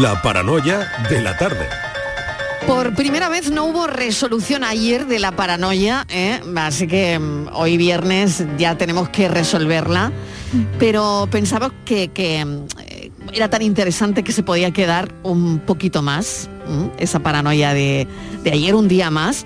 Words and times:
La 0.00 0.20
paranoia 0.22 0.88
de 1.08 1.20
la 1.20 1.36
tarde. 1.36 1.68
Por 2.66 2.94
primera 2.94 3.28
vez 3.28 3.50
no 3.50 3.64
hubo 3.66 3.86
resolución 3.86 4.64
ayer 4.64 5.06
de 5.06 5.18
la 5.18 5.32
paranoia, 5.32 6.06
¿eh? 6.08 6.40
así 6.56 6.86
que 6.86 7.18
mm, 7.18 7.48
hoy 7.52 7.76
viernes 7.76 8.44
ya 8.56 8.76
tenemos 8.78 9.10
que 9.10 9.28
resolverla, 9.28 10.10
pero 10.78 11.28
pensaba 11.30 11.70
que, 11.84 12.08
que, 12.08 12.44
mm, 12.44 12.64
eh, 12.80 13.10
era 13.34 13.50
tan 13.50 13.60
interesante 13.62 14.22
que 14.24 14.32
se 14.32 14.42
podía 14.42 14.70
quedar 14.70 15.12
un 15.22 15.58
poquito 15.60 16.00
más, 16.02 16.48
¿m? 16.66 16.90
esa 16.98 17.18
paranoia 17.20 17.74
de, 17.74 18.08
de 18.42 18.50
ayer, 18.52 18.74
un 18.74 18.88
día 18.88 19.10
más. 19.10 19.44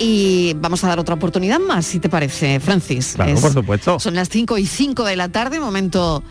Y 0.00 0.54
vamos 0.58 0.84
a 0.84 0.88
dar 0.88 1.00
otra 1.00 1.16
oportunidad 1.16 1.58
más, 1.58 1.84
si 1.86 1.98
te 1.98 2.08
parece, 2.08 2.60
Francis. 2.60 3.14
Claro, 3.16 3.32
Es- 3.32 3.40
por 3.40 3.52
supuesto. 3.52 3.98
Son 3.98 4.14
las 4.14 4.28
5 4.28 4.56
y 4.58 4.66
5 4.66 5.02
de 5.04 5.16
la 5.16 5.28
tarde, 5.28 5.58
momento 5.58 6.22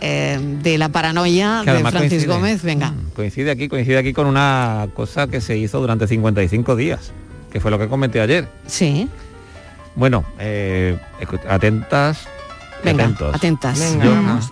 eh, 0.00 0.38
de 0.62 0.78
la 0.78 0.88
paranoia 0.90 1.62
Que 1.64 1.72
de 1.72 1.80
Francis 1.80 2.10
coincide. 2.10 2.26
Gómez. 2.26 2.62
Venga. 2.62 2.92
Coincide 3.14 3.50
aquí, 3.50 3.68
coincide 3.68 3.98
aquí 3.98 4.12
con 4.12 4.26
una 4.26 4.88
cosa 4.94 5.26
que 5.26 5.40
se 5.40 5.56
hizo 5.56 5.80
durante 5.80 6.06
55 6.06 6.76
días, 6.76 7.12
que 7.50 7.60
fue 7.60 7.70
lo 7.70 7.78
que 7.78 7.88
comenté 7.88 8.20
ayer. 8.20 8.48
Sí. 8.66 9.08
Bueno, 9.94 10.24
eh, 10.38 10.98
atentas. 11.48 12.26
Venga, 12.84 13.04
atentos. 13.04 13.34
atentas. 13.34 13.78
Venga, 13.80 14.04
Yo- 14.04 14.10
vamos. 14.12 14.50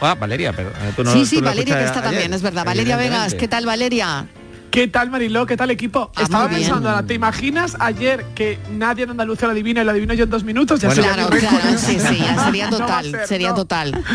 Ah, 0.00 0.14
Valeria, 0.14 0.52
pero 0.52 0.68
eh, 0.68 0.92
tú 0.94 1.02
no 1.04 1.12
sí, 1.12 1.24
sí, 1.24 1.40
Valeria 1.40 1.78
que 1.78 1.84
está 1.84 2.00
ayer, 2.00 2.04
también, 2.10 2.34
es 2.34 2.42
verdad. 2.42 2.64
Valeria 2.66 2.96
Vegas. 2.96 3.34
¿qué 3.34 3.48
tal 3.48 3.64
Valeria? 3.64 4.26
¿Qué 4.74 4.88
tal 4.88 5.08
Mariló? 5.08 5.46
¿Qué 5.46 5.56
tal 5.56 5.70
equipo? 5.70 6.10
Ah, 6.16 6.22
Estaba 6.24 6.48
pensando, 6.48 6.88
ahora, 6.90 7.06
¿te 7.06 7.14
imaginas 7.14 7.76
ayer 7.78 8.24
que 8.34 8.58
nadie 8.72 9.04
en 9.04 9.10
Andalucía 9.10 9.46
lo 9.46 9.52
adivina 9.52 9.82
y 9.82 9.84
lo 9.84 9.92
adivino 9.92 10.14
yo 10.14 10.24
en 10.24 10.30
dos 10.30 10.42
minutos? 10.42 10.80
Ya 10.80 10.88
Bueno. 10.88 11.02
sería 11.04 11.14
Claro, 11.28 11.36
claro, 11.38 11.78
sí, 11.78 11.98
sí, 12.00 12.18
ya 12.18 12.44
sería 12.44 12.70
No 12.70 12.78
total, 12.78 13.10
ser, 13.12 13.26
sería 13.28 13.48
no. 13.50 13.54
total. 13.54 14.04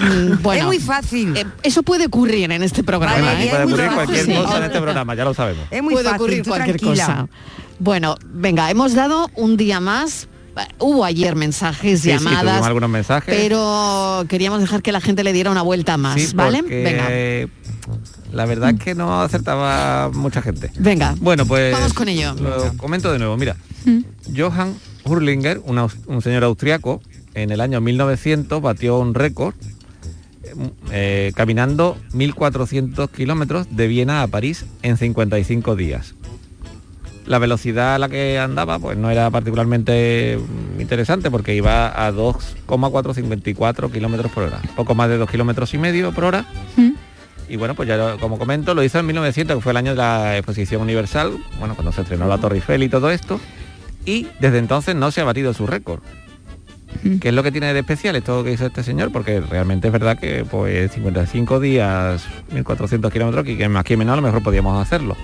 Mm, 0.00 0.42
Bueno, 0.42 0.60
es 0.62 0.66
muy 0.66 0.78
fácil. 0.80 1.34
eh, 1.36 1.46
eso 1.62 1.82
puede 1.82 2.06
ocurrir 2.06 2.50
en 2.50 2.62
este 2.62 2.82
programa, 2.84 3.18
Vale, 3.22 3.46
¿eh? 3.46 3.48
puede 3.50 3.64
ocurrir 3.64 3.90
cualquier 3.92 4.26
Sí. 4.26 4.34
cosa 4.34 4.58
en 4.58 4.64
este 4.64 4.80
programa, 4.80 5.14
ya 5.14 5.24
lo 5.24 5.32
sabemos. 5.32 5.64
es 5.70 5.82
muy 5.82 5.92
puede 5.94 6.04
fácil. 6.04 6.20
ocurrir 6.20 6.44
cualquier 6.44 6.76
tranquila. 6.76 7.06
cosa. 7.06 7.28
Bueno, 7.78 8.16
venga, 8.26 8.68
hemos 8.70 8.94
dado 8.94 9.30
un 9.36 9.56
día 9.56 9.80
más. 9.80 10.24
Eh, 10.58 10.60
Hubo 10.80 11.04
ayer 11.04 11.34
mensajes, 11.36 12.00
Sí, 12.00 12.08
llamadas, 12.08 12.62
algunos 12.66 12.90
mensajes. 12.90 13.34
pero 13.34 14.24
queríamos 14.28 14.60
dejar 14.60 14.82
que 14.82 14.90
la 14.92 15.00
gente 15.00 15.22
le 15.24 15.32
diera 15.32 15.50
una 15.50 15.62
vuelta 15.62 15.96
más, 15.96 16.20
Sí, 16.20 16.30
¿vale? 16.34 16.60
Venga, 16.62 17.08
La 18.32 18.46
verdad 18.46 18.70
es 18.70 18.80
que 18.80 18.94
no 18.94 19.20
acertaba 19.20 20.10
mucha 20.12 20.42
gente. 20.42 20.70
venga. 20.78 21.14
Bueno, 21.20 21.46
pues 21.46 21.72
Vamos 21.72 21.94
con 21.94 22.08
ello. 22.08 22.34
Lo 22.34 22.76
comento 22.76 23.12
de 23.12 23.18
nuevo, 23.18 23.36
mira. 23.36 23.56
Johann 24.36 24.74
Hurlinger, 25.04 25.60
un, 25.64 26.22
señor 26.22 26.44
austriaco, 26.44 27.00
en 27.34 27.50
el 27.50 27.60
año 27.60 27.80
1900 27.80 28.60
batió 28.60 28.98
un 28.98 29.14
récord 29.14 29.54
eh, 30.90 31.32
caminando 31.34 31.96
1.400 32.12 33.10
kilómetros 33.10 33.66
de 33.70 33.86
Viena 33.88 34.22
a 34.22 34.26
París 34.26 34.64
en 34.82 34.96
55 34.96 35.76
días. 35.76 36.14
La 37.26 37.38
velocidad 37.38 37.96
a 37.96 37.98
la 37.98 38.08
que 38.08 38.38
andaba 38.38 38.78
pues 38.78 38.96
no 38.96 39.10
era 39.10 39.28
particularmente 39.30 40.38
mm, 40.38 40.80
interesante 40.80 41.30
porque 41.30 41.54
iba 41.54 42.04
a 42.04 42.12
2,454 42.12 43.90
kilómetros 43.90 44.30
por 44.30 44.44
hora, 44.44 44.60
poco 44.76 44.94
más 44.94 45.08
de 45.08 45.18
2 45.18 45.28
kilómetros 45.28 45.74
y 45.74 45.78
medio 45.78 46.12
por 46.12 46.24
hora. 46.24 46.46
Y 47.48 47.56
bueno, 47.56 47.74
pues 47.74 47.88
ya 47.88 48.16
como 48.18 48.38
comento, 48.38 48.74
lo 48.74 48.82
hizo 48.82 48.98
en 48.98 49.06
1900, 49.06 49.56
que 49.56 49.62
fue 49.62 49.72
el 49.72 49.76
año 49.76 49.92
de 49.92 49.98
la 49.98 50.36
exposición 50.36 50.82
universal, 50.82 51.32
bueno, 51.58 51.74
cuando 51.74 51.92
se 51.92 52.02
estrenó 52.02 52.26
la 52.26 52.38
Torre 52.38 52.56
Eiffel 52.56 52.82
y 52.82 52.88
todo 52.88 53.10
esto. 53.10 53.40
Y 54.04 54.28
desde 54.40 54.58
entonces 54.58 54.94
no 54.94 55.10
se 55.10 55.20
ha 55.20 55.24
batido 55.24 55.52
su 55.54 55.66
récord. 55.66 56.00
¿Qué 57.20 57.28
es 57.28 57.34
lo 57.34 57.42
que 57.42 57.52
tiene 57.52 57.72
de 57.72 57.80
especial 57.80 58.16
esto 58.16 58.42
que 58.42 58.52
hizo 58.52 58.66
este 58.66 58.82
señor? 58.82 59.12
Porque 59.12 59.40
realmente 59.40 59.88
es 59.88 59.92
verdad 59.92 60.18
que 60.18 60.44
pues 60.44 60.90
55 60.92 61.60
días, 61.60 62.24
1400 62.52 63.12
kilómetros, 63.12 63.46
y 63.48 63.56
que 63.56 63.68
más 63.68 63.84
que 63.84 63.96
menos 63.96 64.14
a 64.14 64.16
lo 64.16 64.22
mejor 64.22 64.42
podíamos 64.42 64.80
hacerlo. 64.80 65.16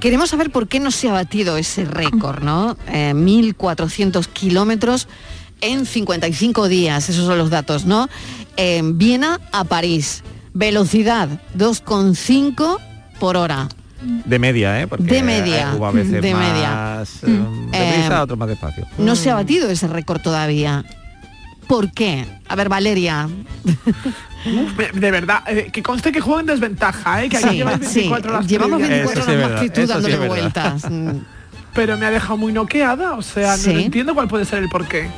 Queremos 0.00 0.30
saber 0.30 0.50
por 0.50 0.68
qué 0.68 0.80
no 0.80 0.90
se 0.90 1.08
ha 1.08 1.12
batido 1.12 1.56
ese 1.56 1.84
récord, 1.84 2.42
¿no? 2.42 2.76
Eh, 2.88 3.12
1.400 3.14 4.26
kilómetros 4.26 5.08
en 5.60 5.86
55 5.86 6.68
días, 6.68 7.08
esos 7.08 7.24
son 7.26 7.38
los 7.38 7.50
datos, 7.50 7.86
¿no? 7.86 8.08
En 8.56 8.98
Viena 8.98 9.40
a 9.50 9.64
París, 9.64 10.22
velocidad 10.54 11.28
2,5 11.56 12.78
por 13.20 13.36
hora. 13.36 13.68
De 14.00 14.38
media, 14.38 14.80
¿eh? 14.80 14.86
Porque 14.86 15.04
De 15.04 15.22
media, 15.22 15.72
hubo 15.76 15.86
a 15.86 15.90
veces 15.92 16.20
de 16.20 16.34
más 16.34 16.52
media. 16.52 17.02
eh, 17.26 17.48
Eh, 17.72 17.78
deprisa, 17.90 18.22
otros 18.22 18.38
más 18.38 18.48
despacio. 18.48 18.86
No 18.98 19.16
se 19.16 19.30
ha 19.30 19.34
batido 19.34 19.68
ese 19.70 19.86
récord 19.88 20.20
todavía. 20.20 20.84
¿Por 21.66 21.90
qué? 21.92 22.26
A 22.46 22.56
ver, 22.56 22.68
Valeria. 22.68 23.26
Uf, 24.44 24.76
de- 24.94 25.10
verdad, 25.10 25.42
eh, 25.46 25.70
que 25.72 25.82
conste 25.82 26.12
que 26.12 26.20
juego 26.20 26.40
en 26.40 26.46
desventaja, 26.46 27.24
¿eh? 27.24 27.30
que 27.30 27.38
aquí 27.38 27.48
Sí, 27.48 27.54
lleváis 27.56 27.78
sí, 27.88 28.00
24 28.00 28.32
horas 28.34 28.46
llevamos 28.46 28.78
previas. 28.78 29.14
24 29.14 29.22
Eso 29.22 29.30
sí 29.30 29.32
es 29.32 29.38
horas 29.38 29.50
más 29.52 29.60
que 29.62 29.70
tú 29.70 29.80
sí 29.80 29.86
dándole 29.86 30.28
vueltas. 30.28 30.90
Mm. 30.90 31.08
Pero 31.74 31.96
me 31.98 32.06
ha 32.06 32.10
dejado 32.10 32.36
muy 32.36 32.52
noqueada, 32.52 33.14
o 33.14 33.22
sea, 33.22 33.56
Sí. 33.56 33.72
no 33.72 33.78
entiendo 33.80 34.14
cuál 34.14 34.28
puede 34.28 34.44
ser 34.44 34.62
el 34.62 34.68
porqué. 34.68 35.08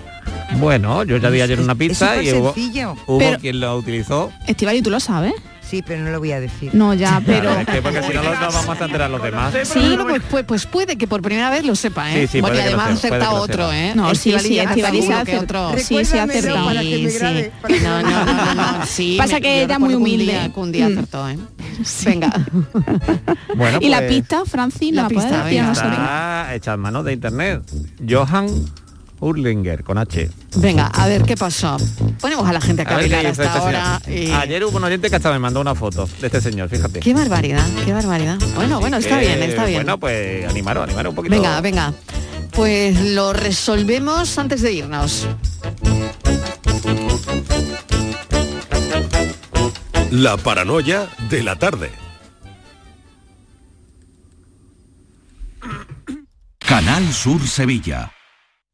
Bueno, 0.59 1.05
yo 1.05 1.17
ya 1.19 1.31
di 1.31 1.41
ayer 1.41 1.61
una 1.61 1.73
Es 1.73 1.79
pizza 1.79 2.23
y 2.23 2.33
hubo, 2.33 2.55
sencillo. 2.55 2.97
hubo 3.07 3.19
Pero- 3.19 3.39
quien 3.39 3.61
lo 3.61 3.77
utilizó. 3.77 4.33
Estival, 4.47 4.77
¿y 4.77 4.83
tú 4.83 4.91
lo 4.91 5.01
sabes? 5.01 5.35
Sí, 5.61 5.83
pero 5.85 6.01
no 6.05 6.11
lo 6.13 6.21
voy 6.21 6.31
a 6.31 6.39
decir. 6.39 6.73
No, 6.77 6.95
ya, 6.95 7.21
pero... 7.27 7.41
Claro, 7.51 7.61
es 7.63 7.67
que 7.67 7.83
porque 7.83 8.01
si 8.01 8.15
no 8.15 8.23
nos 8.23 8.39
vamos 8.39 8.81
a 8.81 8.85
enterar 8.85 9.11
los 9.11 9.21
demás. 9.21 9.53
Sí, 9.65 9.99
pues, 10.01 10.23
pues, 10.31 10.45
pues 10.45 10.65
puede 10.67 10.97
que 10.97 11.09
por 11.09 11.23
primera 11.23 11.51
vez 11.51 11.65
lo 11.67 11.75
sepa, 11.75 12.09
¿eh? 12.15 12.21
Sí, 12.29 12.35
sí, 12.35 12.41
bueno, 12.41 12.55
y 12.55 12.59
puede 12.61 12.71
que 12.71 12.77
lo 12.77 12.81
además 12.83 12.99
acerta 13.05 13.33
otro. 13.33 13.73
¿eh? 13.73 13.93
No, 13.97 14.15
sí, 14.15 14.33
sí, 14.39 14.55
ya 14.55 14.63
Estivali 14.63 14.99
seguro 15.03 15.19
se 15.19 15.25
que 15.25 15.33
hace- 15.33 15.45
otro. 15.45 15.73
Sí, 15.77 16.05
sí, 16.05 16.13
que 16.13 16.43
No, 17.83 18.03
no, 18.03 18.25
no, 18.25 18.25
no, 18.25 18.55
no, 18.55 18.87
sí, 18.87 19.17
Pasa 19.19 19.35
me- 19.35 19.41
que 19.41 19.63
era 19.63 19.81
muy 19.81 19.95
humilde. 19.95 20.25
día- 20.25 20.53
que 20.55 20.61
un 20.61 20.71
día 20.71 20.89
Mm. 20.89 20.93
acertó, 20.93 21.29
¿eh? 21.29 21.39
Venga. 22.05 22.33
Bueno, 23.57 23.79
¿Y 23.81 23.89
la 23.89 23.99
pues, 23.99 24.11
pista, 24.11 24.43
Francis? 24.47 24.95
La 24.95 25.03
¿La, 25.03 25.09
puedes 25.09 25.25
pista, 25.25 25.45
decir 25.45 25.63
nosotros? 25.65 25.93
Está 25.95 26.55
hecha 26.55 26.77
mano 26.77 27.03
de 27.03 27.13
internet. 27.13 27.63
Johan 28.09 28.47
Hurlinger, 29.21 29.83
con 29.83 29.99
H. 29.99 30.31
Venga, 30.57 30.87
a 30.89 31.07
ver 31.09 31.23
qué 31.23 31.37
pasó. 31.37 31.77
Ponemos 32.21 32.47
a 32.49 32.53
la 32.53 32.61
gente 32.61 32.83
a 32.83 32.85
A 32.85 32.89
cavilar 32.89 33.27
hasta 33.27 33.45
este 33.45 33.59
ahora. 33.59 34.03
y- 34.07 34.31
Ayer 34.31 34.65
hubo 34.65 34.77
un 34.77 34.85
oyente 34.85 35.09
que 35.11 35.17
hasta 35.17 35.33
me 35.33 35.39
mandó 35.39 35.61
una 35.61 35.75
foto 35.75 36.09
de 36.21 36.27
este 36.27 36.41
señor, 36.41 36.69
fíjate. 36.69 37.01
Qué 37.01 37.15
barbaridad, 37.15 37.67
qué 37.85 37.93
barbaridad. 37.93 38.39
Bueno, 38.55 38.79
bueno, 38.81 38.99
está 38.99 39.19
Que, 39.19 39.27
bien, 39.27 39.43
está 39.43 39.65
bien. 39.65 39.79
Bueno, 39.79 39.99
pues 39.99 40.47
animaros, 40.49 40.85
animaros 40.85 41.11
un 41.11 41.17
poquito. 41.17 41.35
Venga, 41.35 41.61
venga. 41.61 41.93
Pues 42.53 42.99
lo 43.13 43.33
resolvemos 43.33 44.37
antes 44.39 44.63
de 44.63 44.73
irnos. 44.73 45.27
La 50.11 50.37
paranoia 50.37 51.09
de 51.29 51.43
la 51.43 51.57
tarde. 51.57 51.91
Canal 56.59 57.13
Sur 57.13 57.47
Sevilla. 57.47 58.13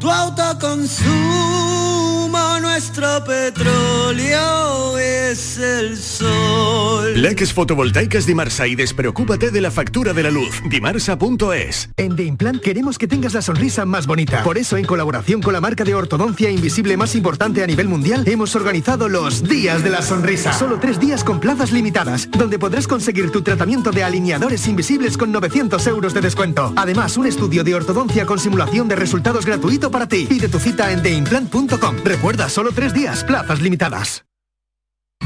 tu 0.00 0.08
autoconsumo, 0.08 2.59
nuestro 2.80 3.22
petróleo 3.26 4.96
es 4.96 5.58
el 5.58 5.98
sol. 5.98 7.12
Leques 7.20 7.52
fotovoltaicas 7.52 8.24
Dimarsa 8.24 8.66
y 8.66 8.74
despreocúpate 8.74 9.50
de 9.50 9.60
la 9.60 9.70
factura 9.70 10.14
de 10.14 10.22
la 10.22 10.30
luz. 10.30 10.62
Dimarsa.es. 10.66 11.90
En 11.98 12.16
The 12.16 12.24
Implant 12.24 12.62
queremos 12.62 12.96
que 12.96 13.06
tengas 13.06 13.34
la 13.34 13.42
sonrisa 13.42 13.84
más 13.84 14.06
bonita. 14.06 14.42
Por 14.42 14.56
eso, 14.56 14.78
en 14.78 14.86
colaboración 14.86 15.42
con 15.42 15.52
la 15.52 15.60
marca 15.60 15.84
de 15.84 15.94
ortodoncia 15.94 16.48
invisible 16.48 16.96
más 16.96 17.14
importante 17.14 17.62
a 17.62 17.66
nivel 17.66 17.86
mundial, 17.86 18.24
hemos 18.26 18.56
organizado 18.56 19.10
los 19.10 19.42
Días 19.42 19.84
de 19.84 19.90
la 19.90 20.00
Sonrisa. 20.00 20.54
Solo 20.54 20.78
tres 20.80 20.98
días 20.98 21.22
con 21.22 21.38
plazas 21.38 21.72
limitadas, 21.72 22.30
donde 22.30 22.58
podrás 22.58 22.88
conseguir 22.88 23.30
tu 23.30 23.42
tratamiento 23.42 23.90
de 23.90 24.04
alineadores 24.04 24.66
invisibles 24.66 25.18
con 25.18 25.30
900 25.32 25.86
euros 25.86 26.14
de 26.14 26.22
descuento. 26.22 26.72
Además, 26.76 27.18
un 27.18 27.26
estudio 27.26 27.62
de 27.62 27.74
ortodoncia 27.74 28.24
con 28.24 28.38
simulación 28.38 28.88
de 28.88 28.96
resultados 28.96 29.44
gratuito 29.44 29.90
para 29.90 30.08
ti. 30.08 30.24
Pide 30.26 30.48
tu 30.48 30.58
cita 30.58 30.90
en 30.92 31.02
theimplant.com. 31.02 31.96
Recuerda, 32.04 32.48
solo 32.48 32.69
tres 32.72 32.92
días, 32.92 33.24
plazas 33.24 33.60
limitadas. 33.60 34.24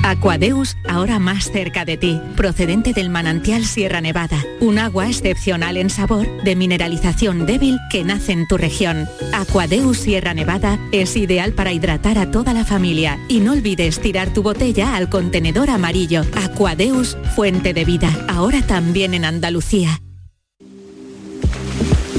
Aquadeus, 0.02 0.76
ahora 0.86 1.18
más 1.18 1.50
cerca 1.50 1.86
de 1.86 1.96
ti, 1.96 2.20
procedente 2.36 2.92
del 2.92 3.08
manantial 3.08 3.64
Sierra 3.64 4.02
Nevada, 4.02 4.44
un 4.60 4.78
agua 4.78 5.08
excepcional 5.08 5.78
en 5.78 5.88
sabor, 5.88 6.26
de 6.42 6.56
mineralización 6.56 7.46
débil 7.46 7.78
que 7.90 8.04
nace 8.04 8.32
en 8.32 8.46
tu 8.46 8.58
región. 8.58 9.08
Aquadeus 9.32 9.98
Sierra 9.98 10.34
Nevada 10.34 10.78
es 10.92 11.16
ideal 11.16 11.52
para 11.52 11.72
hidratar 11.72 12.18
a 12.18 12.30
toda 12.30 12.52
la 12.52 12.64
familia 12.64 13.18
y 13.28 13.40
no 13.40 13.52
olvides 13.52 13.98
tirar 13.98 14.30
tu 14.34 14.42
botella 14.42 14.94
al 14.94 15.08
contenedor 15.08 15.70
amarillo. 15.70 16.22
Aquadeus, 16.36 17.16
fuente 17.34 17.72
de 17.72 17.86
vida, 17.86 18.10
ahora 18.28 18.60
también 18.60 19.14
en 19.14 19.24
Andalucía. 19.24 20.00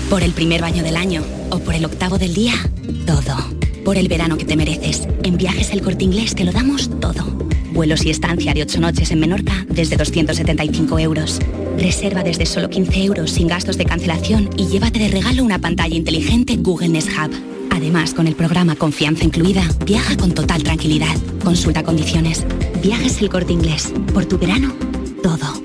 Por 0.09 0.23
el 0.23 0.31
primer 0.31 0.61
baño 0.61 0.81
del 0.81 0.97
año 0.97 1.23
o 1.51 1.59
por 1.59 1.75
el 1.75 1.85
octavo 1.85 2.17
del 2.17 2.33
día, 2.33 2.53
todo. 3.05 3.64
Por 3.85 3.97
el 3.99 4.07
verano 4.07 4.35
que 4.35 4.45
te 4.45 4.55
mereces. 4.55 5.07
En 5.21 5.37
Viajes 5.37 5.71
El 5.71 5.83
Corte 5.83 6.03
Inglés 6.03 6.33
te 6.33 6.43
lo 6.43 6.51
damos 6.51 6.89
todo. 6.99 7.23
Vuelos 7.71 8.03
y 8.03 8.09
estancia 8.09 8.51
de 8.55 8.63
8 8.63 8.79
noches 8.81 9.11
en 9.11 9.19
Menorca 9.19 9.63
desde 9.69 9.95
275 9.95 10.97
euros. 10.97 11.39
Reserva 11.77 12.23
desde 12.23 12.47
solo 12.47 12.69
15 12.69 13.03
euros 13.03 13.29
sin 13.29 13.47
gastos 13.47 13.77
de 13.77 13.85
cancelación 13.85 14.49
y 14.57 14.65
llévate 14.65 14.97
de 14.97 15.09
regalo 15.09 15.43
una 15.43 15.59
pantalla 15.59 15.95
inteligente 15.95 16.57
Google 16.57 16.89
Nest 16.89 17.09
Hub. 17.09 17.31
Además, 17.69 18.15
con 18.15 18.25
el 18.25 18.35
programa 18.35 18.75
Confianza 18.75 19.23
Incluida, 19.23 19.63
viaja 19.85 20.17
con 20.17 20.33
total 20.33 20.63
tranquilidad. 20.63 21.15
Consulta 21.43 21.83
condiciones. 21.83 22.43
Viajes 22.81 23.21
El 23.21 23.29
Corte 23.29 23.53
Inglés. 23.53 23.93
Por 24.13 24.25
tu 24.25 24.39
verano, 24.39 24.73
todo. 25.21 25.64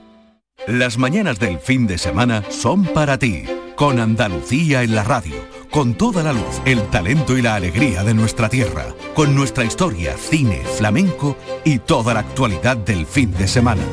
Las 0.67 0.97
mañanas 0.97 1.39
del 1.39 1.59
fin 1.59 1.85
de 1.85 1.99
semana 1.99 2.43
son 2.49 2.85
para 2.85 3.19
ti, 3.19 3.43
con 3.75 3.99
Andalucía 3.99 4.81
en 4.83 4.95
la 4.95 5.03
radio, 5.03 5.35
con 5.69 5.93
toda 5.93 6.23
la 6.23 6.33
luz, 6.33 6.59
el 6.65 6.81
talento 6.89 7.37
y 7.37 7.43
la 7.43 7.53
alegría 7.55 8.03
de 8.03 8.15
nuestra 8.15 8.49
tierra, 8.49 8.87
con 9.13 9.35
nuestra 9.35 9.63
historia, 9.63 10.17
cine, 10.17 10.63
flamenco 10.77 11.37
y 11.63 11.77
toda 11.79 12.15
la 12.15 12.21
actualidad 12.21 12.77
del 12.77 13.05
fin 13.05 13.31
de 13.31 13.47
semana. 13.47 13.83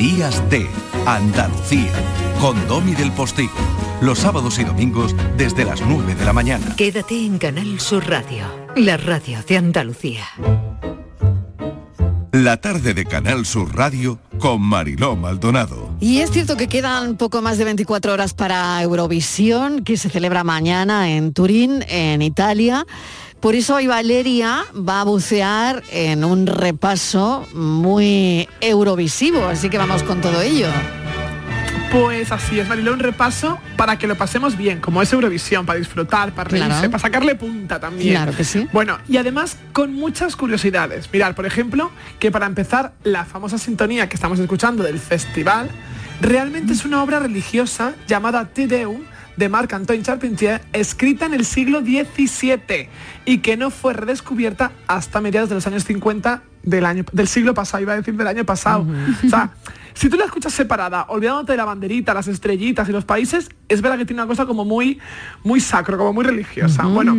Días 0.00 0.42
de 0.48 0.66
Andalucía, 1.04 1.92
con 2.40 2.56
Domi 2.66 2.94
del 2.94 3.12
Postigo, 3.12 3.52
los 4.00 4.20
sábados 4.20 4.58
y 4.58 4.64
domingos 4.64 5.14
desde 5.36 5.66
las 5.66 5.82
9 5.82 6.14
de 6.14 6.24
la 6.24 6.32
mañana. 6.32 6.74
Quédate 6.74 7.26
en 7.26 7.36
Canal 7.36 7.78
Sur 7.80 8.08
Radio, 8.08 8.46
la 8.76 8.96
radio 8.96 9.40
de 9.46 9.58
Andalucía. 9.58 10.24
La 12.32 12.56
tarde 12.62 12.94
de 12.94 13.04
Canal 13.04 13.44
Sur 13.44 13.76
Radio 13.76 14.18
con 14.38 14.62
Mariló 14.62 15.16
Maldonado. 15.16 15.94
Y 16.00 16.20
es 16.20 16.30
cierto 16.30 16.56
que 16.56 16.66
quedan 16.66 17.18
poco 17.18 17.42
más 17.42 17.58
de 17.58 17.64
24 17.64 18.14
horas 18.14 18.32
para 18.32 18.82
Eurovisión, 18.82 19.84
que 19.84 19.98
se 19.98 20.08
celebra 20.08 20.44
mañana 20.44 21.10
en 21.10 21.34
Turín, 21.34 21.84
en 21.88 22.22
Italia. 22.22 22.86
Por 23.40 23.54
eso 23.54 23.76
hoy 23.76 23.86
Valeria 23.86 24.64
va 24.76 25.00
a 25.00 25.04
bucear 25.04 25.82
en 25.90 26.24
un 26.24 26.46
repaso 26.46 27.48
muy 27.54 28.46
eurovisivo, 28.60 29.46
así 29.46 29.70
que 29.70 29.78
vamos 29.78 30.02
con 30.02 30.20
todo 30.20 30.42
ello. 30.42 30.68
Pues 31.90 32.30
así 32.30 32.60
es, 32.60 32.68
Mariló, 32.68 32.92
un 32.92 33.00
repaso 33.00 33.58
para 33.76 33.98
que 33.98 34.06
lo 34.06 34.14
pasemos 34.16 34.56
bien, 34.56 34.78
como 34.80 35.02
es 35.02 35.12
Eurovisión, 35.12 35.66
para 35.66 35.78
disfrutar, 35.78 36.32
para 36.32 36.48
reírse, 36.50 36.68
Claro. 36.68 36.90
para 36.90 37.00
sacarle 37.00 37.34
punta 37.34 37.80
también. 37.80 38.10
Claro 38.14 38.32
que 38.36 38.44
sí. 38.44 38.68
Bueno, 38.72 38.98
y 39.08 39.16
además 39.16 39.56
con 39.72 39.92
muchas 39.94 40.36
curiosidades. 40.36 41.08
Mirad, 41.12 41.34
por 41.34 41.46
ejemplo, 41.46 41.90
que 42.20 42.30
para 42.30 42.46
empezar, 42.46 42.92
la 43.02 43.24
famosa 43.24 43.58
sintonía 43.58 44.08
que 44.08 44.14
estamos 44.14 44.38
escuchando 44.38 44.84
del 44.84 45.00
festival 45.00 45.68
realmente 46.20 46.74
es 46.74 46.84
una 46.84 47.02
obra 47.02 47.18
religiosa 47.18 47.94
llamada 48.06 48.44
Te 48.44 48.68
Deum 48.68 49.00
de 49.40 49.48
Marc-Antoine 49.48 50.02
Charpentier, 50.02 50.60
escrita 50.74 51.24
en 51.24 51.32
el 51.32 51.46
siglo 51.46 51.80
XVII 51.80 52.90
y 53.24 53.38
que 53.38 53.56
no 53.56 53.70
fue 53.70 53.94
redescubierta 53.94 54.70
hasta 54.86 55.22
mediados 55.22 55.48
de 55.48 55.54
los 55.54 55.66
años 55.66 55.84
50 55.84 56.42
del, 56.62 56.84
año, 56.84 57.06
del 57.10 57.26
siglo 57.26 57.54
pasado, 57.54 57.82
iba 57.82 57.94
a 57.94 57.96
decir 57.96 58.14
del 58.14 58.26
año 58.26 58.44
pasado. 58.44 58.86
O 59.24 59.28
sea, 59.30 59.54
si 59.94 60.10
tú 60.10 60.18
la 60.18 60.26
escuchas 60.26 60.52
separada, 60.52 61.06
olvidándote 61.08 61.52
de 61.52 61.56
la 61.56 61.64
banderita, 61.64 62.12
las 62.12 62.28
estrellitas 62.28 62.86
y 62.90 62.92
los 62.92 63.06
países, 63.06 63.48
es 63.70 63.80
verdad 63.80 63.96
que 63.96 64.04
tiene 64.04 64.20
una 64.20 64.28
cosa 64.28 64.44
como 64.44 64.66
muy, 64.66 65.00
muy 65.42 65.58
sacro, 65.58 65.96
como 65.96 66.12
muy 66.12 66.24
religiosa. 66.26 66.82
Bueno, 66.82 67.16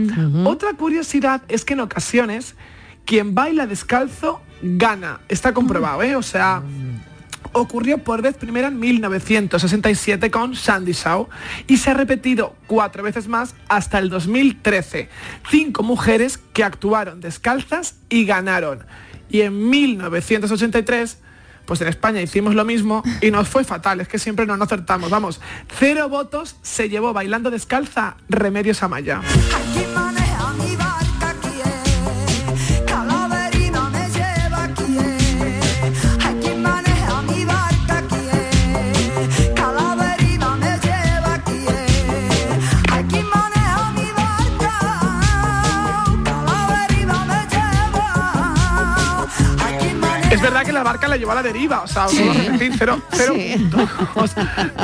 otra 0.47 0.73
curiosidad 0.73 1.41
es 1.47 1.65
que 1.65 1.73
en 1.73 1.79
ocasiones 1.79 2.53
quien 3.03 3.33
baila 3.33 3.65
descalzo 3.65 4.41
gana. 4.61 5.21
Está 5.27 5.55
comprobado, 5.55 6.03
¿eh? 6.03 6.15
O 6.15 6.21
sea, 6.21 6.61
ocurrió 7.53 7.97
por 7.99 8.21
vez 8.21 8.35
primera 8.35 8.67
en 8.67 8.79
1967 8.79 10.31
con 10.31 10.55
Sandy 10.55 10.93
Shaw 10.93 11.27
y 11.67 11.77
se 11.77 11.91
ha 11.91 11.93
repetido 11.93 12.55
cuatro 12.67 13.03
veces 13.03 13.27
más 13.27 13.55
hasta 13.67 13.99
el 13.99 14.09
2013. 14.09 15.09
Cinco 15.49 15.83
mujeres 15.83 16.37
que 16.37 16.63
actuaron 16.63 17.21
descalzas 17.21 17.95
y 18.09 18.25
ganaron. 18.25 18.85
Y 19.29 19.41
en 19.41 19.69
1983 19.69 21.19
pues 21.65 21.79
en 21.79 21.87
España 21.87 22.21
hicimos 22.21 22.53
lo 22.53 22.65
mismo 22.65 23.01
y 23.21 23.31
nos 23.31 23.47
fue 23.47 23.63
fatal, 23.63 24.01
es 24.01 24.07
que 24.07 24.19
siempre 24.19 24.45
no 24.45 24.57
nos 24.57 24.67
acertamos. 24.67 25.09
Vamos, 25.09 25.39
cero 25.79 26.09
votos 26.09 26.57
se 26.61 26.89
llevó 26.89 27.13
bailando 27.13 27.49
descalza 27.49 28.17
Remedios 28.27 28.83
Amaya. 28.83 29.21
Verdad 50.51 50.65
que 50.65 50.73
la 50.73 50.83
barca 50.83 51.07
la 51.07 51.15
llevó 51.15 51.31
a 51.31 51.35
la 51.35 51.43
deriva, 51.43 51.81
o 51.81 51.87
sea, 51.87 52.07
os 52.07 52.13
vuelvo 52.13 52.31
a 52.31 52.35
repetir, 52.35 52.73
cero, 52.77 53.01
cero 53.11 53.33
puntos. 53.53 53.89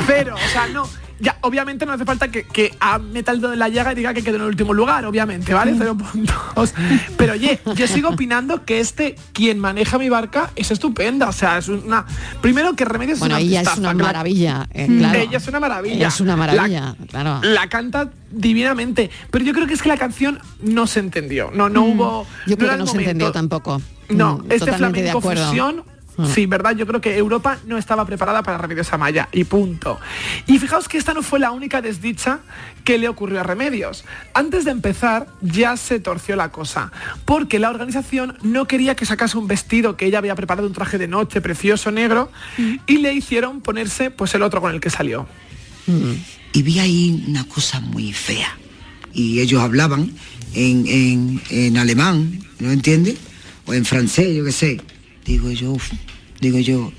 Cero, 0.06 0.34
o 0.34 0.48
sea, 0.50 0.66
no. 0.68 0.88
Ya, 1.20 1.36
obviamente 1.40 1.84
no 1.84 1.92
hace 1.92 2.04
falta 2.04 2.28
que, 2.28 2.44
que 2.44 2.74
a 2.80 2.98
meta 2.98 3.32
el 3.32 3.40
dedo 3.40 3.52
en 3.52 3.58
la 3.58 3.68
llaga 3.68 3.92
y 3.92 3.96
diga 3.96 4.14
que 4.14 4.22
quedó 4.22 4.36
en 4.36 4.42
el 4.42 4.48
último 4.48 4.72
lugar, 4.72 5.04
obviamente, 5.04 5.52
¿vale? 5.52 5.74
Cero 5.76 5.96
puntos. 5.96 6.74
Pero 7.16 7.32
oye, 7.32 7.58
yo 7.74 7.86
sigo 7.88 8.10
opinando 8.10 8.64
que 8.64 8.80
este, 8.80 9.16
quien 9.32 9.58
maneja 9.58 9.98
mi 9.98 10.08
barca, 10.08 10.50
es 10.54 10.70
estupenda. 10.70 11.28
O 11.28 11.32
sea, 11.32 11.58
es 11.58 11.68
una. 11.68 12.06
Primero 12.40 12.74
que 12.74 12.84
Remedios 12.84 13.18
Bueno, 13.18 13.36
es 13.36 13.42
una 13.44 13.50
ella 13.60 13.72
es 13.72 13.78
una 13.78 13.94
maravilla, 13.94 14.68
eh, 14.72 14.86
claro. 14.98 15.18
Ella 15.18 15.36
es 15.38 15.48
una 15.48 15.60
maravilla. 15.60 15.94
Ella 15.96 16.08
es 16.08 16.20
una 16.20 16.36
maravilla, 16.36 16.96
La- 17.00 17.06
claro. 17.06 17.40
La 17.42 17.68
canta 17.68 18.10
divinamente. 18.30 19.10
Pero 19.30 19.44
yo 19.44 19.52
creo 19.52 19.66
que 19.66 19.74
es 19.74 19.82
que 19.82 19.88
la 19.88 19.96
canción 19.96 20.38
no 20.62 20.86
se 20.86 21.00
entendió. 21.00 21.50
No, 21.52 21.68
no 21.68 21.82
hubo. 21.84 22.26
Yo 22.46 22.56
creo 22.56 22.70
que 22.72 22.76
no 22.78 22.86
se 22.86 22.98
entendió 22.98 23.32
tampoco. 23.32 23.80
No, 24.08 24.38
Mm, 24.38 24.52
este 24.52 24.70
de 24.70 24.76
flamenco 24.78 25.18
acuerdo. 25.18 25.46
fusión, 25.48 25.76
Mm. 25.76 25.97
Sí, 26.34 26.46
¿verdad? 26.46 26.74
Yo 26.76 26.86
creo 26.86 27.00
que 27.00 27.16
Europa 27.16 27.58
no 27.66 27.78
estaba 27.78 28.04
preparada 28.04 28.42
para 28.42 28.58
Remedios 28.58 28.92
Amaya 28.92 29.28
y 29.32 29.44
punto. 29.44 29.98
Y 30.46 30.58
fijaos 30.58 30.88
que 30.88 30.98
esta 30.98 31.14
no 31.14 31.22
fue 31.22 31.38
la 31.38 31.50
única 31.52 31.80
desdicha 31.80 32.40
que 32.84 32.98
le 32.98 33.08
ocurrió 33.08 33.40
a 33.40 33.42
Remedios. 33.42 34.04
Antes 34.34 34.64
de 34.64 34.70
empezar 34.72 35.28
ya 35.40 35.76
se 35.76 36.00
torció 36.00 36.34
la 36.36 36.50
cosa, 36.50 36.90
porque 37.24 37.58
la 37.58 37.70
organización 37.70 38.36
no 38.42 38.66
quería 38.66 38.96
que 38.96 39.06
sacase 39.06 39.38
un 39.38 39.46
vestido 39.46 39.96
que 39.96 40.06
ella 40.06 40.18
había 40.18 40.34
preparado, 40.34 40.66
un 40.66 40.72
traje 40.74 40.98
de 40.98 41.06
noche 41.08 41.40
precioso 41.40 41.90
negro, 41.90 42.30
y 42.86 42.98
le 42.98 43.12
hicieron 43.12 43.60
ponerse 43.60 44.10
pues 44.10 44.34
el 44.34 44.42
otro 44.42 44.60
con 44.60 44.74
el 44.74 44.80
que 44.80 44.90
salió. 44.90 45.26
y 46.52 46.62
vi 46.62 46.78
ahí 46.80 47.24
una 47.28 47.44
cosa 47.46 47.80
muy 47.80 48.12
fea. 48.12 48.58
Y 49.14 49.40
ellos 49.40 49.62
hablaban 49.62 50.12
en, 50.54 50.86
en- 50.86 51.40
en 51.50 51.76
alemán, 51.78 52.40
¿no 52.58 52.70
entiendes? 52.70 53.16
O 53.66 53.74
en 53.74 53.84
francés, 53.84 54.34
yo 54.36 54.44
qué 54.44 54.52
sé. 54.52 54.80
Digo 55.28 55.50
yo, 55.50 55.72
uf, 55.72 55.90
digo 56.40 56.58
yo, 56.58 56.90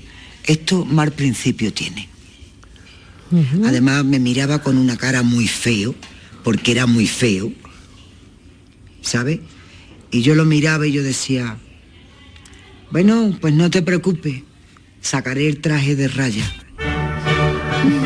esto 0.44 0.84
mal 0.84 1.10
principio 1.10 1.72
tiene. 1.72 2.08
Además 3.66 4.04
me 4.04 4.18
miraba 4.20 4.60
con 4.62 4.76
una 4.78 4.96
cara 4.96 5.22
muy 5.22 5.48
feo, 5.48 5.94
porque 6.44 6.70
era 6.72 6.86
muy 6.86 7.06
feo, 7.08 7.52
¿sabes? 9.02 9.40
Y 10.12 10.22
yo 10.22 10.34
lo 10.36 10.44
miraba 10.44 10.86
y 10.86 10.92
yo 10.92 11.02
decía, 11.02 11.56
bueno, 12.92 13.36
pues 13.40 13.52
no 13.54 13.68
te 13.68 13.82
preocupes, 13.82 14.42
sacaré 15.00 15.48
el 15.48 15.60
traje 15.60 15.96
de 15.96 16.06
raya. 16.08 16.44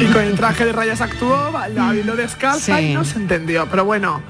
Y 0.00 0.04
con 0.06 0.22
el 0.24 0.34
traje 0.36 0.64
de 0.64 0.72
rayas 0.72 1.00
actuó, 1.02 1.52
bailó 1.52 2.16
descalza 2.16 2.78
Sí. 2.78 2.86
y 2.86 2.94
no 2.94 3.04
se 3.04 3.16
entendió. 3.18 3.66
Pero 3.70 3.84
bueno, 3.84 4.22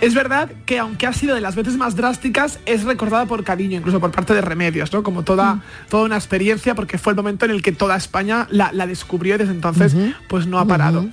es 0.00 0.14
verdad 0.14 0.50
que 0.64 0.78
aunque 0.78 1.06
ha 1.06 1.12
sido 1.12 1.34
de 1.34 1.40
las 1.40 1.56
veces 1.56 1.76
más 1.76 1.96
drásticas, 1.96 2.60
es 2.66 2.84
recordada 2.84 3.26
por 3.26 3.44
cariño, 3.44 3.78
incluso 3.78 4.00
por 4.00 4.10
parte 4.10 4.34
de 4.34 4.40
Remedios, 4.40 4.92
¿no? 4.92 5.02
Como 5.02 5.24
toda, 5.24 5.62
toda 5.88 6.04
una 6.04 6.16
experiencia, 6.16 6.74
porque 6.74 6.98
fue 6.98 7.12
el 7.12 7.16
momento 7.16 7.44
en 7.44 7.50
el 7.50 7.62
que 7.62 7.72
toda 7.72 7.96
España 7.96 8.46
la, 8.50 8.72
la 8.72 8.86
descubrió 8.86 9.34
y 9.34 9.38
desde 9.38 9.52
entonces 9.52 9.94
pues 10.28 10.46
no 10.46 10.58
ha 10.58 10.66
parado. 10.66 11.08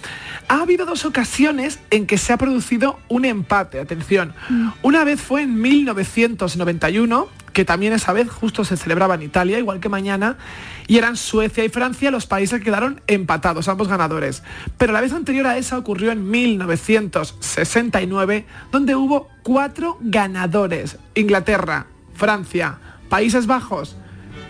Ha 0.48 0.62
habido 0.62 0.86
dos 0.86 1.06
ocasiones 1.06 1.80
en 1.90 2.06
que 2.06 2.18
se 2.18 2.34
ha 2.34 2.38
producido 2.38 3.00
un 3.08 3.26
empate, 3.26 3.80
atención. 3.80 4.34
Una 4.82 5.04
vez 5.04 5.22
fue 5.22 5.42
en 5.42 5.60
1991, 5.62 7.28
que 7.54 7.66
también 7.66 7.94
esa 7.94 8.14
vez 8.14 8.30
justo 8.30 8.66
se 8.66 8.78
celebraba 8.78 9.16
en 9.16 9.24
Italia, 9.24 9.58
igual 9.58 9.80
que 9.80 9.90
mañana, 9.90 10.38
y 10.88 10.98
eran 10.98 11.18
Suecia 11.18 11.66
y 11.66 11.70
Francia 11.70 12.12
los 12.12 12.26
países 12.26 12.60
que 12.60 12.66
quedaron 12.66 13.02
empatados, 13.08 13.68
ambos 13.68 13.88
ganadores. 13.88 14.44
Pero 14.78 14.94
la 14.94 15.02
vez 15.02 15.14
anterior 15.14 15.48
a 15.48 15.58
esa 15.58 15.78
ocurrió 15.78 16.12
en 16.12 16.30
1969, 16.30 18.46
donde 18.72 18.96
hubo 18.96 19.30
cuatro 19.44 19.98
ganadores. 20.02 20.98
Inglaterra, 21.16 21.88
Francia, 22.14 22.78
Países 23.10 23.48
Bajos 23.48 23.96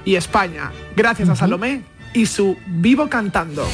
y 0.04 0.16
España. 0.16 0.72
Gracias 0.96 1.30
a 1.30 1.36
Salomé 1.36 1.84
y 2.14 2.26
su 2.26 2.58
Vivo 2.68 3.10
Cantando. 3.10 3.68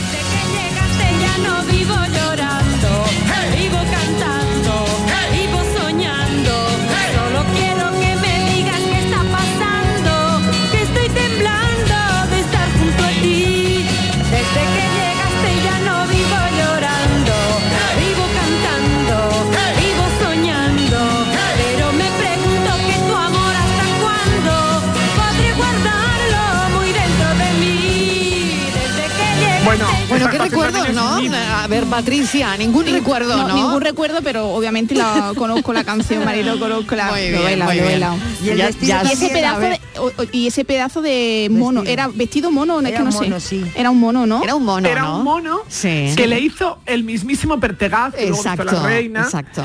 Bueno, 30.24 30.32
qué 30.32 30.50
recuerdos, 30.50 30.90
¿no? 30.94 31.20
A 31.62 31.68
ver, 31.68 31.84
Patricia, 31.86 32.56
ningún 32.58 32.86
recuerdo, 32.86 33.36
¿no? 33.38 33.48
No, 33.48 33.56
ningún 33.56 33.82
recuerdo, 33.82 34.20
pero 34.24 34.50
obviamente 34.50 34.96
la 34.96 35.34
conozco 35.38 35.74
la 35.74 35.84
canción, 35.84 36.24
Marilo, 36.26 36.60
conozco 36.60 36.96
la 36.96 37.12
Muy 37.12 37.22
bien, 37.30 37.60
muy 37.60 37.74
bien. 37.76 37.86
bailado. 37.86 38.16
Y 38.44 38.50
el 38.50 38.58
Ya- 38.58 38.66
vestido 38.68 38.88
ya- 38.88 39.04
y 39.10 39.14
ese 39.14 39.30
pedazo 39.30 39.60
de, 39.62 39.80
o- 40.00 40.12
y 40.32 40.48
ese 40.48 40.66
pedazo 40.66 41.02
de 41.02 41.48
mono, 41.52 41.84
era 41.86 42.08
vestido 42.08 42.52
mono, 42.52 42.82
no 42.82 42.88
es 42.88 42.94
Era 42.94 42.98
que 42.98 43.04
no 43.04 43.10
un 43.10 43.12
sé. 43.18 43.24
mono, 43.26 43.40
sí. 43.40 43.66
Era 43.76 43.90
un 43.90 44.00
mono, 44.00 44.26
¿no? 44.26 44.44
Era 44.44 44.56
un 44.56 44.64
mono, 44.66 44.88
Era 44.88 45.02
¿no? 45.02 45.18
un 45.20 45.24
mono 45.24 45.60
Sí. 45.68 46.14
que 46.16 46.28
le 46.28 46.40
hizo 46.40 46.80
el 46.86 47.04
mismísimo 47.04 47.60
Pertegaz, 47.60 48.14
Exacto, 48.18 48.64
la 48.66 48.84
reina. 48.84 49.22
exacto. 49.22 49.64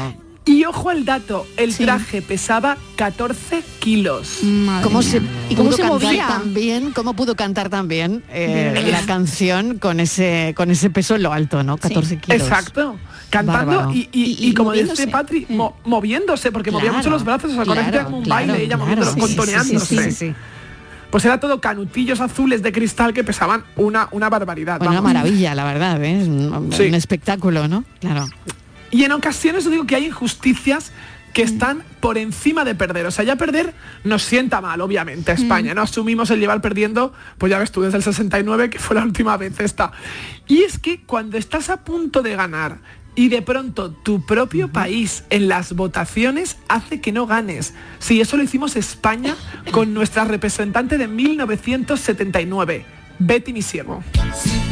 Y 0.48 0.64
ojo 0.64 0.90
al 0.90 1.04
dato, 1.04 1.44
el 1.56 1.76
traje 1.76 2.22
pesaba 2.22 2.76
14 2.94 3.64
kilos. 3.80 4.38
¿Cómo 4.84 5.02
se, 5.02 5.20
¿Y 5.50 5.56
cómo 5.56 5.72
se 5.72 5.82
movía? 5.82 6.28
también? 6.28 6.92
¿Cómo 6.92 7.14
pudo 7.14 7.34
cantar 7.34 7.68
también 7.68 8.22
eh, 8.30 8.88
la 8.92 9.02
canción 9.02 9.78
con 9.78 9.98
ese 9.98 10.54
con 10.56 10.70
ese 10.70 10.88
peso 10.88 11.16
en 11.16 11.24
lo 11.24 11.32
alto, 11.32 11.64
¿no? 11.64 11.76
14 11.78 12.18
kilos. 12.18 12.40
Exacto. 12.40 12.96
Cantando 13.28 13.90
y, 13.92 14.08
y- 14.12 14.22
Y- 14.22 14.46
y 14.46 14.48
y 14.50 14.54
como 14.54 14.70
moviéndose. 14.70 15.02
dice 15.02 15.10
Patri, 15.12 15.46
mo- 15.48 15.76
moviéndose, 15.84 16.52
porque 16.52 16.70
movía 16.70 16.92
mucho 16.92 17.10
los 17.10 17.24
brazos, 17.24 17.50
o 17.50 17.54
sea, 17.56 17.64
con 17.64 17.74
claro, 17.74 18.04
como 18.04 18.18
un 18.18 18.24
claro, 18.24 18.46
baile, 18.46 18.62
ella 18.64 18.76
claro. 18.76 18.82
moviéndolo, 18.84 19.10
Sí, 19.12 19.20
sí, 19.20 19.26
sí, 19.26 19.36
contoneándose. 19.36 19.86
sí, 19.96 19.98
sí, 20.04 20.10
sí. 20.28 20.34
Pues 21.10 21.24
era 21.24 21.40
todo 21.40 21.60
canutillos 21.60 22.20
azules 22.20 22.62
de 22.62 22.70
cristal 22.70 23.12
que 23.12 23.24
pesaban 23.24 23.64
una, 23.76 24.06
una 24.12 24.28
barbaridad. 24.28 24.78
Bueno, 24.78 24.92
una 24.92 25.02
maravilla, 25.02 25.56
la 25.56 25.64
verdad, 25.64 26.02
¿eh? 26.04 26.20
Es 26.22 26.28
un, 26.28 26.70
Sí. 26.72 26.84
un 26.84 26.94
espectáculo, 26.94 27.66
¿no? 27.66 27.84
Claro. 28.00 28.28
Y 28.96 29.04
en 29.04 29.12
ocasiones 29.12 29.66
os 29.66 29.70
digo 29.70 29.86
que 29.86 29.94
hay 29.94 30.06
injusticias 30.06 30.90
que 31.34 31.42
están 31.42 31.84
por 32.00 32.16
encima 32.16 32.64
de 32.64 32.74
perder. 32.74 33.04
O 33.04 33.10
sea, 33.10 33.26
ya 33.26 33.36
perder 33.36 33.74
nos 34.04 34.22
sienta 34.22 34.62
mal, 34.62 34.80
obviamente, 34.80 35.32
a 35.32 35.34
España. 35.34 35.74
No 35.74 35.82
asumimos 35.82 36.30
el 36.30 36.40
llevar 36.40 36.62
perdiendo, 36.62 37.12
pues 37.36 37.50
ya 37.50 37.58
ves 37.58 37.70
tú, 37.70 37.82
desde 37.82 37.98
el 37.98 38.02
69, 38.02 38.70
que 38.70 38.78
fue 38.78 38.96
la 38.96 39.02
última 39.02 39.36
vez 39.36 39.60
esta. 39.60 39.92
Y 40.48 40.62
es 40.62 40.78
que 40.78 41.02
cuando 41.02 41.36
estás 41.36 41.68
a 41.68 41.84
punto 41.84 42.22
de 42.22 42.36
ganar 42.36 42.78
y 43.14 43.28
de 43.28 43.42
pronto 43.42 43.90
tu 43.90 44.24
propio 44.24 44.72
país 44.72 45.24
en 45.28 45.46
las 45.48 45.74
votaciones 45.74 46.56
hace 46.68 47.02
que 47.02 47.12
no 47.12 47.26
ganes. 47.26 47.74
Sí, 47.98 48.22
eso 48.22 48.38
lo 48.38 48.44
hicimos 48.44 48.76
España 48.76 49.36
con 49.72 49.92
nuestra 49.92 50.24
representante 50.24 50.96
de 50.96 51.06
1979, 51.06 52.86
Betty 53.18 53.52
Misiego. 53.52 54.02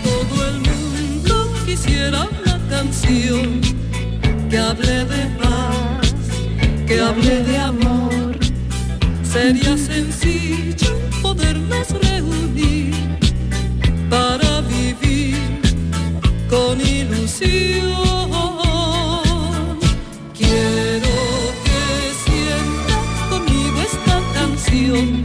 todo 0.02 0.48
el 0.48 0.60
mundo 0.60 1.52
quisiera 1.66 2.22
una 2.22 2.68
canción 2.70 3.83
que 4.54 4.60
hable 4.60 5.04
de 5.06 5.26
paz, 5.42 6.14
que 6.86 7.00
hable 7.00 7.42
de 7.42 7.58
amor. 7.58 8.38
Sería 9.24 9.76
sencillo 9.76 10.96
podernos 11.20 11.88
reunir 11.90 12.94
para 14.08 14.60
vivir 14.60 15.60
con 16.48 16.80
ilusión. 16.80 17.90
Quiero 20.38 21.16
que 21.64 21.82
sienta 22.24 22.96
conmigo 23.30 23.78
esta 23.90 24.16
canción 24.34 25.24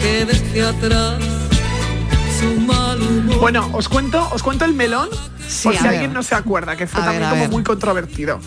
que 0.00 0.24
deje 0.24 0.62
atrás 0.62 1.22
su 2.40 2.58
mal 2.58 3.02
humor. 3.02 3.38
Bueno, 3.38 3.68
os 3.74 3.86
cuento, 3.86 4.26
os 4.32 4.42
cuento 4.42 4.64
el 4.64 4.72
melón, 4.72 5.10
por 5.62 5.74
a 5.74 5.78
si 5.78 5.84
ver. 5.84 5.92
alguien 5.94 6.12
no 6.12 6.22
se 6.22 6.34
acuerda, 6.34 6.76
que 6.76 6.86
fue 6.86 7.00
A 7.00 7.04
también 7.04 7.22
ver, 7.30 7.38
a 7.38 7.38
como 7.42 7.52
muy 7.52 7.62
controvertido. 7.62 8.40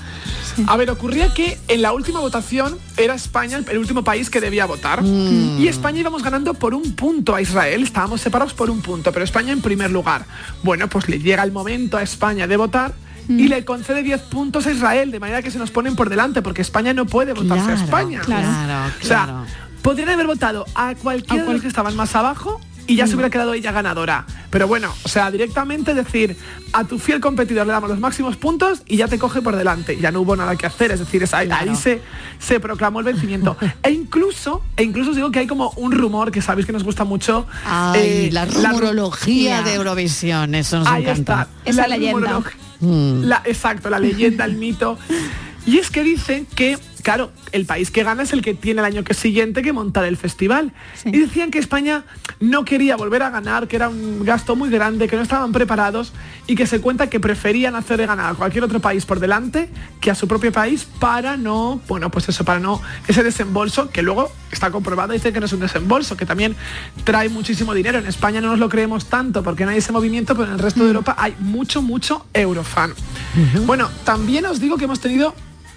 A 0.68 0.78
ver, 0.78 0.90
ocurría 0.92 1.34
que 1.34 1.60
en 1.68 1.82
la 1.82 1.94
última 1.94 2.20
votación 2.20 2.78
era 2.98 3.16
España 3.16 3.58
el, 3.68 3.78
último 3.78 4.04
país 4.04 4.30
que 4.30 4.40
debía 4.40 4.66
votar. 4.66 5.02
Mm. 5.02 5.60
Y 5.60 5.68
España 5.68 6.00
íbamos 6.00 6.24
ganando 6.24 6.54
por 6.54 6.74
un 6.74 6.94
punto 6.94 7.34
a 7.34 7.42
Israel, 7.42 7.84
estábamos 7.84 8.22
separados 8.22 8.54
por 8.54 8.70
un 8.70 8.82
punto, 8.82 9.12
pero 9.12 9.26
España 9.26 9.52
en 9.52 9.62
primer 9.62 9.92
lugar. 9.92 10.26
Bueno, 10.62 10.88
pues 10.90 11.10
le 11.10 11.20
llega 11.20 11.44
el 11.44 11.52
momento 11.52 11.98
a 11.98 12.04
España 12.04 12.48
de 12.48 12.58
votar. 12.58 12.94
Mm. 13.28 13.40
Y 13.40 13.48
le 13.48 13.64
concede 13.64 14.04
10 14.04 14.22
puntos 14.24 14.68
a 14.68 14.72
Israel, 14.72 15.10
de 15.10 15.20
manera 15.20 15.42
que 15.42 15.50
se 15.50 15.58
nos 15.58 15.72
ponen 15.72 15.96
por 15.96 16.10
delante, 16.10 16.42
porque 16.42 16.62
España 16.62 16.94
no 16.94 17.06
puede 17.06 17.32
votarse 17.32 17.64
a 17.64 17.76
Claro, 17.76 17.84
España. 17.86 18.20
claro, 18.20 18.92
O 19.02 19.06
sea, 19.06 19.24
claro. 19.24 19.46
podrían 19.82 20.10
haber 20.10 20.28
votado 20.28 20.66
a 20.76 20.94
cualquiera 20.96 21.46
de 21.46 21.54
los 21.54 21.62
que 21.62 21.70
estaban 21.70 21.96
más 21.96 22.16
abajo 22.18 22.60
y 22.88 22.96
ya 22.96 23.08
se 23.08 23.16
hubiera 23.16 23.30
quedado 23.30 23.54
ella 23.54 23.72
ganadora. 23.72 24.26
Pero 24.50 24.68
bueno, 24.68 24.94
o 25.04 25.08
sea, 25.10 25.32
directamente 25.32 25.94
decir, 25.94 26.36
a 26.74 26.84
tu 26.84 27.00
fiel 27.00 27.20
competidor 27.20 27.66
le 27.66 27.74
damos 27.74 27.90
los 27.90 28.00
máximos 28.00 28.36
puntos 28.38 28.82
y 28.86 28.98
ya 28.98 29.08
te 29.08 29.18
coge 29.18 29.42
por 29.42 29.56
delante. 29.56 29.98
Ya 30.00 30.12
no 30.12 30.22
hubo 30.22 30.36
nada 30.36 30.56
que 30.56 30.66
hacer, 30.66 30.92
es 30.92 31.00
decir, 31.00 31.24
es 31.24 31.34
ahí, 31.34 31.50
ahí 31.52 31.76
se, 31.76 32.02
se 32.40 32.60
proclamó 32.60 33.00
el 33.00 33.06
vencimiento. 33.06 33.58
e 33.84 33.92
incluso, 33.92 34.62
e 34.76 34.84
incluso 34.84 35.12
os 35.12 35.16
digo 35.16 35.32
que 35.32 35.40
hay 35.40 35.48
como 35.48 35.72
un 35.78 35.92
rumor 35.92 36.32
que 36.32 36.42
sabéis 36.42 36.66
que 36.66 36.74
nos 36.74 36.84
gusta 36.84 37.04
mucho. 37.04 37.48
Ay, 37.66 38.00
eh, 38.28 38.30
la 38.32 38.46
ru- 38.48 38.68
rumorología 38.68 39.62
de 39.64 39.76
Eurovisión, 39.76 40.54
eso 40.56 40.80
nos 40.80 40.88
Ahí 40.88 41.04
encanta. 41.04 41.42
está. 41.64 41.70
Esa 41.70 41.88
la 41.88 41.98
leyenda. 41.98 42.40
Mm. 42.80 43.24
la- 43.24 43.42
exacto, 43.46 43.90
la 43.90 44.00
leyenda, 44.00 44.46
el 44.46 44.56
mito. 44.56 44.98
Y 45.66 45.78
es 45.78 45.90
que 45.90 46.04
dicen 46.04 46.46
que, 46.56 46.78
claro, 47.04 47.32
el 47.52 47.66
país 47.66 47.92
que 47.92 48.04
gana 48.04 48.24
es 48.24 48.34
el 48.34 48.42
que 48.42 48.54
tiene 48.54 48.80
el 48.80 48.86
año 48.86 49.04
que 49.04 49.14
siguiente 49.14 49.62
que 49.62 49.74
montar 49.74 50.06
el 50.06 50.18
festival. 50.18 50.72
Y 51.06 51.20
decían 51.20 51.52
que 51.52 51.60
España 51.60 52.06
no 52.40 52.66
quería 52.66 52.96
volver 52.96 53.22
a 53.22 53.30
ganar, 53.30 53.68
que 53.68 53.76
era 53.76 53.90
un 53.90 54.24
gasto 54.24 54.56
muy 54.56 54.70
grande, 54.70 55.08
que 55.08 55.16
no 55.16 55.22
estaban 55.22 55.52
preparados 55.52 56.14
y 56.48 56.56
que 56.56 56.66
se 56.66 56.80
cuenta 56.82 57.08
que 57.08 57.20
preferían 57.20 57.76
hacer 57.76 58.06
ganar 58.08 58.32
a 58.32 58.34
cualquier 58.36 58.64
otro 58.64 58.80
país 58.80 59.06
por 59.06 59.20
delante 59.20 59.70
que 60.00 60.12
a 60.12 60.16
su 60.16 60.28
propio 60.28 60.52
país 60.52 60.88
para 61.00 61.38
no, 61.38 61.82
bueno, 61.88 62.10
pues 62.10 62.28
eso, 62.30 62.44
para 62.46 62.60
no 62.60 62.82
ese 63.08 63.22
desembolso 63.22 63.90
que 63.90 64.02
luego 64.02 64.32
está 64.52 64.72
comprobado, 64.72 65.14
dice 65.14 65.34
que 65.34 65.40
no 65.40 65.46
es 65.46 65.54
un 65.54 65.60
desembolso, 65.60 66.16
que 66.16 66.26
también 66.26 66.56
trae 67.04 67.28
muchísimo 67.28 67.74
dinero. 67.74 68.00
En 68.00 68.08
España 68.08 68.40
no 68.40 68.48
nos 68.48 68.60
lo 68.60 68.70
creemos 68.70 69.06
tanto 69.08 69.44
porque 69.44 69.66
no 69.66 69.72
hay 69.72 69.80
ese 69.80 69.92
movimiento, 69.92 70.36
pero 70.36 70.48
en 70.48 70.54
el 70.54 70.60
resto 70.60 70.82
de 70.82 70.88
Europa 70.88 71.16
hay 71.18 71.36
mucho, 71.40 71.82
mucho 71.82 72.26
eurofan. 72.34 72.94
Bueno, 73.66 73.90
también 74.06 74.46
os 74.46 74.60
digo 74.60 74.78
que 74.78 74.86
hemos 74.86 75.02
tenido 75.02 75.36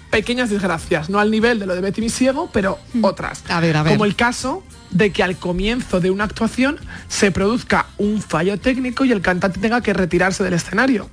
pequeñas 0.09 0.49
desgracias, 0.49 1.09
no 1.09 1.19
al 1.19 1.31
nivel 1.31 1.59
de 1.59 1.65
lo 1.65 1.75
de 1.75 1.81
Betty 1.81 2.01
mi 2.01 2.09
ciego, 2.09 2.49
pero 2.51 2.79
otras. 3.01 3.43
A 3.49 3.59
ver, 3.59 3.77
a 3.77 3.83
ver. 3.83 3.93
Como 3.93 4.05
el 4.05 4.15
caso 4.15 4.63
de 4.91 5.11
que 5.11 5.23
al 5.23 5.37
comienzo 5.37 5.99
de 5.99 6.11
una 6.11 6.23
actuación 6.23 6.79
se 7.07 7.31
produzca 7.31 7.87
un 7.97 8.21
fallo 8.21 8.59
técnico 8.59 9.05
y 9.05 9.11
el 9.11 9.21
cantante 9.21 9.59
tenga 9.59 9.81
que 9.81 9.93
retirarse 9.93 10.43
del 10.43 10.53
escenario. 10.53 11.09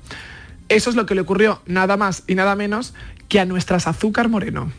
Eso 0.68 0.90
es 0.90 0.96
lo 0.96 1.06
que 1.06 1.14
le 1.14 1.20
ocurrió 1.20 1.60
nada 1.66 1.96
más 1.96 2.22
y 2.26 2.34
nada 2.34 2.56
menos 2.56 2.94
que 3.28 3.40
a 3.40 3.44
nuestras 3.44 3.86
Azúcar 3.86 4.28
Moreno. 4.28 4.72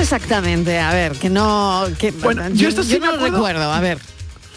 Exactamente? 0.00 0.78
A 0.78 0.92
ver, 0.92 1.12
que 1.12 1.30
no... 1.30 1.86
Que, 1.98 2.10
Bueno, 2.10 2.48
yo, 2.50 2.68
esto 2.68 2.82
sí 2.82 2.94
yo 2.94 3.00
me 3.00 3.06
no 3.06 3.14
acuerdo. 3.14 3.36
recuerdo, 3.36 3.72
a 3.72 3.80
ver. 3.80 3.98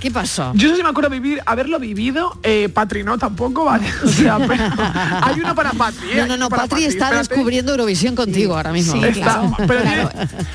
¿Qué 0.04 0.12
pasó? 0.12 0.52
Yo 0.54 0.68
no 0.68 0.74
sé 0.74 0.78
si 0.80 0.84
me 0.84 0.90
acuerdo 0.90 1.10
vivir, 1.10 1.42
haberlo 1.46 1.80
vivido, 1.80 2.38
eh, 2.44 2.68
Patri 2.68 3.06
no 3.06 3.18
tampoco, 3.18 3.64
¿vale? 3.64 3.88
O 4.04 4.08
sea, 4.10 4.38
pero 4.38 4.62
hay 5.22 5.40
uno 5.40 5.56
para 5.56 5.72
Patri. 5.72 6.12
¿eh? 6.12 6.16
No, 6.18 6.28
no, 6.28 6.36
no, 6.38 6.50
Patri 6.50 6.84
está 6.84 7.06
espérate. 7.06 7.30
descubriendo 7.30 7.72
Eurovisión 7.72 8.14
contigo 8.14 8.58
ahora 8.58 8.74
mismo. 8.74 9.02
Sí, 9.02 9.08
está, 9.08 9.44
pero, 9.66 9.82
tiene- 9.82 10.10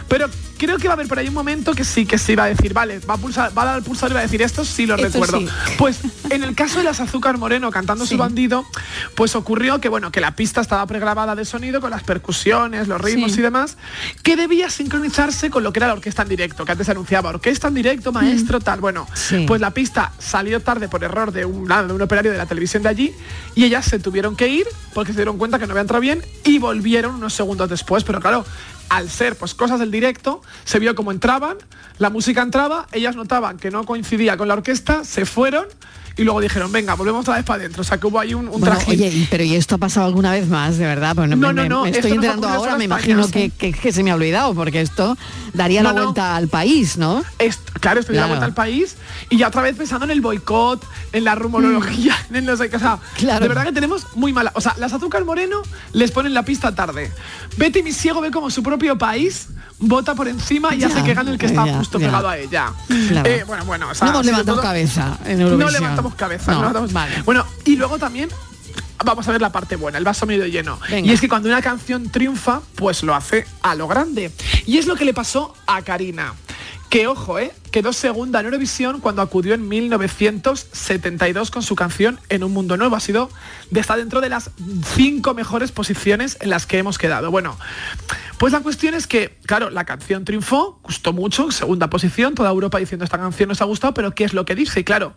pero 0.06 0.28
creo 0.58 0.76
que 0.76 0.86
va 0.88 0.92
a 0.92 0.96
haber 0.96 1.08
por 1.08 1.18
ahí 1.18 1.28
un 1.28 1.34
momento 1.34 1.72
que 1.72 1.84
sí, 1.84 2.04
que 2.04 2.18
sí 2.18 2.34
va 2.34 2.44
a 2.44 2.48
decir, 2.48 2.74
vale, 2.74 2.98
va 3.08 3.14
a, 3.14 3.16
pulsar, 3.16 3.56
va 3.56 3.62
a 3.62 3.64
dar 3.64 3.78
el 3.78 3.84
pulsar 3.84 4.10
y 4.10 4.14
va 4.14 4.20
a 4.20 4.24
decir 4.24 4.42
esto, 4.42 4.66
sí 4.66 4.84
lo 4.84 4.96
Esto 4.96 5.06
recuerdo. 5.08 5.38
sí. 5.40 5.46
Pues 5.78 6.00
en 6.28 6.42
el 6.42 6.54
caso 6.54 6.76
de 6.78 6.84
las 6.84 7.00
Azúcar 7.00 7.38
Moreno 7.38 7.70
cantando 7.70 8.04
su 8.04 8.18
bandido, 8.18 8.66
pues 9.14 9.34
ocurrió 9.34 9.80
que 9.80 9.88
bueno, 9.88 10.10
que 10.12 10.20
la 10.20 10.32
pista 10.32 10.60
estaba 10.60 10.84
pregrabada 10.86 11.34
de 11.36 11.46
sonido 11.46 11.80
con 11.80 11.90
las 11.90 12.02
percusiones, 12.02 12.86
los 12.86 13.00
ritmos 13.00 13.38
y 13.38 13.40
demás, 13.40 13.78
que 14.22 14.36
debía 14.36 14.68
sincronizarse 14.68 15.48
con 15.48 15.62
lo 15.62 15.72
que 15.72 15.78
era 15.78 15.86
la 15.86 15.94
orquesta 15.94 16.20
en 16.22 16.28
directo, 16.28 16.66
que 16.66 16.72
antes 16.72 16.84
se 16.84 16.90
anunciaba 16.90 17.30
orquesta 17.30 17.68
en 17.68 17.74
directo, 17.74 18.12
maestro, 18.12 18.60
tal. 18.60 18.80
Bueno, 18.80 19.06
Sí. 19.14 19.37
Pues 19.46 19.60
la 19.60 19.70
pista 19.70 20.12
salió 20.18 20.60
tarde 20.60 20.88
por 20.88 21.04
error 21.04 21.32
de 21.32 21.44
un, 21.44 21.66
de 21.66 21.92
un 21.92 22.02
operario 22.02 22.32
de 22.32 22.38
la 22.38 22.46
televisión 22.46 22.82
de 22.82 22.88
allí 22.88 23.14
y 23.54 23.64
ellas 23.64 23.84
se 23.84 23.98
tuvieron 23.98 24.36
que 24.36 24.48
ir 24.48 24.66
porque 24.94 25.12
se 25.12 25.18
dieron 25.18 25.38
cuenta 25.38 25.58
que 25.58 25.66
no 25.66 25.72
había 25.72 25.82
entrado 25.82 26.00
bien 26.00 26.22
y 26.44 26.58
volvieron 26.58 27.16
unos 27.16 27.34
segundos 27.34 27.68
después. 27.68 28.04
Pero 28.04 28.20
claro, 28.20 28.44
al 28.88 29.08
ser 29.08 29.36
pues 29.36 29.54
cosas 29.54 29.80
del 29.80 29.90
directo, 29.90 30.42
se 30.64 30.78
vio 30.78 30.94
cómo 30.94 31.12
entraban, 31.12 31.56
la 31.98 32.10
música 32.10 32.42
entraba, 32.42 32.86
ellas 32.92 33.16
notaban 33.16 33.58
que 33.58 33.70
no 33.70 33.84
coincidía 33.84 34.36
con 34.36 34.48
la 34.48 34.54
orquesta, 34.54 35.04
se 35.04 35.26
fueron 35.26 35.66
y 36.16 36.24
luego 36.24 36.40
dijeron, 36.40 36.72
venga, 36.72 36.94
volvemos 36.94 37.20
otra 37.20 37.36
vez 37.36 37.44
para 37.44 37.60
adentro. 37.60 37.82
O 37.82 37.84
sea, 37.84 37.98
que 37.98 38.06
hubo 38.08 38.18
ahí 38.18 38.34
un, 38.34 38.48
un 38.48 38.58
Bueno, 38.60 38.74
trajín. 38.74 38.94
oye, 38.94 39.28
pero 39.30 39.44
¿y 39.44 39.54
esto 39.54 39.76
ha 39.76 39.78
pasado 39.78 40.04
alguna 40.06 40.32
vez 40.32 40.48
más, 40.48 40.76
de 40.76 40.84
verdad? 40.84 41.14
Bueno, 41.14 41.36
No, 41.36 41.48
me, 41.48 41.54
no, 41.54 41.62
me- 41.62 41.68
no, 41.68 41.82
me 41.84 41.90
esto 41.90 42.00
estoy 42.00 42.12
enterando 42.16 42.48
ahora, 42.48 42.72
me 42.72 42.78
en 42.84 42.90
imagino 42.90 43.28
que, 43.28 43.50
que- 43.50 43.72
que 43.72 43.92
se 43.92 44.02
me 44.02 44.10
ha 44.10 44.16
olvidado, 44.16 44.52
porque 44.52 44.80
esto 44.80 45.16
daría 45.54 45.80
la 45.84 45.92
no. 45.92 46.02
vuelta 46.02 46.34
al 46.34 46.48
país, 46.48 46.96
¿no? 46.98 47.22
Es- 47.38 47.60
claro, 47.80 48.00
estoy 48.00 48.16
de 48.16 48.20
la 48.22 48.26
vuelta 48.26 48.46
al 48.46 48.52
país 48.54 48.96
y 49.30 49.36
ya 49.38 49.46
otra 49.46 49.62
vez 49.62 49.76
pensando 49.76 50.06
en 50.06 50.10
el 50.10 50.20
boicot, 50.20 50.84
en 51.12 51.22
la 51.22 51.36
rumorología, 51.36 52.16
en 52.32 52.44
no 52.44 52.56
sé 52.56 52.68
qué. 52.68 52.76
O 52.76 52.80
sea, 52.80 52.98
Claro. 53.16 53.38
de 53.40 53.48
verdad 53.48 53.64
que 53.66 53.72
tenemos 53.72 54.04
muy 54.16 54.32
mala. 54.32 54.50
O 54.56 54.60
sea, 54.60 54.74
las 54.76 54.92
azúcar 54.92 55.24
moreno 55.24 55.62
les 55.92 56.10
ponen 56.10 56.34
la 56.34 56.42
pista 56.44 56.74
tarde. 56.74 57.12
Betty 57.58 57.84
mi 57.84 57.92
ciego 57.92 58.20
ve 58.20 58.32
como 58.32 58.50
su 58.50 58.64
propio 58.64 58.98
país 58.98 59.50
vota 59.78 60.16
por 60.16 60.26
encima 60.26 60.74
y 60.74 60.78
Ya, 60.80 60.88
hace 60.88 61.04
que 61.04 61.14
gane 61.14 61.30
el 61.30 61.38
que 61.38 61.46
está 61.46 61.64
ya, 61.64 61.78
justo 61.88 61.98
pegado 61.98 62.28
a 62.28 62.36
ella. 62.38 62.72
Claro. 63.08 63.28
Eh, 63.30 63.44
bueno, 63.46 63.64
bueno, 63.64 63.88
o 63.90 63.94
sea, 63.94 64.06
no 64.12 64.44
todo- 64.44 64.62
cabeza 64.62 65.18
en 65.24 65.40
Eurovisión. 65.40 65.58
No 65.60 65.70
levantamos 65.70 66.14
cabeza. 66.14 66.52
No, 66.52 66.58
no 66.58 66.68
levantamos- 66.68 66.92
vale. 66.92 67.22
Bueno, 67.22 67.46
y 67.64 67.76
luego 67.76 67.98
también 67.98 68.28
vamos 69.04 69.26
a 69.28 69.32
ver 69.32 69.40
la 69.40 69.50
parte 69.50 69.76
buena, 69.76 69.96
el 69.98 70.04
vaso 70.04 70.26
medio 70.26 70.46
lleno. 70.46 70.78
Venga. 70.90 71.08
Y 71.10 71.14
es 71.14 71.20
que 71.20 71.28
cuando 71.28 71.48
una 71.48 71.62
canción 71.62 72.10
triunfa, 72.10 72.60
pues 72.74 73.02
lo 73.02 73.14
hace 73.14 73.46
a 73.62 73.74
lo 73.74 73.88
grande. 73.88 74.32
Y 74.66 74.78
es 74.78 74.86
lo 74.86 74.96
que 74.96 75.04
le 75.04 75.14
pasó 75.14 75.54
a 75.66 75.82
Karina. 75.82 76.34
Que 76.90 77.06
ojo, 77.06 77.38
¿eh? 77.38 77.52
Quedó 77.70 77.92
segunda 77.92 78.40
en 78.40 78.46
Eurovisión 78.46 79.00
cuando 79.00 79.20
acudió 79.20 79.52
en 79.52 79.68
1972 79.68 81.50
con 81.50 81.62
su 81.62 81.76
canción 81.76 82.18
En 82.30 82.42
un 82.42 82.52
mundo 82.52 82.78
nuevo. 82.78 82.96
Ha 82.96 83.00
sido 83.00 83.28
de 83.70 83.80
estar 83.80 83.98
dentro 83.98 84.22
de 84.22 84.30
las 84.30 84.50
cinco 84.94 85.34
mejores 85.34 85.70
posiciones 85.70 86.38
en 86.40 86.48
las 86.48 86.64
que 86.64 86.78
hemos 86.78 86.96
quedado. 86.96 87.30
Bueno, 87.30 87.58
pues 88.38 88.54
la 88.54 88.60
cuestión 88.60 88.94
es 88.94 89.06
que, 89.06 89.38
claro, 89.44 89.68
la 89.68 89.84
canción 89.84 90.24
triunfó, 90.24 90.80
gustó 90.82 91.12
mucho, 91.12 91.50
segunda 91.50 91.90
posición, 91.90 92.34
toda 92.34 92.48
Europa 92.48 92.78
diciendo 92.78 93.04
esta 93.04 93.18
canción 93.18 93.50
nos 93.50 93.60
ha 93.60 93.66
gustado, 93.66 93.92
pero 93.92 94.14
¿qué 94.14 94.24
es 94.24 94.32
lo 94.32 94.46
que 94.46 94.54
dice? 94.54 94.80
Y 94.80 94.84
claro, 94.84 95.14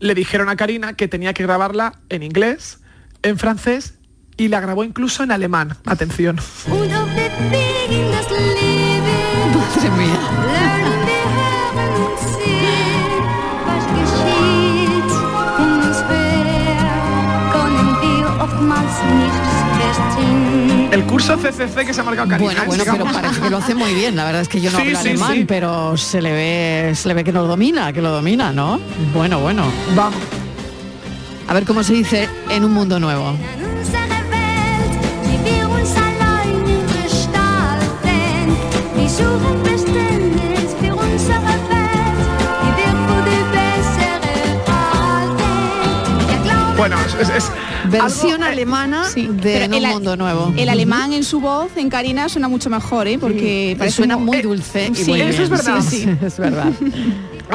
le 0.00 0.16
dijeron 0.16 0.48
a 0.48 0.56
Karina 0.56 0.94
que 0.94 1.06
tenía 1.06 1.34
que 1.34 1.44
grabarla 1.44 2.00
en 2.08 2.24
inglés, 2.24 2.80
en 3.22 3.38
francés 3.38 3.94
y 4.36 4.48
la 4.48 4.60
grabó 4.60 4.82
incluso 4.82 5.22
en 5.22 5.30
alemán. 5.30 5.76
Atención. 5.84 6.40
Madre 9.82 9.90
mía. 9.90 10.81
El 20.92 21.04
curso 21.04 21.38
CCC 21.38 21.86
que 21.86 21.94
se 21.94 22.02
ha 22.02 22.04
marcado 22.04 22.28
Karina. 22.28 22.52
Bueno, 22.52 22.64
bueno, 22.66 22.84
pero 22.92 23.04
parece 23.06 23.40
que 23.40 23.48
lo 23.50 23.56
hace 23.56 23.74
muy 23.74 23.94
bien. 23.94 24.14
La 24.14 24.24
verdad 24.24 24.42
es 24.42 24.48
que 24.48 24.60
yo 24.60 24.70
no 24.70 24.76
Sí, 24.78 24.88
hablo 24.88 24.98
sí, 25.00 25.08
alemán, 25.08 25.32
sí. 25.32 25.44
pero 25.46 25.96
se 25.96 26.20
le 26.20 26.32
ve, 26.32 26.94
se 26.94 27.08
le 27.08 27.14
ve 27.14 27.24
que 27.24 27.32
lo 27.32 27.46
domina, 27.46 27.92
que 27.94 28.02
lo 28.02 28.10
domina, 28.10 28.52
¿no? 28.52 28.78
Bueno, 29.14 29.40
bueno. 29.40 29.64
Vamos. 29.96 30.20
A 31.48 31.54
ver 31.54 31.64
cómo 31.64 31.82
se 31.82 31.94
dice 31.94 32.28
en 32.50 32.64
un 32.64 32.72
mundo 32.72 33.00
nuevo. 33.00 33.34
Bueno, 46.76 46.96
es 47.20 47.50
Versión 47.90 48.42
algo, 48.42 48.44
eh, 48.44 48.52
alemana 48.52 49.08
de 49.10 49.64
En 49.64 49.74
un 49.74 49.82
mundo 49.82 50.16
nuevo. 50.16 50.52
El 50.56 50.68
alemán 50.68 51.12
en 51.12 51.24
su 51.24 51.40
voz, 51.40 51.70
en 51.76 51.90
Karina, 51.90 52.28
suena 52.28 52.48
mucho 52.48 52.70
mejor, 52.70 53.08
¿eh? 53.08 53.18
Porque 53.18 53.74
parece 53.78 53.96
suena 53.96 54.16
muy 54.16 54.38
eh, 54.38 54.42
dulce 54.42 54.88
y 54.92 54.94
sí, 54.94 55.10
muy 55.10 55.20
eso 55.20 55.42
es 55.42 55.50
verdad. 55.50 55.80
Sí, 55.82 56.00
sí. 56.00 56.16
es 56.22 56.38
verdad. 56.38 56.72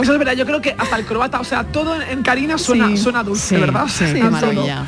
Eso 0.02 0.14
es 0.14 0.20
verdad, 0.20 0.34
yo 0.34 0.46
creo 0.46 0.62
que 0.62 0.76
hasta 0.78 0.98
el 0.98 1.06
croata, 1.06 1.40
o 1.40 1.44
sea, 1.44 1.64
todo 1.66 2.00
en, 2.02 2.22
Karina 2.22 2.58
suena, 2.58 2.88
Sí. 2.90 2.98
suena 2.98 3.24
dulce, 3.24 3.56
Sí, 3.56 3.62
¿verdad? 3.62 3.86
sí, 3.88 4.06
qué 4.14 4.24
maravilla. 4.24 4.86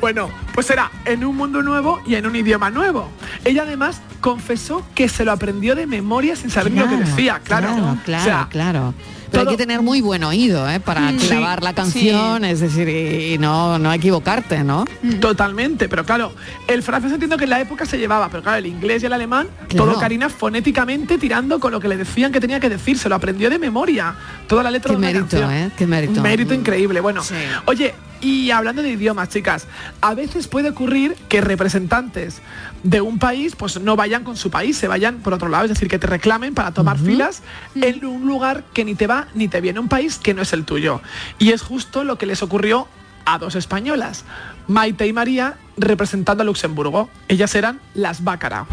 Bueno, 0.00 0.28
pues 0.52 0.68
era 0.70 0.90
en 1.06 1.24
un 1.24 1.34
mundo 1.36 1.62
nuevo 1.62 2.02
y 2.06 2.14
en 2.14 2.26
un 2.26 2.36
idioma 2.36 2.70
nuevo. 2.70 3.08
Ella 3.44 3.62
además 3.62 4.02
confesó 4.24 4.82
que 4.94 5.06
se 5.10 5.22
lo 5.26 5.32
aprendió 5.32 5.74
de 5.74 5.86
memoria 5.86 6.34
sin 6.34 6.48
saber 6.48 6.72
lo 6.72 6.88
que 6.88 6.96
decía, 6.96 7.40
claro. 7.44 7.66
Claro, 7.74 7.98
claro, 8.06 8.22
O 8.22 8.24
sea, 8.24 8.48
claro. 8.50 8.94
Pero 9.30 9.42
hay 9.50 9.56
que 9.56 9.62
tener 9.62 9.82
muy 9.82 10.00
buen 10.00 10.24
oído, 10.24 10.66
¿eh? 10.70 10.80
Para 10.80 11.12
Mm. 11.12 11.16
clavar 11.18 11.58
Sí, 11.58 11.64
la 11.64 11.74
canción, 11.74 12.44
es 12.46 12.60
decir, 12.60 12.88
y, 12.88 13.34
y 13.34 13.38
no, 13.38 13.78
no 13.78 13.92
equivocarte, 13.92 14.64
¿no? 14.64 14.86
Totalmente, 15.20 15.90
pero 15.90 16.04
claro, 16.06 16.32
el 16.68 16.82
francés 16.82 17.12
entiendo 17.12 17.36
que 17.36 17.44
en 17.44 17.50
la 17.50 17.60
época 17.60 17.84
se 17.84 17.98
llevaba, 17.98 18.30
pero 18.30 18.42
claro, 18.42 18.56
el 18.58 18.66
inglés 18.66 19.02
y 19.02 19.06
el 19.06 19.12
alemán, 19.12 19.48
Claro. 19.68 19.90
todo 19.90 20.00
Karina 20.00 20.30
fonéticamente 20.30 21.18
tirando 21.18 21.60
con 21.60 21.72
lo 21.72 21.80
que 21.80 21.88
le 21.88 21.98
decían 21.98 22.32
que 22.32 22.40
tenía 22.40 22.60
que 22.60 22.70
decir, 22.70 22.96
se 22.96 23.10
lo 23.10 23.16
aprendió 23.16 23.50
de 23.50 23.58
memoria, 23.58 24.14
toda 24.46 24.62
la 24.62 24.70
letra 24.70 24.88
Qué 24.88 24.92
de 24.94 24.98
una 24.98 25.06
mérito, 25.08 25.26
canción. 25.38 25.52
¿eh? 25.52 25.70
Qué 25.76 25.86
mérito. 25.86 26.12
Un 26.14 26.22
mérito 26.22 26.54
increíble. 26.54 27.00
Bueno, 27.00 27.22
Sí. 27.22 27.34
oye, 27.66 27.94
y 28.22 28.50
hablando 28.52 28.80
de 28.82 28.90
idiomas, 28.90 29.28
chicas, 29.28 29.66
a 30.00 30.14
veces 30.14 30.48
puede 30.48 30.70
ocurrir 30.70 31.14
que 31.28 31.42
representantes 31.42 32.40
de 32.84 33.00
un 33.00 33.18
país 33.18 33.56
pues 33.56 33.80
no 33.80 33.96
vayan 33.96 34.22
con 34.22 34.36
su 34.36 34.50
país, 34.50 34.76
se 34.76 34.86
vayan 34.86 35.18
por 35.18 35.34
otro 35.34 35.48
lado, 35.48 35.64
es 35.64 35.70
decir, 35.70 35.88
que 35.88 35.98
te 35.98 36.06
reclamen 36.06 36.54
para 36.54 36.70
tomar 36.70 36.98
filas 36.98 37.42
en 37.74 38.04
un 38.04 38.26
lugar 38.26 38.62
que 38.72 38.84
ni 38.84 38.94
te 38.94 39.08
va 39.08 39.26
ni 39.34 39.48
te 39.48 39.60
viene, 39.60 39.80
un 39.80 39.88
país 39.88 40.18
que 40.18 40.34
no 40.34 40.42
es 40.42 40.52
el 40.52 40.64
tuyo. 40.64 41.00
Y 41.40 41.50
es 41.50 41.62
justo 41.62 42.04
lo 42.04 42.16
que 42.16 42.26
les 42.26 42.42
ocurrió 42.42 42.86
a 43.24 43.38
dos 43.38 43.56
españolas, 43.56 44.24
Maite 44.68 45.06
y 45.06 45.12
María, 45.12 45.56
representando 45.76 46.42
a 46.42 46.44
Luxemburgo. 46.44 47.08
Ellas 47.26 47.54
eran 47.54 47.80
las 47.94 48.22
Bácara. 48.22 48.66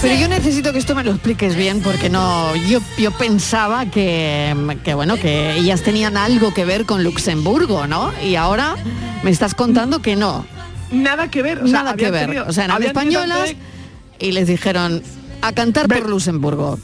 Pero 0.00 0.14
yo 0.14 0.28
necesito 0.28 0.72
que 0.72 0.78
esto 0.78 0.94
me 0.94 1.02
lo 1.02 1.10
expliques 1.10 1.56
bien 1.56 1.80
porque 1.80 2.08
no, 2.08 2.54
yo, 2.68 2.80
yo 2.98 3.10
pensaba 3.10 3.86
que, 3.86 4.54
que 4.84 4.94
bueno, 4.94 5.16
que 5.16 5.56
ellas 5.56 5.82
tenían 5.82 6.16
algo 6.16 6.54
que 6.54 6.64
ver 6.64 6.84
con 6.86 7.02
Luxemburgo, 7.02 7.86
¿no? 7.88 8.12
Y 8.24 8.36
ahora 8.36 8.76
me 9.24 9.30
estás 9.30 9.54
contando 9.54 10.00
que 10.00 10.14
no. 10.14 10.46
Nada 10.92 11.28
que 11.30 11.42
ver, 11.42 11.58
o 11.62 11.66
sea, 11.66 11.80
Nada 11.82 11.96
que 11.96 12.10
ver. 12.10 12.26
tenido- 12.26 12.46
o 12.46 12.52
sea, 12.52 12.64
eran 12.66 12.82
españolas 12.82 13.54
y 14.20 14.32
les 14.32 14.46
dijeron 14.46 15.02
a 15.42 15.52
cantar 15.52 15.88
por 15.88 16.08
Luxemburgo. 16.08 16.78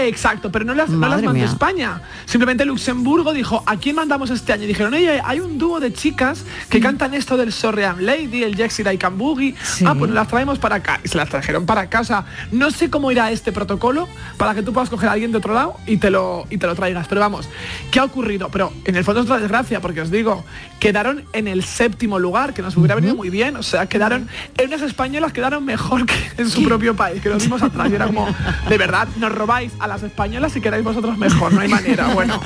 Exacto, 0.00 0.52
pero 0.52 0.64
no 0.64 0.74
las, 0.74 0.88
no 0.88 1.00
las 1.00 1.10
Madre 1.10 1.26
mandó 1.26 1.40
mía. 1.40 1.50
España. 1.50 2.00
Simplemente 2.24 2.64
Luxemburgo 2.64 3.32
dijo, 3.32 3.62
¿a 3.66 3.76
quién 3.76 3.96
mandamos 3.96 4.30
este 4.30 4.52
año? 4.52 4.64
Y 4.64 4.68
dijeron, 4.68 4.94
oye, 4.94 5.20
hay 5.24 5.40
un 5.40 5.58
dúo 5.58 5.80
de 5.80 5.92
chicas 5.92 6.44
que 6.68 6.80
cantan 6.80 7.14
esto 7.14 7.36
del 7.36 7.52
Sorream 7.52 8.00
Lady, 8.00 8.42
el 8.42 8.56
Jaxira 8.56 8.92
y 8.92 8.98
Boogie. 9.12 9.54
Ah, 9.84 9.94
pues 9.96 10.08
nos 10.08 10.14
las 10.14 10.28
traemos 10.28 10.58
para 10.58 10.76
acá. 10.76 11.00
Y 11.04 11.08
se 11.08 11.16
las 11.16 11.28
trajeron 11.28 11.66
para 11.66 11.88
sea, 12.04 12.24
no 12.52 12.70
sé 12.70 12.90
cómo 12.90 13.10
irá 13.10 13.30
este 13.30 13.52
protocolo 13.52 14.08
para 14.36 14.54
que 14.54 14.62
tú 14.62 14.72
puedas 14.72 14.90
coger 14.90 15.08
a 15.08 15.12
alguien 15.12 15.32
de 15.32 15.38
otro 15.38 15.54
lado 15.54 15.76
y 15.86 15.96
te 15.96 16.10
lo, 16.10 16.46
y 16.50 16.58
te 16.58 16.66
lo 16.66 16.74
traigas. 16.74 17.06
Pero 17.08 17.20
vamos, 17.20 17.48
¿qué 17.90 18.00
ha 18.00 18.04
ocurrido? 18.04 18.48
Pero 18.50 18.72
en 18.84 18.96
el 18.96 19.04
fondo 19.04 19.20
es 19.20 19.26
otra 19.26 19.38
desgracia, 19.38 19.80
porque 19.80 20.00
os 20.00 20.10
digo, 20.10 20.44
quedaron 20.80 21.24
en 21.32 21.48
el 21.48 21.64
séptimo 21.64 22.18
lugar, 22.18 22.54
que 22.54 22.62
nos 22.62 22.76
hubiera 22.76 22.94
venido 22.94 23.14
muy 23.14 23.30
bien. 23.30 23.56
O 23.56 23.62
sea, 23.62 23.86
quedaron, 23.86 24.28
en 24.56 24.68
unas 24.68 24.82
españolas 24.82 25.32
quedaron 25.32 25.64
mejor 25.64 26.06
que 26.06 26.14
en 26.38 26.48
su 26.48 26.62
propio 26.64 26.94
país, 26.94 27.20
que 27.22 27.28
lo 27.28 27.38
vimos 27.38 27.62
atrás. 27.62 27.90
Y 27.90 27.94
era 27.94 28.06
como, 28.06 28.26
de 28.68 28.78
verdad, 28.78 29.08
nos 29.18 29.32
robáis 29.32 29.72
a 29.78 29.85
las 29.86 30.02
españolas 30.02 30.54
y 30.56 30.60
quedáis 30.60 30.84
vosotros 30.84 31.16
mejor, 31.18 31.52
no 31.52 31.60
hay 31.60 31.68
manera. 31.68 32.08
Bueno. 32.14 32.40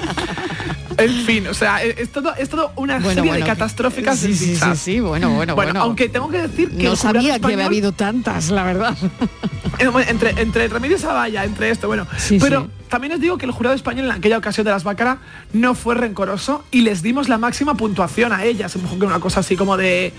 En 0.97 1.25
fin, 1.25 1.47
o 1.47 1.55
sea, 1.55 1.83
es, 1.83 2.11
todo, 2.11 2.35
es 2.35 2.49
todo 2.49 2.73
una 2.77 2.95
Bueno, 2.95 3.09
serie 3.09 3.31
bueno, 3.31 3.45
de 3.45 3.51
catastróficas 3.51 4.19
sí, 4.19 4.35
sí, 4.35 4.57
sí, 4.57 4.77
sí, 4.77 5.01
bueno, 5.01 5.31
bueno, 5.31 5.55
bueno. 5.55 5.81
aunque 5.81 6.09
tengo 6.09 6.29
que 6.29 6.43
decir 6.43 6.71
que 6.77 6.85
No 6.85 6.97
sabía 6.97 7.39
que 7.39 7.53
había 7.53 7.67
habido 7.67 7.93
tantas, 7.93 8.51
la 8.51 8.65
verdad. 8.65 8.97
entre, 10.09 10.43
entre 10.43 10.69
Remedios 10.69 11.01
Zavalla, 11.01 11.45
entre 11.45 11.71
esto, 11.71 11.87
bueno. 11.87 12.07
Sí, 12.19 12.39
pero 12.39 12.63
sí. 12.65 12.80
También 12.91 13.13
os 13.13 13.21
digo 13.21 13.39
que 13.39 13.47
el 13.47 13.53
jurado 13.53 13.75
español 13.75 14.07
en 14.07 14.13
aquella 14.13 14.37
ocasión 14.37 14.65
de 14.65 14.73
las 14.73 14.85
Bácaras 14.85 15.19
no 15.53 15.75
fue 15.75 15.95
rencoroso 15.95 16.65
y 16.73 16.83
les 16.83 17.03
dimos 17.03 17.29
la 17.29 17.39
máxima 17.39 17.75
puntuación 17.75 18.33
a 18.33 18.45
ellas, 18.45 18.77
poco 18.77 19.07
una 19.07 19.21
cosa 19.21 19.41
así 19.41 19.57
como 19.57 19.77
de, 19.77 20.13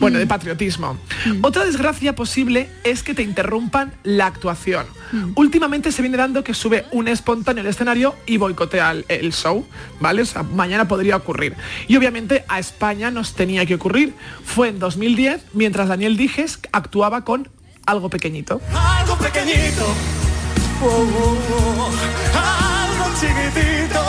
bueno, 0.00 0.18
de 0.18 0.26
patriotismo. 0.26 0.98
Otra 1.42 1.64
desgracia 1.64 2.14
posible 2.16 2.68
es 2.82 3.02
que 3.04 3.14
te 3.14 3.22
interrumpan 3.22 3.92
la 4.02 4.26
actuación. 4.26 4.86
Últimamente 5.36 5.92
se 5.92 6.02
viene 6.02 6.16
dando 6.16 6.42
que 6.42 6.52
sube 6.52 6.84
un 6.90 7.06
espontáneo 7.06 7.62
al 7.62 7.68
escenario 7.68 8.16
y 8.26 8.38
boicotea 8.38 8.90
el, 8.90 9.04
el 9.08 9.32
show, 9.32 9.64
¿vale? 10.00 10.22
O 10.22 10.26
sea, 10.26 10.42
mañana 10.42 10.88
podría 10.88 11.16
ocurrir. 11.16 11.54
Y 11.86 11.96
obviamente 11.96 12.44
a 12.48 12.58
España 12.58 13.12
nos 13.12 13.34
tenía 13.34 13.64
que 13.66 13.76
ocurrir. 13.76 14.14
Fue 14.44 14.68
en 14.68 14.80
2010, 14.80 15.44
mientras 15.52 15.86
Daniel 15.88 16.16
Dijes 16.16 16.58
actuaba 16.72 17.24
con 17.24 17.48
algo 17.86 18.10
pequeñito. 18.10 18.60
Algo 18.74 19.16
pequeñito, 19.16 19.86
oh, 20.82 20.86
oh, 20.86 21.36
oh, 21.56 21.90
algo 22.36 23.06
chiquitito, 23.18 24.02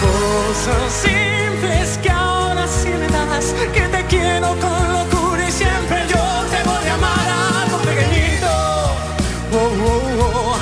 cosas 0.00 0.92
simples 0.92 1.98
que 2.02 2.10
ahora 2.10 2.66
sí 2.66 2.88
me 2.88 3.08
das, 3.08 3.54
que 3.72 3.91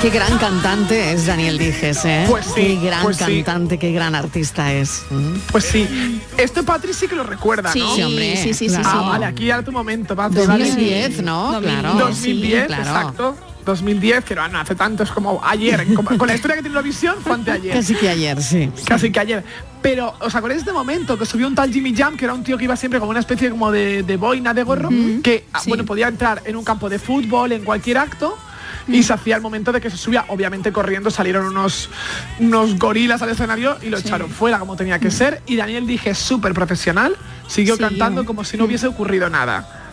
Qué 0.01 0.09
gran 0.09 0.35
cantante 0.39 1.11
es 1.13 1.27
Daniel 1.27 1.59
Dijes, 1.59 2.03
¿eh? 2.05 2.25
Pues 2.27 2.45
sí, 2.45 2.53
Qué 2.55 2.75
gran 2.87 3.03
pues 3.03 3.17
sí. 3.17 3.43
cantante, 3.43 3.77
qué 3.77 3.91
gran 3.91 4.15
artista 4.15 4.73
es. 4.73 5.03
Mm. 5.11 5.33
Pues 5.51 5.63
sí, 5.65 6.19
esto 6.37 6.63
Patri 6.63 6.91
sí 6.93 7.07
que 7.07 7.15
lo 7.15 7.23
recuerda, 7.23 7.71
Sí, 7.71 7.79
¿no? 7.79 7.95
sí, 7.95 8.01
hombre, 8.01 8.35
sí, 8.35 8.53
sí, 8.55 8.67
sí, 8.67 8.75
Ah, 8.83 8.99
sí. 9.03 9.09
vale, 9.09 9.25
aquí 9.27 9.51
ahora 9.51 9.63
tu 9.63 9.71
momento, 9.71 10.15
Patri. 10.15 10.43
vale. 10.47 10.65
2010, 10.65 11.21
¿no? 11.21 11.59
Claro. 11.61 11.93
2010, 11.99 12.61
Sí, 12.61 12.67
claro. 12.67 12.81
exacto. 12.83 13.37
2010, 13.63 14.25
que 14.25 14.33
no, 14.33 14.41
hace 14.43 14.73
tanto, 14.73 15.03
es 15.03 15.11
como 15.11 15.39
ayer. 15.45 15.85
Como- 15.93 16.17
con 16.17 16.27
la 16.27 16.33
historia 16.33 16.55
que 16.55 16.63
tiene 16.63 16.73
la 16.75 16.81
visión, 16.81 17.17
fue 17.23 17.33
anteayer. 17.33 17.71
Casi 17.75 17.93
que 17.93 18.09
ayer, 18.09 18.41
sí. 18.41 18.71
Casi 18.87 19.11
que 19.11 19.19
ayer. 19.19 19.43
Pero, 19.83 20.15
¿os 20.19 20.33
acordáis 20.33 20.61
de 20.65 20.71
este 20.71 20.73
momento? 20.73 21.15
Que 21.15 21.27
subió 21.27 21.45
un 21.45 21.53
tal 21.53 21.71
Jimmy 21.71 21.93
Jam, 21.95 22.17
que 22.17 22.25
era 22.25 22.33
un 22.33 22.43
tío 22.43 22.57
que 22.57 22.63
iba 22.63 22.75
siempre 22.75 22.99
como 22.99 23.11
una 23.11 23.19
especie 23.19 23.51
como 23.51 23.71
de, 23.71 24.01
de 24.01 24.17
boina 24.17 24.55
de 24.55 24.63
gorro, 24.63 24.89
que 25.21 25.45
ah, 25.53 25.61
bueno, 25.67 25.85
podía 25.85 26.07
entrar 26.07 26.41
en 26.45 26.55
un 26.55 26.63
campo 26.63 26.89
de 26.89 26.97
fútbol, 26.97 27.51
en 27.51 27.63
cualquier 27.63 27.99
acto. 27.99 28.35
Y 28.87 29.03
se 29.03 29.13
hacía 29.13 29.35
el 29.35 29.41
momento 29.41 29.71
de 29.71 29.81
que 29.81 29.89
se 29.89 29.97
subía, 29.97 30.25
obviamente 30.27 30.71
corriendo, 30.71 31.11
salieron 31.11 31.45
unos, 31.45 31.89
unos 32.39 32.77
gorilas 32.77 33.21
al 33.21 33.29
escenario 33.29 33.77
y 33.81 33.89
lo 33.89 33.97
echaron 33.97 34.29
fuera 34.29 34.59
como 34.59 34.75
tenía 34.75 34.99
que 34.99 35.11
ser. 35.11 35.41
Y 35.45 35.55
Daniel 35.55 35.87
dije, 35.87 36.15
súper 36.15 36.53
profesional, 36.53 37.15
siguió 37.47 37.77
cantando 37.77 38.25
como 38.25 38.43
si 38.43 38.57
no 38.57 38.65
hubiese 38.65 38.87
ocurrido 38.87 39.29
nada. 39.29 39.91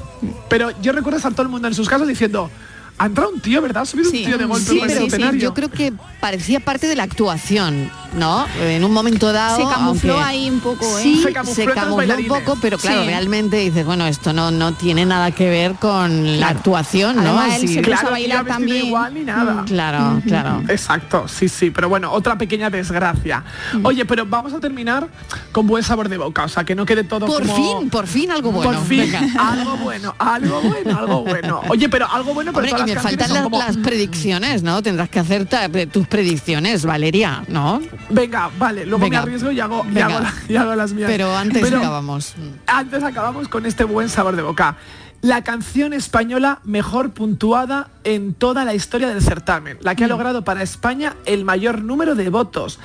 Pero 0.48 0.70
yo 0.80 0.92
recuerdo 0.92 1.18
estar 1.18 1.32
todo 1.32 1.42
el 1.42 1.48
mundo 1.48 1.68
en 1.68 1.74
sus 1.74 1.88
casas 1.88 2.08
diciendo, 2.08 2.50
ha 2.98 3.06
entrado 3.06 3.30
un 3.30 3.40
tío, 3.40 3.62
¿verdad? 3.62 3.82
Ha 3.82 3.86
subido 3.86 4.10
un 4.10 4.16
tío 4.16 4.38
de 4.38 4.44
golpe 4.44 4.64
Sí, 4.70 4.80
pero 4.86 5.08
sí, 5.08 5.38
yo 5.38 5.54
creo 5.54 5.70
que 5.70 5.92
parecía 6.20 6.60
parte 6.60 6.86
de 6.88 6.96
la 6.96 7.04
actuación, 7.04 7.90
¿no? 8.16 8.44
En 8.60 8.82
un 8.84 8.92
momento 8.92 9.32
dado. 9.32 9.56
Se 9.56 9.62
camufló 9.62 10.14
aunque- 10.14 10.28
ahí 10.28 10.50
un 10.50 10.60
poco, 10.60 10.84
¿eh? 10.98 11.02
Sí, 11.02 11.16
Se 11.16 11.28
se 11.28 11.32
camufló 11.32 12.16
un 12.16 12.26
poco, 12.26 12.58
pero 12.60 12.76
claro, 12.78 13.02
Sí. 13.02 13.06
realmente 13.06 13.56
dices, 13.58 13.84
bueno, 13.86 14.06
esto 14.06 14.32
no, 14.32 14.50
no 14.50 14.72
tiene 14.74 15.06
nada 15.06 15.30
que 15.30 15.48
ver 15.48 15.74
con 15.74 16.40
la 16.40 16.48
actuación, 16.48 17.16
¿no? 17.16 17.38
Además, 17.38 17.62
él 17.62 17.68
se 17.68 17.80
puso 17.80 17.80
a 17.94 17.98
Claro, 18.00 18.10
bailar 18.10 18.46
también. 18.46 18.86
igual 18.86 19.14
ni 19.14 19.20
nada. 19.20 19.64
Claro, 19.66 20.20
claro. 20.26 20.62
Exacto, 20.68 21.26
sí, 21.28 21.48
sí, 21.48 21.70
pero 21.70 21.88
bueno, 21.88 22.10
otra 22.12 22.36
pequeña 22.36 22.68
desgracia. 22.70 23.44
Oye, 23.84 24.04
pero 24.04 24.26
vamos 24.26 24.52
a 24.52 24.60
terminar 24.60 25.08
con 25.52 25.66
buen 25.66 25.84
sabor 25.84 26.08
de 26.08 26.18
boca, 26.18 26.44
o 26.44 26.48
sea, 26.48 26.64
que 26.64 26.74
no 26.74 26.84
quede 26.84 27.04
todo 27.04 27.26
Por 27.26 27.42
como... 27.46 27.54
fin, 27.80 27.90
por 27.90 28.06
fin 28.06 28.30
algo 28.32 28.50
bueno. 28.50 28.72
Por 28.72 28.86
fin, 28.88 29.00
Venga. 29.00 29.20
algo 29.38 29.76
bueno, 29.76 30.14
algo 30.18 30.60
bueno, 30.62 30.98
algo 30.98 31.22
bueno. 31.22 31.60
Oye, 31.68 31.88
pero 31.88 32.10
algo 32.10 32.34
bueno, 32.34 32.52
pero 32.52 32.66
Hombre, 32.66 32.84
me 32.94 33.00
faltan 33.00 33.32
las, 33.32 33.42
como... 33.42 33.58
las 33.58 33.76
predicciones, 33.76 34.62
¿no? 34.62 34.82
Tendrás 34.82 35.08
que 35.08 35.18
hacer 35.18 35.46
tus 35.90 36.06
predicciones, 36.06 36.84
Valeria, 36.84 37.44
¿no? 37.48 37.80
Venga, 38.10 38.50
vale, 38.58 38.84
luego 38.84 39.04
Venga. 39.04 39.18
me 39.18 39.22
arriesgo 39.22 39.50
y 39.50 39.60
hago, 39.60 39.84
y 39.92 39.98
hago, 39.98 40.26
y 40.48 40.56
hago 40.56 40.74
las 40.74 40.92
mías. 40.92 41.10
Pero 41.10 41.36
antes 41.36 41.62
Pero 41.62 41.78
acabamos. 41.78 42.34
Antes 42.66 43.02
acabamos 43.02 43.48
con 43.48 43.66
este 43.66 43.84
buen 43.84 44.08
sabor 44.08 44.36
de 44.36 44.42
boca. 44.42 44.76
La 45.20 45.42
canción 45.42 45.92
española 45.94 46.60
mejor 46.62 47.10
puntuada 47.10 47.90
en 48.04 48.34
toda 48.34 48.64
la 48.64 48.74
historia 48.74 49.08
del 49.08 49.20
certamen, 49.20 49.76
la 49.80 49.96
que 49.96 50.04
ha 50.04 50.08
logrado 50.08 50.44
para 50.44 50.62
España 50.62 51.16
el 51.24 51.44
mayor 51.44 51.82
número 51.82 52.14
de 52.14 52.30
votos, 52.30 52.78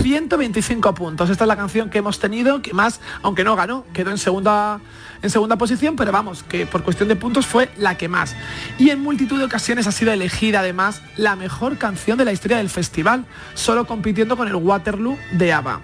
125 0.00 0.94
puntos. 0.94 1.30
Esta 1.30 1.42
es 1.42 1.48
la 1.48 1.56
canción 1.56 1.90
que 1.90 1.98
hemos 1.98 2.20
tenido, 2.20 2.62
que 2.62 2.72
más, 2.74 3.00
aunque 3.22 3.42
no 3.42 3.56
ganó, 3.56 3.84
quedó 3.92 4.12
en 4.12 4.18
segunda, 4.18 4.80
en 5.20 5.30
segunda 5.30 5.56
posición, 5.56 5.96
pero 5.96 6.12
vamos, 6.12 6.44
que 6.44 6.64
por 6.64 6.84
cuestión 6.84 7.08
de 7.08 7.16
puntos 7.16 7.48
fue 7.48 7.72
la 7.76 7.98
que 7.98 8.06
más. 8.06 8.36
Y 8.78 8.90
en 8.90 9.00
multitud 9.00 9.38
de 9.38 9.46
ocasiones 9.46 9.88
ha 9.88 9.92
sido 9.92 10.12
elegida 10.12 10.60
además 10.60 11.02
la 11.16 11.34
mejor 11.34 11.76
canción 11.76 12.16
de 12.18 12.24
la 12.24 12.32
historia 12.32 12.58
del 12.58 12.70
festival, 12.70 13.24
solo 13.54 13.88
compitiendo 13.88 14.36
con 14.36 14.46
el 14.46 14.54
Waterloo 14.54 15.18
de 15.32 15.52
ABBA. 15.52 15.80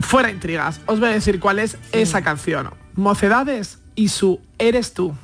Fuera 0.00 0.28
intrigas, 0.28 0.80
os 0.86 0.98
voy 0.98 1.10
a 1.10 1.12
decir 1.12 1.38
cuál 1.38 1.60
es 1.60 1.76
esa 1.92 2.20
canción. 2.22 2.70
Mocedades 2.96 3.79
y 3.94 4.08
su 4.08 4.40
Eres 4.58 4.92
tú. 4.92 5.14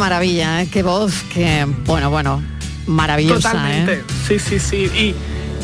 Maravilla, 0.00 0.62
¿eh? 0.62 0.68
qué 0.72 0.82
voz, 0.82 1.12
qué 1.32 1.66
bueno, 1.86 2.10
bueno, 2.10 2.42
maravillosa, 2.86 3.52
Totalmente. 3.52 3.92
¿eh? 3.94 4.04
Sí, 4.26 4.38
sí, 4.40 4.58
sí. 4.58 4.76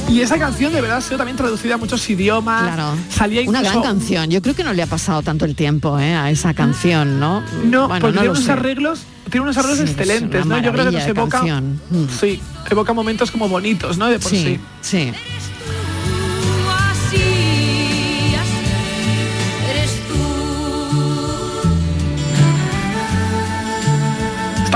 Y, 0.09 0.13
y 0.13 0.21
esa 0.21 0.39
canción 0.39 0.73
de 0.73 0.81
verdad 0.81 0.99
ha 0.99 1.01
sido 1.01 1.17
también 1.17 1.37
traducida 1.37 1.75
a 1.75 1.79
muchos 1.79 2.09
idiomas. 2.09 2.63
Claro. 2.63 2.95
Salía 3.11 3.43
Una 3.49 3.63
gran 3.63 3.83
canción. 3.83 4.31
Yo 4.31 4.41
creo 4.41 4.55
que 4.55 4.63
no 4.63 4.73
le 4.73 4.83
ha 4.83 4.87
pasado 4.87 5.23
tanto 5.23 5.45
el 5.45 5.57
tiempo 5.57 5.99
¿eh? 5.99 6.15
a 6.15 6.31
esa 6.31 6.55
canción, 6.55 7.19
¿no? 7.19 7.43
No, 7.65 7.89
bueno, 7.89 8.01
porque 8.01 8.15
no 8.15 8.21
tiene 8.21 8.29
unos 8.31 8.45
sé. 8.45 8.53
arreglos, 8.53 9.01
tiene 9.31 9.43
unos 9.43 9.57
arreglos 9.57 9.79
Sí, 9.79 9.95
excelentes, 9.97 10.47
¿no? 10.47 10.59
Yo 10.61 10.73
creo 10.73 10.85
que 10.87 10.93
nos 10.93 11.07
evoca. 11.07 11.43
Mm. 11.43 12.07
sí, 12.21 12.41
evoca 12.71 12.93
momentos 12.93 13.33
como 13.33 13.49
bonitos, 13.49 13.99
¿no? 13.99 14.07
De 14.07 14.21
por 14.21 14.31
sí. 14.31 14.61
Sí, 14.81 15.11
sí. 15.11 15.13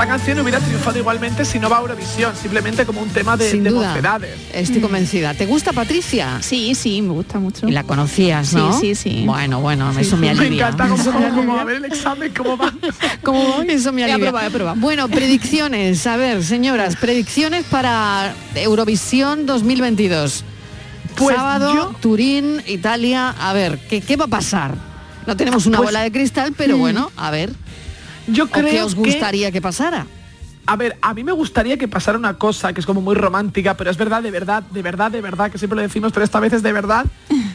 Esta 0.01 0.13
canción 0.17 0.39
hubiera 0.39 0.59
triunfado 0.59 0.97
igualmente 0.97 1.45
si 1.45 1.59
no 1.59 1.69
va 1.69 1.77
a 1.77 1.81
Eurovisión, 1.81 2.35
simplemente 2.35 2.87
como 2.87 3.01
un 3.03 3.09
tema 3.09 3.37
de, 3.37 3.51
Sin 3.51 3.63
de 3.63 3.69
duda. 3.69 3.89
mocedades. 3.89 4.35
Estoy 4.51 4.81
convencida. 4.81 5.35
¿Te 5.35 5.45
gusta 5.45 5.73
Patricia? 5.73 6.39
Sí, 6.41 6.73
sí, 6.73 7.03
me 7.03 7.13
gusta 7.13 7.37
mucho. 7.37 7.67
Y 7.67 7.71
la 7.71 7.83
conocías, 7.83 8.51
¿no? 8.55 8.73
Sí, 8.73 8.95
sí, 8.95 9.11
sí. 9.19 9.23
Bueno, 9.27 9.61
bueno, 9.61 9.91
eso 9.99 10.17
me 10.17 10.33
Me 10.33 10.39
alivia. 10.39 10.69
encanta 10.69 10.87
como, 10.89 11.03
como, 11.05 11.35
como 11.35 11.55
a 11.59 11.63
ver 11.65 11.75
el 11.75 11.85
examen, 11.85 12.33
cómo 12.35 12.57
va. 12.57 12.73
¿Cómo? 13.21 13.61
Eso 13.67 13.91
me 13.93 14.01
He 14.01 14.05
alivia. 14.05 14.15
aprobado, 14.29 14.45
he 14.45 14.49
aprobado. 14.49 14.77
Bueno, 14.79 15.07
predicciones. 15.07 16.07
A 16.07 16.17
ver, 16.17 16.43
señoras, 16.43 16.95
predicciones 16.95 17.63
para 17.65 18.33
Eurovisión 18.55 19.45
2022. 19.45 20.43
Pues 21.15 21.35
Sábado, 21.35 21.75
yo- 21.75 21.95
Turín, 22.01 22.63
Italia. 22.65 23.35
A 23.39 23.53
ver, 23.53 23.77
¿qué, 23.87 24.01
qué 24.01 24.15
va 24.15 24.25
a 24.25 24.29
pasar? 24.29 24.73
No 25.27 25.37
tenemos 25.37 25.67
una 25.67 25.77
Pues- 25.77 25.89
bola 25.89 26.01
de 26.01 26.11
cristal, 26.11 26.53
pero 26.57 26.75
Mm. 26.77 26.79
bueno, 26.79 27.11
a 27.17 27.29
ver. 27.29 27.51
Yo 28.31 28.45
¿O 28.45 28.47
creo 28.47 28.65
qué 28.69 28.81
os 28.83 28.95
que- 28.95 29.01
gustaría 29.01 29.51
que 29.51 29.61
pasara? 29.61 30.05
A 30.67 30.75
ver, 30.75 30.95
a 31.01 31.13
mí 31.13 31.23
me 31.23 31.31
gustaría 31.31 31.75
que 31.77 31.87
pasara 31.87 32.17
una 32.17 32.35
cosa 32.37 32.71
que 32.71 32.79
es 32.79 32.85
como 32.85 33.01
muy 33.01 33.15
romántica, 33.15 33.75
pero 33.75 33.89
es 33.89 33.97
verdad, 33.97 34.21
de 34.21 34.29
verdad, 34.31 34.61
de 34.63 34.81
verdad, 34.83 35.11
de 35.11 35.19
verdad, 35.19 35.51
que 35.51 35.57
siempre 35.57 35.75
lo 35.75 35.81
decimos, 35.81 36.11
pero 36.13 36.23
esta 36.23 36.39
vez 36.39 36.53
es 36.53 36.61
de 36.63 36.71
verdad, 36.71 37.05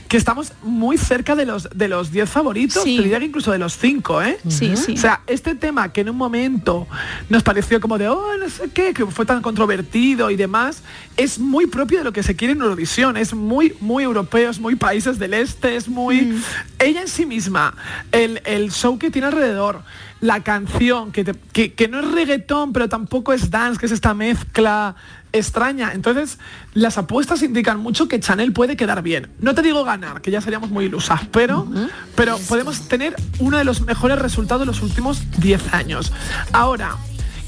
que 0.08 0.16
estamos 0.16 0.52
muy 0.62 0.98
cerca 0.98 1.34
de 1.34 1.46
los 1.46 1.68
de 1.74 1.88
los 1.88 2.10
10 2.12 2.28
favoritos, 2.30 2.82
Sí. 2.84 2.96
te 2.96 3.02
diría 3.02 3.18
que 3.18 3.24
incluso 3.26 3.50
de 3.52 3.58
los 3.58 3.76
5, 3.76 4.22
¿eh? 4.22 4.38
Sí, 4.48 4.76
sí. 4.76 4.92
O 4.92 4.96
sea, 4.96 5.22
este 5.26 5.54
tema 5.54 5.92
que 5.92 6.02
en 6.02 6.10
un 6.10 6.16
momento 6.16 6.86
nos 7.28 7.42
pareció 7.42 7.80
como 7.80 7.98
de, 7.98 8.08
oh, 8.08 8.36
no 8.38 8.48
sé 8.48 8.70
qué, 8.72 8.94
que 8.94 9.04
fue 9.06 9.26
tan 9.26 9.42
controvertido 9.42 10.30
y 10.30 10.36
demás, 10.36 10.82
es 11.16 11.38
muy 11.38 11.66
propio 11.66 11.98
de 11.98 12.04
lo 12.04 12.12
que 12.12 12.22
se 12.22 12.36
quiere 12.36 12.52
en 12.52 12.60
Eurovisión, 12.60 13.16
es 13.16 13.34
muy, 13.34 13.74
muy 13.80 14.04
europeo, 14.04 14.50
es 14.50 14.60
muy 14.60 14.76
países 14.76 15.18
del 15.18 15.34
este, 15.34 15.76
es 15.76 15.88
muy... 15.88 16.40
Ella 16.78 17.02
en 17.02 17.08
sí 17.08 17.26
misma, 17.26 17.74
el, 18.12 18.40
el 18.44 18.70
show 18.70 18.98
que 18.98 19.10
tiene 19.10 19.26
alrededor, 19.28 19.82
la 20.20 20.42
canción, 20.42 21.12
que, 21.12 21.24
te- 21.24 21.34
que, 21.52 21.74
que 21.74 21.88
no 21.88 22.00
es 22.00 22.10
reggaetón, 22.12 22.72
pero 22.72 22.88
tampoco 22.88 23.32
es 23.32 23.50
dance, 23.50 23.78
que 23.78 23.86
es 23.86 23.92
esta 23.92 24.14
mezcla 24.14 24.94
extraña. 25.32 25.92
Entonces, 25.92 26.38
las 26.74 26.98
apuestas 26.98 27.42
indican 27.42 27.80
mucho 27.80 28.08
que 28.08 28.20
Chanel 28.20 28.52
puede 28.52 28.76
quedar 28.76 29.02
bien. 29.02 29.28
No 29.40 29.54
te 29.54 29.62
digo 29.62 29.84
ganar, 29.84 30.20
que 30.20 30.30
ya 30.30 30.40
seríamos 30.40 30.70
muy 30.70 30.86
ilusas, 30.86 31.22
pero, 31.30 31.66
pero 32.14 32.38
podemos 32.48 32.88
tener 32.88 33.14
uno 33.38 33.58
de 33.58 33.64
los 33.64 33.80
mejores 33.82 34.18
resultados 34.18 34.62
de 34.62 34.66
los 34.66 34.82
últimos 34.82 35.22
10 35.38 35.74
años. 35.74 36.12
Ahora, 36.52 36.96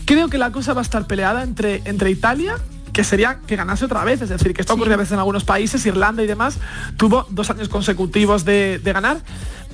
creo 0.04 0.28
que 0.28 0.38
la 0.38 0.52
cosa 0.52 0.74
va 0.74 0.80
a 0.80 0.82
estar 0.82 1.06
peleada 1.06 1.42
entre, 1.42 1.82
entre 1.84 2.10
Italia 2.10 2.56
que 2.92 3.04
sería 3.04 3.38
que 3.46 3.54
ganase 3.54 3.84
otra 3.84 4.02
vez, 4.02 4.22
es 4.22 4.28
decir, 4.28 4.52
que 4.52 4.62
esto 4.62 4.74
ocurre 4.74 4.94
a 4.94 4.96
veces 4.96 5.12
en 5.12 5.20
algunos 5.20 5.44
países, 5.44 5.86
Irlanda 5.86 6.20
y 6.24 6.26
demás, 6.26 6.58
tuvo 6.96 7.28
dos 7.30 7.48
años 7.48 7.68
consecutivos 7.68 8.44
de, 8.44 8.80
de 8.82 8.92
ganar, 8.92 9.18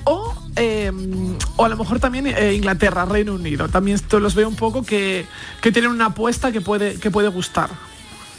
o, 0.03 0.35
eh, 0.55 0.91
o 1.55 1.65
a 1.65 1.69
lo 1.69 1.75
mejor 1.75 1.99
también 1.99 2.27
eh, 2.27 2.53
Inglaterra, 2.53 3.05
Reino 3.05 3.33
Unido. 3.33 3.67
También 3.67 3.95
esto 3.95 4.19
los 4.19 4.35
veo 4.35 4.47
un 4.47 4.55
poco 4.55 4.83
que, 4.83 5.25
que 5.61 5.71
tienen 5.71 5.91
una 5.91 6.07
apuesta 6.07 6.51
que 6.51 6.61
puede, 6.61 6.99
que 6.99 7.11
puede 7.11 7.27
gustar. 7.27 7.71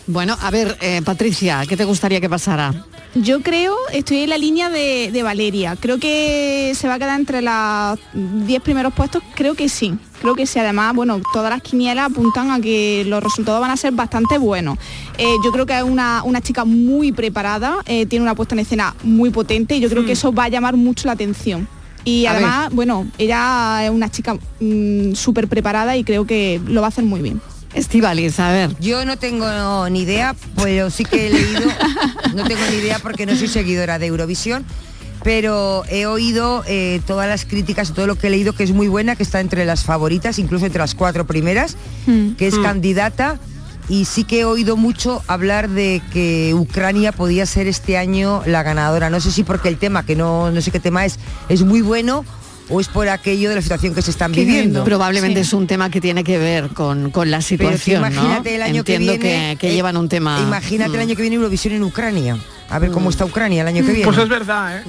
Bueno, 0.08 0.36
a 0.40 0.50
ver, 0.50 0.78
eh, 0.80 1.02
Patricia, 1.04 1.64
¿qué 1.68 1.76
te 1.76 1.84
gustaría 1.84 2.20
que 2.20 2.28
pasara? 2.28 2.72
Yo 3.16 3.40
creo, 3.40 3.74
estoy 3.92 4.18
en 4.18 4.30
la 4.30 4.38
línea 4.38 4.68
de, 4.68 5.10
de 5.10 5.22
Valeria. 5.22 5.74
Creo 5.80 5.98
que 5.98 6.72
se 6.76 6.86
va 6.86 6.94
a 6.94 6.98
quedar 6.98 7.18
entre 7.18 7.42
los 7.42 7.98
10 8.46 8.62
primeros 8.62 8.92
puestos. 8.92 9.22
Creo 9.34 9.54
que 9.54 9.68
sí. 9.68 9.94
Creo 10.20 10.34
que 10.34 10.46
sí. 10.46 10.58
Además, 10.58 10.94
bueno, 10.94 11.20
todas 11.32 11.50
las 11.50 11.62
quinielas 11.62 12.10
apuntan 12.10 12.50
a 12.50 12.60
que 12.60 13.04
los 13.06 13.22
resultados 13.22 13.60
van 13.60 13.70
a 13.70 13.76
ser 13.76 13.94
bastante 13.94 14.38
buenos. 14.38 14.78
Eh, 15.18 15.34
yo 15.44 15.50
creo 15.50 15.66
que 15.66 15.76
es 15.76 15.82
una, 15.82 16.22
una 16.24 16.40
chica 16.40 16.64
muy 16.64 17.10
preparada, 17.10 17.78
eh, 17.86 18.06
tiene 18.06 18.22
una 18.22 18.34
puesta 18.34 18.54
en 18.54 18.60
escena 18.60 18.94
muy 19.02 19.30
potente 19.30 19.76
y 19.76 19.80
yo 19.80 19.88
creo 19.88 20.04
que 20.04 20.12
eso 20.12 20.32
va 20.32 20.44
a 20.44 20.48
llamar 20.48 20.76
mucho 20.76 21.06
la 21.06 21.12
atención. 21.12 21.66
Y 22.04 22.26
además, 22.26 22.68
bueno, 22.72 23.08
ella 23.18 23.84
es 23.84 23.90
una 23.90 24.08
chica 24.08 24.38
mm, 24.60 25.14
súper 25.14 25.48
preparada 25.48 25.96
y 25.96 26.04
creo 26.04 26.24
que 26.24 26.60
lo 26.66 26.80
va 26.80 26.86
a 26.86 26.90
hacer 26.90 27.02
muy 27.02 27.20
bien. 27.20 27.40
Estivalis, 27.76 28.40
a 28.40 28.50
ver. 28.50 28.76
Yo 28.80 29.04
no 29.04 29.16
tengo 29.18 29.88
ni 29.90 30.00
idea, 30.02 30.34
pero 30.62 30.90
sí 30.90 31.04
que 31.04 31.26
he 31.26 31.30
leído, 31.30 31.60
no 32.34 32.44
tengo 32.44 32.62
ni 32.70 32.76
idea 32.78 32.98
porque 32.98 33.26
no 33.26 33.36
soy 33.36 33.48
seguidora 33.48 33.98
de 33.98 34.06
Eurovisión, 34.06 34.64
pero 35.22 35.84
he 35.90 36.06
oído 36.06 36.64
eh, 36.66 37.00
todas 37.06 37.28
las 37.28 37.44
críticas 37.44 37.90
y 37.90 37.92
todo 37.92 38.06
lo 38.06 38.16
que 38.16 38.28
he 38.28 38.30
leído 38.30 38.54
que 38.54 38.62
es 38.64 38.72
muy 38.72 38.88
buena, 38.88 39.14
que 39.16 39.22
está 39.22 39.40
entre 39.40 39.64
las 39.66 39.84
favoritas, 39.84 40.38
incluso 40.38 40.64
entre 40.66 40.78
las 40.80 40.94
cuatro 40.94 41.26
primeras, 41.26 41.76
que 42.38 42.46
es 42.46 42.54
Mm. 42.58 42.62
candidata. 42.62 43.38
Y 43.88 44.04
sí 44.06 44.24
que 44.24 44.40
he 44.40 44.44
oído 44.44 44.76
mucho 44.76 45.22
hablar 45.28 45.68
de 45.68 46.02
que 46.12 46.54
Ucrania 46.54 47.12
podía 47.12 47.46
ser 47.46 47.68
este 47.68 47.96
año 47.96 48.42
la 48.44 48.64
ganadora. 48.64 49.10
No 49.10 49.20
sé 49.20 49.30
si 49.30 49.44
porque 49.44 49.68
el 49.68 49.76
tema, 49.78 50.04
que 50.04 50.16
no, 50.16 50.50
no 50.50 50.60
sé 50.60 50.72
qué 50.72 50.80
tema 50.80 51.04
es, 51.04 51.20
es 51.48 51.62
muy 51.62 51.82
bueno 51.82 52.24
o 52.68 52.80
es 52.80 52.88
por 52.88 53.08
aquello 53.08 53.48
de 53.48 53.54
la 53.56 53.62
situación 53.62 53.94
que 53.94 54.02
se 54.02 54.10
están 54.10 54.32
viviendo. 54.32 54.84
Probablemente 54.84 55.40
es 55.40 55.52
un 55.52 55.66
tema 55.66 55.90
que 55.90 56.00
tiene 56.00 56.24
que 56.24 56.38
ver 56.38 56.68
con, 56.70 57.10
con 57.10 57.30
la 57.30 57.38
Pero 57.38 57.46
situación, 57.48 58.02
tú 58.02 58.08
imagínate 58.08 58.50
¿no? 58.50 58.56
el 58.56 58.62
año 58.62 58.78
Entiendo 58.80 59.12
que 59.12 59.18
viene. 59.18 59.50
que, 59.52 59.56
que 59.58 59.70
eh, 59.70 59.74
llevan 59.74 59.96
un 59.96 60.08
tema. 60.08 60.40
Imagínate 60.40 60.90
el 60.92 60.96
Mm. 60.98 61.00
año 61.02 61.14
que 61.16 61.22
viene 61.22 61.36
Eurovisión 61.36 61.74
en 61.74 61.82
Ucrania. 61.84 62.36
A 62.68 62.78
ver 62.80 62.90
cómo 62.90 63.10
está 63.10 63.24
Ucrania 63.24 63.62
el 63.62 63.68
año 63.68 63.84
que 63.86 63.92
viene. 63.92 64.04
Pues 64.04 64.18
es 64.18 64.28
verdad, 64.28 64.78
¿eh? 64.78 64.82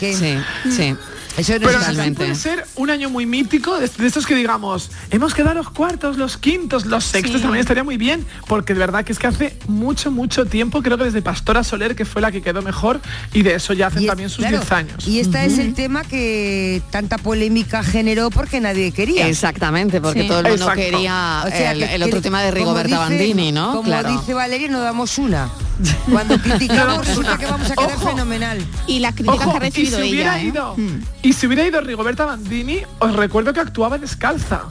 Que- 0.00 0.14
Sí, 0.16 0.36
sí. 0.74 0.96
Eso 1.36 1.52
no 1.54 1.60
Pero 1.68 2.14
puede 2.14 2.34
ser 2.34 2.66
un 2.76 2.90
año 2.90 3.08
muy 3.08 3.24
mítico 3.24 3.78
de, 3.78 3.88
de 3.88 4.06
estos 4.06 4.26
que 4.26 4.34
digamos, 4.34 4.90
hemos 5.10 5.32
quedado 5.32 5.54
los 5.54 5.70
cuartos, 5.70 6.16
los 6.16 6.36
quintos, 6.36 6.86
los 6.86 7.04
sextos, 7.04 7.36
Sí. 7.36 7.42
también 7.42 7.60
estaría 7.60 7.84
muy 7.84 7.96
bien, 7.96 8.26
porque 8.46 8.74
de 8.74 8.80
verdad 8.80 9.04
que 9.04 9.12
es 9.12 9.18
que 9.18 9.26
hace 9.28 9.56
mucho, 9.68 10.10
mucho 10.10 10.44
tiempo, 10.46 10.82
creo 10.82 10.98
que 10.98 11.04
desde 11.04 11.22
Pastora 11.22 11.62
Soler, 11.64 11.94
que 11.94 12.04
fue 12.04 12.20
la 12.20 12.30
que 12.32 12.42
quedó 12.42 12.62
mejor, 12.62 13.00
y 13.32 13.42
de 13.42 13.54
eso 13.54 13.72
ya 13.72 13.86
hacen 13.86 14.06
también 14.06 14.28
sus 14.28 14.38
Claro, 14.38 14.58
10 14.58 14.72
años. 14.72 15.06
Y 15.08 15.20
este 15.20 15.44
es 15.46 15.58
el 15.58 15.74
tema 15.74 16.02
que 16.04 16.82
tanta 16.90 17.16
polémica 17.16 17.82
generó 17.84 18.30
porque 18.30 18.60
nadie 18.60 18.90
quería. 18.92 19.26
Exactamente, 19.28 20.00
porque 20.00 20.22
Sí. 20.22 20.28
todo 20.28 20.40
el 20.40 20.44
mundo 20.48 20.64
Exacto. 20.64 20.80
quería 20.82 21.42
O 21.46 21.48
sea, 21.48 21.72
el, 21.72 21.78
que- 21.78 21.94
el 21.94 22.02
otro 22.02 22.16
que- 22.16 22.22
tema 22.22 22.42
de 22.42 22.50
Rigoberta 22.50 22.88
dice- 22.88 22.98
Bandini, 22.98 23.52
¿no? 23.52 23.70
Como 23.72 23.82
Claro. 23.84 24.10
dice 24.18 24.34
Valeria, 24.34 24.68
no 24.68 24.80
damos 24.80 25.16
una. 25.18 25.48
Cuando 26.10 26.36
criticamos 26.38 27.06
resulta 27.06 27.38
que 27.38 27.46
vamos 27.46 27.70
a 27.70 27.74
quedar 27.74 27.96
Ojo. 27.96 28.08
fenomenal. 28.08 28.58
Y 28.86 28.98
las 28.98 29.14
críticas 29.14 29.40
Ojo, 29.40 29.50
que 29.52 29.56
ha 29.56 29.60
recibido 29.60 29.98
y 30.00 30.08
si 30.08 30.10
hubiera 30.14 30.38
ella. 30.38 30.44
¿eh? 30.44 30.48
ido, 30.48 30.76
y 31.22 31.32
si 31.32 31.46
hubiera 31.46 31.66
ido 31.66 31.80
Rigoberta 31.80 32.24
Bandini, 32.24 32.78
os 32.98 33.14
recuerdo 33.14 33.52
que 33.52 33.60
actuaba 33.60 33.98
descalza. 33.98 34.64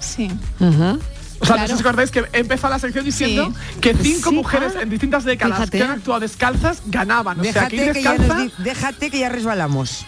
Sí. 0.00 0.30
O 1.40 1.46
sea, 1.46 1.56
no 1.56 1.62
sé 1.62 1.68
si 1.68 1.74
os 1.74 1.80
acordáis 1.80 2.10
que 2.10 2.24
empezó 2.32 2.68
la 2.68 2.78
sección 2.78 3.04
diciendo 3.04 3.52
que 3.80 3.94
cinco 3.94 4.30
Sí, 4.30 4.34
mujeres 4.36 4.72
en 4.80 4.88
distintas 4.88 5.24
décadas 5.24 5.56
fíjate. 5.58 5.78
que 5.78 5.84
han 5.84 5.90
actuado 5.90 6.20
descalzas 6.20 6.82
ganaban. 6.86 7.38
O 7.40 7.42
sea, 7.42 7.52
Déjate 7.52 7.66
aquí 7.66 7.92
que, 7.92 8.02
ya 8.02 8.12
descalza. 8.12 8.34
nos 8.34 8.44
di- 8.58 8.62
déjate 8.64 9.10
que 9.10 9.18
ya 9.18 9.28
resbalamos. 9.28 10.06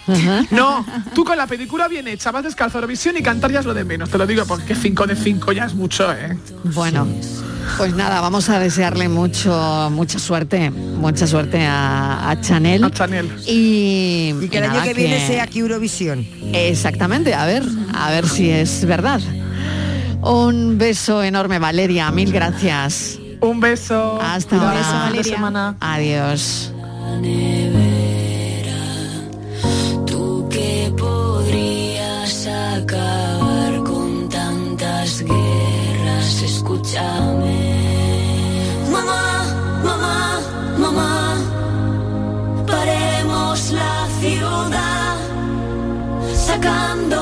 No, 0.50 0.84
tú 1.14 1.24
con 1.24 1.36
la 1.36 1.46
pedicura 1.46 1.88
bien 1.88 2.08
hecha, 2.08 2.30
vas 2.30 2.44
descalzo 2.44 2.78
a 2.78 2.80
Eurovisión 2.80 3.16
y 3.16 3.22
cantar 3.22 3.52
ya 3.52 3.60
es 3.60 3.66
lo 3.66 3.74
de 3.74 3.84
menos. 3.84 4.08
Te 4.10 4.18
lo 4.18 4.26
digo 4.26 4.44
porque 4.46 4.74
5 4.74 5.06
de 5.06 5.16
5 5.16 5.52
ya 5.52 5.64
es 5.66 5.74
mucho, 5.74 6.10
¿eh? 6.12 6.38
Bueno, 6.64 7.06
pues 7.76 7.94
nada, 7.94 8.20
vamos 8.20 8.48
a 8.48 8.58
desearle 8.58 9.08
mucho, 9.08 9.88
mucha 9.92 10.18
suerte, 10.18 10.70
mucha 10.70 11.26
suerte 11.26 11.66
a, 11.66 12.30
a 12.30 12.40
Chanel. 12.40 12.84
A 12.84 12.90
Chanel. 12.90 13.30
Y, 13.46 14.32
Y 14.40 14.48
que 14.48 14.58
el 14.58 14.64
año 14.64 14.82
que 14.84 14.94
viene 14.94 15.26
sea 15.26 15.42
aquí 15.44 15.58
Eurovisión. 15.58 16.26
Exactamente, 16.54 17.34
a 17.34 17.44
ver, 17.46 17.62
a 17.94 18.10
ver 18.10 18.28
si 18.28 18.50
es 18.50 18.84
verdad. 18.86 19.20
Un 20.28 20.76
beso 20.78 21.22
enorme, 21.22 21.58
Valeria, 21.58 22.10
mil 22.10 22.32
gracias. 22.32 23.18
Un 23.40 23.60
beso. 23.60 24.18
Hasta 24.20 24.56
Un 24.56 24.62
ahora. 24.62 24.78
beso, 24.78 24.92
Valeria. 24.92 25.34
semana. 25.36 25.76
Adiós. 25.80 26.72
Tú 30.06 30.48
que 30.50 30.92
podrías 30.98 32.46
acabar 32.46 33.82
con 33.84 34.28
tantas 34.28 35.22
guerras, 35.22 36.42
escúchame. 36.42 37.76
Mamá, 38.90 39.44
mamá, 39.84 40.40
mamá, 40.78 41.36
paremos 42.66 43.70
la 43.72 44.08
ciudad, 44.20 45.16
sacando 46.46 47.15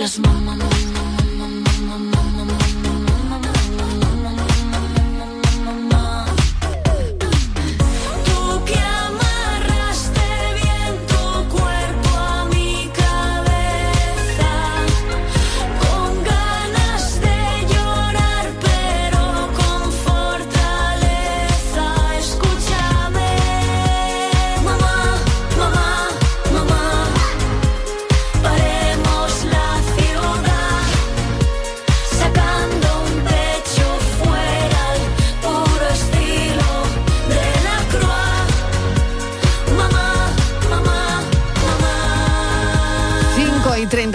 las 0.00 0.18
mamá. 0.20 0.39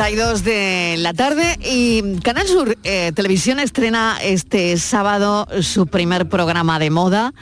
32 0.06 0.44
de 0.44 0.96
la 1.00 1.16
tarde 1.16 1.58
y 1.66 2.20
Canal 2.20 2.46
Sur 2.46 2.78
eh, 2.84 3.12
Televisión 3.16 3.60
estrena 3.60 4.20
este 4.22 4.78
sábado 4.78 5.48
su 5.64 5.88
primer 5.88 6.30
programa 6.30 6.78
de 6.78 6.92
moda. 6.92 7.34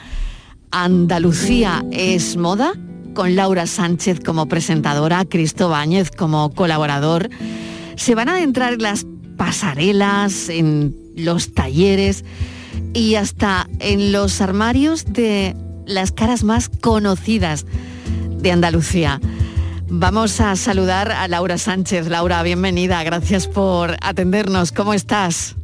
Andalucía 0.70 1.84
es 1.92 2.38
moda, 2.38 2.72
con 3.12 3.36
Laura 3.36 3.66
Sánchez 3.66 4.20
como 4.20 4.46
presentadora, 4.46 5.26
Cristo 5.26 5.68
Báñez 5.68 6.10
como 6.10 6.54
colaborador. 6.54 7.28
Se 7.96 8.14
van 8.14 8.30
a 8.30 8.36
adentrar 8.36 8.72
en 8.72 8.82
las 8.82 9.04
pasarelas, 9.36 10.48
en 10.48 10.96
los 11.16 11.52
talleres 11.52 12.24
y 12.94 13.16
hasta 13.16 13.68
en 13.78 14.10
los 14.10 14.40
armarios 14.40 15.04
de 15.04 15.54
las 15.84 16.12
caras 16.12 16.44
más 16.44 16.70
conocidas 16.70 17.66
de 18.38 18.52
Andalucía. 18.52 19.20
Vamos 19.96 20.40
a 20.40 20.56
saludar 20.56 21.12
a 21.12 21.28
Laura 21.28 21.56
Sánchez. 21.56 22.08
Laura, 22.08 22.42
bienvenida. 22.42 23.02
Gracias 23.04 23.46
por 23.46 23.94
atendernos. 24.02 24.72
¿Cómo 24.72 24.92
estás? 24.92 25.54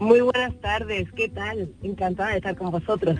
Muy 0.00 0.20
buenas 0.20 0.54
tardes, 0.60 1.06
¿qué 1.14 1.28
tal? 1.28 1.68
Encantada 1.82 2.30
de 2.30 2.38
estar 2.38 2.56
con 2.56 2.70
vosotros. 2.72 3.16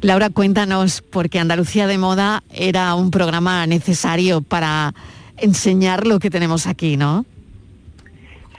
Laura, 0.00 0.30
cuéntanos, 0.30 1.02
porque 1.02 1.38
Andalucía 1.38 1.86
de 1.86 1.98
Moda 1.98 2.42
era 2.54 2.94
un 2.94 3.10
programa 3.10 3.66
necesario 3.66 4.40
para 4.40 4.94
enseñar 5.36 6.06
lo 6.06 6.18
que 6.20 6.30
tenemos 6.30 6.66
aquí, 6.66 6.96
¿no? 6.96 7.26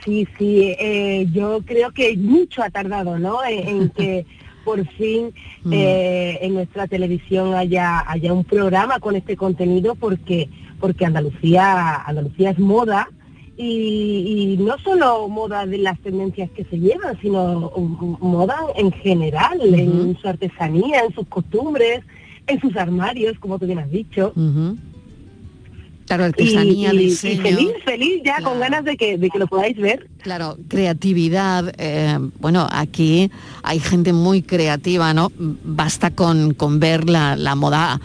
sí, 0.04 0.28
sí. 0.38 0.74
eh, 0.78 1.26
yo 1.32 1.60
creo 1.64 1.90
que 1.90 2.14
mucho 2.16 2.62
ha 2.62 2.68
tardado, 2.70 3.18
¿no? 3.18 3.42
En, 3.44 3.68
en 3.68 3.88
que 3.96 4.24
por 4.64 4.86
fin 4.92 5.32
Mm. 5.66 5.72
eh, 5.72 6.38
en 6.42 6.52
nuestra 6.52 6.86
televisión 6.86 7.54
haya, 7.54 8.04
haya 8.06 8.34
un 8.34 8.44
programa 8.44 9.00
con 9.00 9.16
este 9.16 9.34
contenido 9.34 9.94
porque, 9.94 10.50
porque 10.80 11.04
Andalucía, 11.06 12.02
Andalucía 12.06 12.50
es 12.50 12.58
moda 12.58 13.08
y, 13.56 14.54
y 14.54 14.56
no 14.58 14.76
solo 14.78 15.28
moda 15.28 15.64
de 15.66 15.78
las 15.78 15.98
tendencias 16.00 16.50
que 16.50 16.64
se 16.64 16.78
llevan, 16.78 17.18
sino 17.20 17.70
moda 18.20 18.56
en 18.76 18.90
general, 18.92 19.60
en 19.62 20.16
su 20.20 20.28
artesanía, 20.28 21.04
en 21.06 21.14
sus 21.14 21.26
costumbres, 21.28 22.00
en 22.46 22.60
sus 22.60 22.76
armarios, 22.76 23.38
como 23.38 23.58
tú 23.58 23.66
bien 23.66 23.78
has 23.78 23.90
dicho. 23.90 24.32
Ujú. 24.34 24.76
Claro, 26.06 26.24
artesanía, 26.24 26.92
y, 26.92 26.98
diseño. 26.98 27.42
feliz, 27.42 27.70
feliz 27.82 28.22
ya 28.24 28.42
con 28.42 28.60
ganas 28.60 28.84
de 28.84 28.94
que, 28.94 29.16
de 29.16 29.30
que 29.30 29.38
lo 29.38 29.46
podáis 29.46 29.74
ver. 29.78 30.06
Claro, 30.22 30.58
creatividad. 30.68 31.72
eh, 31.78 32.18
bueno, 32.40 32.68
aquí 32.70 33.30
hay 33.62 33.78
gente 33.78 34.12
muy 34.12 34.42
creativa, 34.42 35.14
¿no? 35.14 35.32
Basta 35.38 36.10
con, 36.10 36.52
con 36.52 36.78
ver 36.78 37.08
la, 37.08 37.36
la 37.36 37.54
moda 37.54 38.02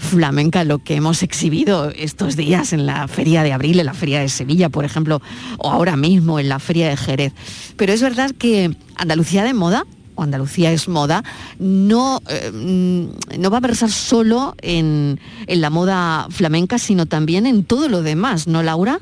flamenca, 0.00 0.64
lo 0.64 0.78
que 0.78 0.96
hemos 0.96 1.22
exhibido 1.22 1.90
estos 1.90 2.34
días 2.34 2.72
en 2.72 2.86
la 2.86 3.06
Feria 3.06 3.42
de 3.42 3.52
Abril, 3.52 3.78
en 3.78 3.86
la 3.86 3.94
Feria 3.94 4.20
de 4.20 4.28
Sevilla, 4.28 4.68
por 4.70 4.84
ejemplo, 4.84 5.20
o 5.58 5.70
ahora 5.70 5.96
mismo 5.96 6.40
en 6.40 6.48
la 6.48 6.58
Feria 6.58 6.88
de 6.88 6.96
Jerez. 6.96 7.32
Pero 7.76 7.92
es 7.92 8.02
verdad 8.02 8.30
que 8.36 8.74
Andalucía 8.96 9.44
de 9.44 9.54
moda, 9.54 9.84
o 10.14 10.22
Andalucía 10.22 10.72
es 10.72 10.88
moda, 10.88 11.22
no, 11.58 12.20
eh, 12.28 12.50
no 12.52 13.50
va 13.50 13.58
a 13.58 13.60
versar 13.60 13.90
solo 13.90 14.54
en, 14.62 15.20
en 15.46 15.60
la 15.60 15.70
moda 15.70 16.26
flamenca, 16.30 16.78
sino 16.78 17.06
también 17.06 17.46
en 17.46 17.64
todo 17.64 17.88
lo 17.88 18.02
demás, 18.02 18.48
¿no, 18.48 18.62
Laura? 18.62 19.00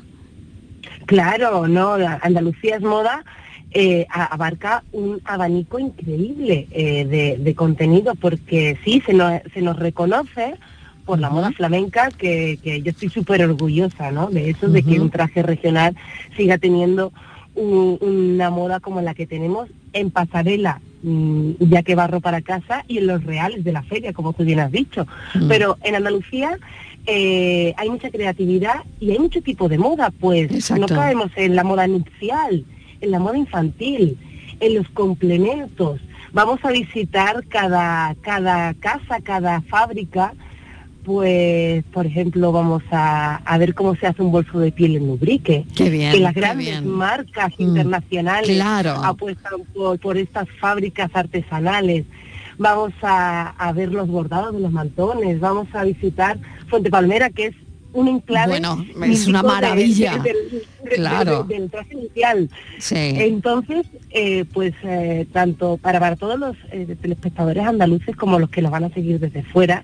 Claro, 1.05 1.67
no, 1.67 1.93
Andalucía 2.21 2.75
es 2.75 2.83
moda, 2.83 3.23
eh, 3.71 4.05
abarca 4.09 4.83
un 4.91 5.21
abanico 5.25 5.79
increíble 5.79 6.67
eh, 6.71 7.05
de, 7.05 7.37
de 7.39 7.55
contenido, 7.55 8.15
porque 8.15 8.77
sí, 8.83 9.01
se 9.05 9.13
nos, 9.13 9.41
se 9.53 9.61
nos 9.61 9.77
reconoce 9.77 10.55
por 11.09 11.19
la 11.19 11.31
moda 11.31 11.51
flamenca, 11.51 12.09
que, 12.15 12.59
que 12.63 12.83
yo 12.83 12.91
estoy 12.91 13.09
súper 13.09 13.41
orgullosa, 13.43 14.11
¿no? 14.11 14.29
De 14.29 14.51
eso, 14.51 14.67
de 14.69 14.83
que 14.83 14.99
un 14.99 15.09
traje 15.09 15.41
regional 15.41 15.95
siga 16.37 16.59
teniendo 16.59 17.11
un- 17.55 17.97
una 17.99 18.51
moda 18.51 18.79
como 18.79 19.01
la 19.01 19.15
que 19.15 19.25
tenemos 19.25 19.69
en 19.93 20.11
pasarela, 20.11 20.81
mm, 21.01 21.53
ya 21.61 21.81
que 21.81 21.95
barro 21.95 22.19
para 22.21 22.41
casa, 22.43 22.85
y 22.87 22.99
en 22.99 23.07
los 23.07 23.23
reales 23.23 23.63
de 23.63 23.71
la 23.71 23.81
feria, 23.81 24.13
como 24.13 24.33
tú 24.33 24.43
bien 24.43 24.59
has 24.59 24.71
dicho. 24.71 25.07
Mm. 25.33 25.47
Pero 25.47 25.77
en 25.81 25.95
Andalucía 25.95 26.59
eh, 27.07 27.73
hay 27.77 27.89
mucha 27.89 28.11
creatividad 28.11 28.83
y 28.99 29.09
hay 29.09 29.17
mucho 29.17 29.41
tipo 29.41 29.67
de 29.67 29.79
moda, 29.79 30.11
pues 30.19 30.51
Exacto. 30.51 30.81
no 30.81 30.95
caemos 30.95 31.31
en 31.37 31.55
la 31.55 31.63
moda 31.63 31.87
nupcial, 31.87 32.65
en 33.01 33.09
la 33.09 33.17
moda 33.17 33.35
infantil, 33.39 34.15
en 34.59 34.75
los 34.75 34.87
complementos. 34.89 35.99
Vamos 36.33 36.59
a 36.61 36.69
visitar 36.71 37.43
cada, 37.47 38.13
cada 38.21 38.75
casa, 38.75 39.21
cada 39.23 39.61
fábrica, 39.61 40.33
pues 41.03 41.83
por 41.93 42.05
ejemplo 42.05 42.51
vamos 42.51 42.83
a, 42.91 43.37
a 43.37 43.57
ver 43.57 43.73
cómo 43.73 43.95
se 43.95 44.07
hace 44.07 44.21
un 44.21 44.31
bolso 44.31 44.59
de 44.59 44.71
piel 44.71 44.95
en 44.97 45.07
Lubrique. 45.07 45.65
Qué 45.75 45.89
bien, 45.89 46.11
que 46.11 46.19
las 46.19 46.33
grandes 46.33 46.67
bien. 46.67 46.87
marcas 46.87 47.51
Mm, 47.57 47.63
internacionales 47.63 48.55
claro. 48.55 48.91
apuestan 49.03 49.61
por, 49.73 49.99
por 49.99 50.17
estas 50.17 50.47
fábricas 50.59 51.09
artesanales. 51.13 52.05
Vamos 52.57 52.91
a, 53.01 53.49
a 53.57 53.71
ver 53.71 53.93
los 53.93 54.07
bordados 54.09 54.53
de 54.53 54.59
los 54.59 54.71
mantones, 54.71 55.39
vamos 55.39 55.67
a 55.73 55.83
visitar 55.85 56.37
Fuente 56.67 56.89
Palmera, 56.89 57.29
que 57.29 57.47
es 57.47 57.55
un 57.91 58.07
enclave. 58.07 58.59
Bueno, 58.59 58.85
es 59.05 59.25
una 59.27 59.41
maravilla. 59.43 60.17
de- 60.19 60.33
del- 60.33 60.49
de- 60.83 60.95
Claro. 60.95 61.43
de- 61.43 61.55
del 61.59 61.69
traje 61.71 61.93
inicial. 61.95 62.49
Sí. 62.77 62.95
Entonces, 62.95 63.85
eh, 64.11 64.45
pues 64.53 64.73
eh, 64.83 65.25
tanto 65.33 65.77
para, 65.77 65.99
para 65.99 66.15
todos 66.15 66.39
los 66.39 66.55
eh, 66.71 66.95
telespectadores 67.01 67.63
andaluces 67.65 68.15
como 68.15 68.37
los 68.39 68.49
que 68.49 68.61
los 68.61 68.71
van 68.71 68.83
a 68.85 68.89
seguir 68.93 69.19
desde 69.19 69.43
fuera, 69.43 69.83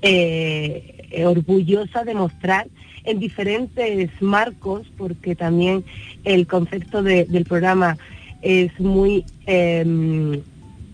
eh, 0.00 1.06
eh, 1.10 1.26
orgullosa 1.26 2.04
de 2.04 2.14
mostrar 2.14 2.66
en 3.04 3.18
diferentes 3.18 4.10
marcos, 4.20 4.86
porque 4.96 5.34
también 5.34 5.84
el 6.24 6.46
concepto 6.46 7.02
de- 7.02 7.24
del 7.26 7.44
programa 7.44 7.98
es 8.42 8.78
muy 8.80 9.24
em, 9.46 10.40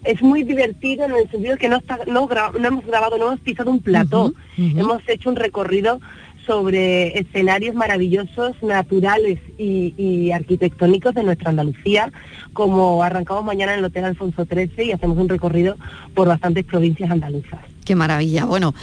es 0.05 0.23
muy 0.23 0.43
divertido 0.45 1.05
en 1.05 1.13
el 1.13 1.29
sentido 1.31 1.57
que 1.57 1.69
no 1.69 1.77
está 1.79 1.99
no, 2.07 2.29
no 2.59 2.69
hemos 2.69 2.87
grabado, 2.87 3.19
no 3.19 3.27
hemos 3.29 3.41
pisado 3.41 3.71
un 3.71 3.81
plató, 3.81 4.33
hemos 4.57 5.03
hecho 5.09 5.29
un 5.29 5.37
recorrido 5.37 6.01
sobre 6.49 7.19
escenarios 7.19 7.75
maravillosos, 7.75 8.57
naturales 8.63 9.39
y, 9.59 10.31
arquitectónicos 10.33 11.15
de 11.15 11.23
nuestra 11.23 11.51
Andalucía, 11.51 12.11
como 12.55 13.03
arrancamos 13.03 13.45
mañana 13.45 13.75
en 13.75 13.81
el 13.81 13.85
Hotel 13.85 14.07
Alfonso 14.07 14.47
XIII 14.47 14.87
y 14.87 14.93
hacemos 14.93 15.19
un 15.19 15.29
recorrido 15.29 15.77
por 16.15 16.27
bastantes 16.27 16.65
provincias 16.65 17.11
andaluzas. 17.11 17.61
Qué 17.85 17.95
maravilla. 17.95 18.47
Bueno, 18.47 18.75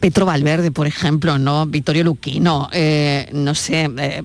Petro 0.00 0.24
Valverde, 0.24 0.70
por 0.70 0.86
ejemplo, 0.86 1.38
¿no? 1.38 1.66
Vittorio 1.66 2.04
Luquino, 2.04 2.70
eh, 2.72 3.28
no 3.32 3.54
sé, 3.54 3.90
eh, 3.98 4.22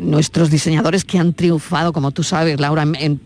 nuestros 0.00 0.50
diseñadores 0.50 1.04
que 1.04 1.18
han 1.18 1.34
triunfado, 1.34 1.92
como 1.92 2.12
tú 2.12 2.22
sabes, 2.22 2.58
Laura, 2.58 2.82
en, 2.82 3.20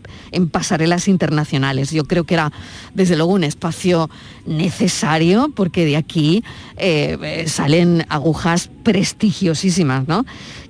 pasarelas 0.49 1.07
internacionales. 1.07 1.91
Yo 1.91 2.03
creo 2.03 2.25
que 2.25 2.33
era, 2.33 2.51
desde 2.93 3.15
luego, 3.15 3.31
un 3.31 3.45
espacio 3.45 4.09
necesario, 4.45 5.49
porque 5.55 5.85
de 5.85 5.95
aquí 5.95 6.43
eh, 6.75 7.45
salen 7.47 8.05
agujas 8.09 8.69
prestigiosísimas, 8.83 10.09
¿no? 10.09 10.25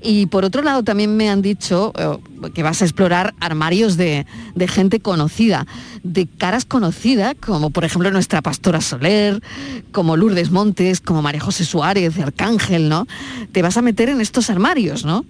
Y 0.06 0.28
por 0.28 0.46
otro 0.46 0.62
lado, 0.62 0.84
también 0.84 1.18
me 1.18 1.30
han 1.30 1.42
dicho 1.42 1.92
eh, 1.98 2.50
que 2.54 2.62
vas 2.62 2.82
a 2.82 2.86
explorar 2.86 3.34
armarios 3.40 3.98
de, 3.98 4.28
de 4.54 4.68
gente 4.68 5.00
conocida, 5.00 5.66
de 6.04 6.28
caras 6.28 6.64
conocidas, 6.64 7.34
como 7.44 7.72
por 7.72 7.86
ejemplo 7.86 8.12
nuestra 8.12 8.44
Pastora 8.44 8.82
Soler, 8.82 9.42
como 9.92 10.16
Lourdes 10.16 10.52
Montes, 10.52 11.02
como 11.02 11.24
María 11.24 11.42
José 11.42 11.66
Suárez, 11.66 12.20
Arcángel, 12.20 12.88
¿no? 12.88 13.08
Te 13.52 13.64
vas 13.64 13.78
a 13.78 13.82
meter 13.82 14.10
en 14.10 14.22
estos 14.22 14.52
armarios, 14.52 15.06
¿no? 15.06 15.26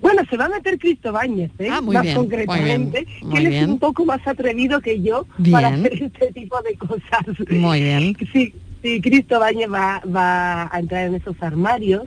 Bueno, 0.00 0.22
se 0.30 0.36
va 0.36 0.46
a 0.46 0.48
meter 0.48 0.78
Cristo 0.78 1.12
Báñez, 1.12 1.50
¿eh? 1.58 1.68
Ah, 1.70 1.80
muy 1.80 1.94
más 1.94 2.04
bien, 2.04 2.16
muy 2.16 2.26
concretamente, 2.28 3.04
bien, 3.04 3.28
muy 3.28 3.32
que 3.32 3.38
él 3.40 3.52
es 3.52 3.66
un 3.66 3.78
poco 3.80 4.04
más 4.06 4.24
atrevido 4.24 4.80
que 4.80 5.02
yo 5.02 5.26
Bien. 5.36 5.52
para 5.52 5.68
hacer 5.68 6.02
este 6.02 6.32
tipo 6.32 6.62
de 6.62 6.74
cosas. 6.76 7.50
Muy 7.50 7.82
bien. 7.82 8.16
Sí, 8.32 8.54
sí, 8.82 9.00
Cristo 9.00 9.40
Báñez 9.40 9.68
va, 9.70 10.00
va 10.06 10.70
a 10.72 10.78
entrar 10.78 11.08
en 11.08 11.16
esos 11.16 11.34
armarios 11.40 12.04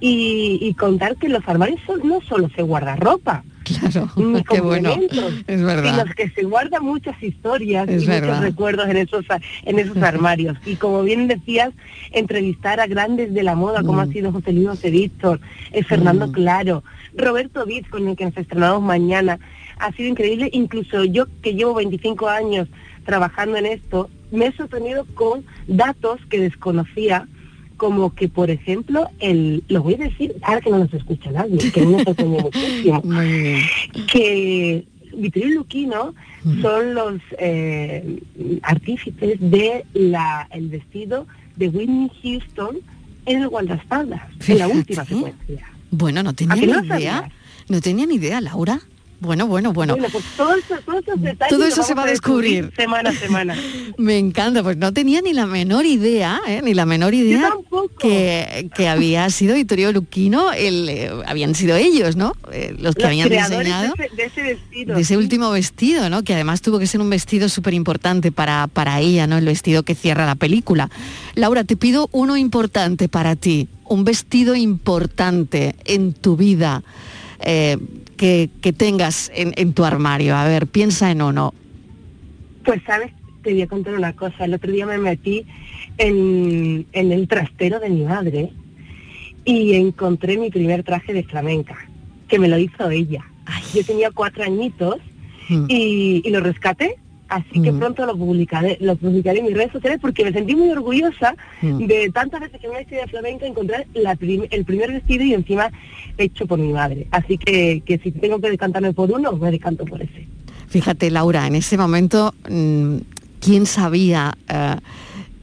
y, 0.00 0.58
y 0.60 0.74
contar 0.74 1.16
que 1.16 1.28
los 1.28 1.46
armarios 1.46 1.80
no 2.04 2.20
solo 2.22 2.48
se 2.56 2.62
guarda 2.62 2.96
ropa, 2.96 3.44
Claro, 3.64 4.10
ni 4.16 4.42
qué 4.50 4.60
bueno. 4.60 4.94
Es 5.46 5.62
verdad. 5.62 6.02
sino 6.04 6.14
que 6.14 6.30
se 6.30 6.42
guardan 6.42 6.82
muchas 6.84 7.22
historias 7.22 7.88
Es 7.88 8.02
y 8.02 8.06
verdad. 8.06 8.28
muchos 8.28 8.42
recuerdos 8.44 8.88
en 8.88 8.96
esos 8.96 9.24
en 9.64 9.78
esos 9.78 9.96
armarios. 10.02 10.56
Y 10.66 10.76
como 10.76 11.02
bien 11.02 11.28
decías, 11.28 11.70
entrevistar 12.10 12.80
a 12.80 12.86
grandes 12.86 13.32
de 13.34 13.42
la 13.42 13.54
moda, 13.54 13.82
como 13.82 13.98
Mm. 13.98 14.08
ha 14.08 14.12
sido 14.12 14.32
José 14.32 14.52
Luis 14.52 14.68
José 14.68 14.90
Víctor, 14.90 15.40
eh, 15.72 15.84
Fernando 15.84 16.26
Mm. 16.28 16.32
Claro, 16.32 16.82
Roberto 17.14 17.64
Viz, 17.66 17.86
con 17.88 18.08
el 18.08 18.16
que 18.16 18.24
nos 18.24 18.36
estrenamos 18.36 18.82
mañana, 18.82 19.38
ha 19.78 19.92
sido 19.92 20.08
increíble. 20.08 20.48
Incluso 20.52 21.04
yo, 21.04 21.26
que 21.42 21.54
llevo 21.54 21.74
25 21.74 22.28
años 22.28 22.66
trabajando 23.04 23.56
en 23.58 23.66
esto, 23.66 24.08
me 24.32 24.46
he 24.46 24.52
sorprendido 24.56 25.04
con 25.14 25.44
datos 25.68 26.18
que 26.28 26.40
desconocía, 26.40 27.28
como 27.80 28.14
que, 28.14 28.28
por 28.28 28.50
ejemplo, 28.50 29.08
el, 29.20 29.64
lo 29.68 29.82
voy 29.82 29.94
a 29.94 30.04
decir, 30.08 30.36
ahora 30.42 30.60
que 30.60 30.68
no 30.68 30.80
nos 30.80 30.92
escucha 30.92 31.30
nadie, 31.30 31.56
que 31.72 31.80
me 31.80 32.04
sorprendió 32.04 32.40
muchísimo, 32.42 33.02
que 34.12 34.84
Vittorio 35.16 35.48
Luquino 35.54 36.14
son 36.60 36.94
los 36.94 37.14
eh, 37.38 38.20
artífices 38.62 39.38
de 39.40 39.86
la, 39.94 40.46
el 40.52 40.68
vestido 40.68 41.26
de 41.56 41.68
Whitney 41.70 42.10
Houston 42.22 42.76
en 43.24 43.40
el 43.42 43.48
guardaespaldas, 43.48 44.24
en 44.46 44.58
la 44.58 44.68
última 44.68 45.06
secuencia. 45.06 45.66
Bueno, 45.90 46.22
no 46.22 46.34
tenía 46.34 46.54
¿A 46.54 46.58
que 46.58 46.66
ni 46.66 46.72
no 46.72 46.84
idea. 46.84 46.88
sabías? 46.92 47.22
No 47.70 47.80
tenía 47.80 48.04
ni 48.04 48.16
idea, 48.16 48.42
Laura. 48.42 48.78
Bueno, 49.20 49.46
bueno, 49.46 49.72
bueno. 49.74 49.94
Bueno, 49.96 50.08
pues 50.10 50.24
todo 50.34 50.54
eso- 50.54 50.76
todos 50.86 51.02
esos 51.02 51.20
detalles 51.20 51.50
Todo 51.50 51.58
los 51.64 51.68
eso 51.74 51.82
se 51.82 51.92
va 51.94 52.04
a 52.04 52.06
descubrir. 52.06 52.72
semana 52.74 53.10
a 53.10 53.12
semana. 53.12 53.54
Me 53.98 54.16
encanta, 54.18 54.62
pues 54.62 54.78
no 54.78 54.92
tenía 54.94 55.20
ni 55.20 55.34
la 55.34 55.44
menor 55.46 55.84
idea, 55.84 56.40
¿eh? 56.48 56.62
ni 56.64 56.72
la 56.72 56.86
menor 56.86 57.12
idea 57.12 57.52
que, 57.98 58.70
que 58.74 58.88
había 58.88 59.28
sido 59.28 59.54
Vittorio 59.56 59.92
Luquino, 59.92 60.52
el, 60.52 60.88
eh, 60.88 61.10
habían 61.26 61.54
sido 61.54 61.76
ellos, 61.76 62.16
¿no? 62.16 62.32
Eh, 62.50 62.74
los 62.78 62.94
que 62.94 63.02
Los 63.02 63.08
habían 63.10 63.28
diseñado 63.28 63.92
de 63.94 64.04
ese, 64.04 64.16
de 64.16 64.24
ese 64.24 64.42
vestido. 64.42 64.94
de 64.96 65.00
ese 65.02 65.16
último 65.18 65.50
vestido, 65.50 66.08
¿no? 66.08 66.22
Que 66.22 66.32
además 66.34 66.62
tuvo 66.62 66.78
que 66.78 66.86
ser 66.86 67.02
un 67.02 67.10
vestido 67.10 67.50
súper 67.50 67.74
importante 67.74 68.32
para, 68.32 68.68
para 68.68 69.00
ella, 69.00 69.26
¿no? 69.26 69.36
El 69.36 69.44
vestido 69.44 69.82
que 69.82 69.94
cierra 69.94 70.24
la 70.24 70.34
película. 70.34 70.88
Laura, 71.34 71.64
te 71.64 71.76
pido 71.76 72.08
uno 72.12 72.38
importante 72.38 73.08
para 73.10 73.36
ti, 73.36 73.68
un 73.84 74.04
vestido 74.04 74.54
importante 74.56 75.74
en 75.84 76.14
tu 76.14 76.36
vida 76.36 76.82
eh, 77.40 77.76
que, 78.20 78.50
que 78.60 78.74
tengas 78.74 79.32
en, 79.34 79.54
en 79.56 79.72
tu 79.72 79.82
armario. 79.86 80.36
A 80.36 80.44
ver, 80.46 80.66
piensa 80.66 81.10
en 81.10 81.22
uno. 81.22 81.54
Pues 82.66 82.82
sabes, 82.86 83.10
te 83.42 83.52
voy 83.54 83.62
a 83.62 83.66
contar 83.66 83.94
una 83.94 84.12
cosa. 84.12 84.44
El 84.44 84.52
otro 84.52 84.70
día 84.70 84.84
me 84.84 84.98
metí 84.98 85.46
en, 85.96 86.86
en 86.92 87.12
el 87.12 87.26
trastero 87.28 87.80
de 87.80 87.88
mi 87.88 88.04
madre 88.04 88.50
y 89.46 89.72
encontré 89.72 90.36
mi 90.36 90.50
primer 90.50 90.82
traje 90.82 91.14
de 91.14 91.22
flamenca, 91.24 91.78
que 92.28 92.38
me 92.38 92.46
lo 92.48 92.58
hizo 92.58 92.90
ella. 92.90 93.24
yo 93.74 93.82
tenía 93.84 94.10
cuatro 94.10 94.44
añitos 94.44 94.96
Mm. 95.48 95.64
y, 95.68 96.22
y 96.24 96.30
lo 96.30 96.38
rescaté. 96.38 96.94
Así 97.30 97.62
que 97.62 97.72
pronto 97.72 98.04
lo 98.04 98.16
publicaré, 98.16 98.76
lo 98.80 98.96
publicaré 98.96 99.38
en 99.38 99.46
mis 99.46 99.54
redes 99.54 99.72
sociales 99.72 99.98
porque 100.02 100.24
me 100.24 100.32
sentí 100.32 100.54
muy 100.56 100.70
orgullosa 100.70 101.34
Mm. 101.62 101.86
de 101.86 102.10
tantas 102.12 102.40
veces 102.40 102.60
que 102.60 102.66
en 102.66 102.72
una 102.72 102.82
historia 102.82 103.06
flamenca 103.06 103.46
encontrar 103.46 103.86
la 103.94 104.16
prim- 104.16 104.46
el 104.50 104.64
primer 104.64 104.90
vestido 104.92 105.24
y 105.24 105.32
encima 105.34 105.70
hecho 106.18 106.46
por 106.46 106.58
mi 106.58 106.72
madre. 106.72 107.06
Así 107.12 107.38
que, 107.38 107.82
que 107.86 107.98
si 107.98 108.10
tengo 108.12 108.40
que 108.40 108.50
decantarme 108.50 108.92
por 108.92 109.10
uno, 109.12 109.32
me 109.32 109.50
decanto 109.50 109.84
por 109.84 110.02
ese. 110.02 110.26
Fíjate, 110.68 111.10
Laura, 111.10 111.46
en 111.46 111.54
ese 111.54 111.78
momento, 111.78 112.34
mm, 112.48 112.96
¿quién 113.40 113.64
sabía 113.66 114.36
eh, 114.48 114.76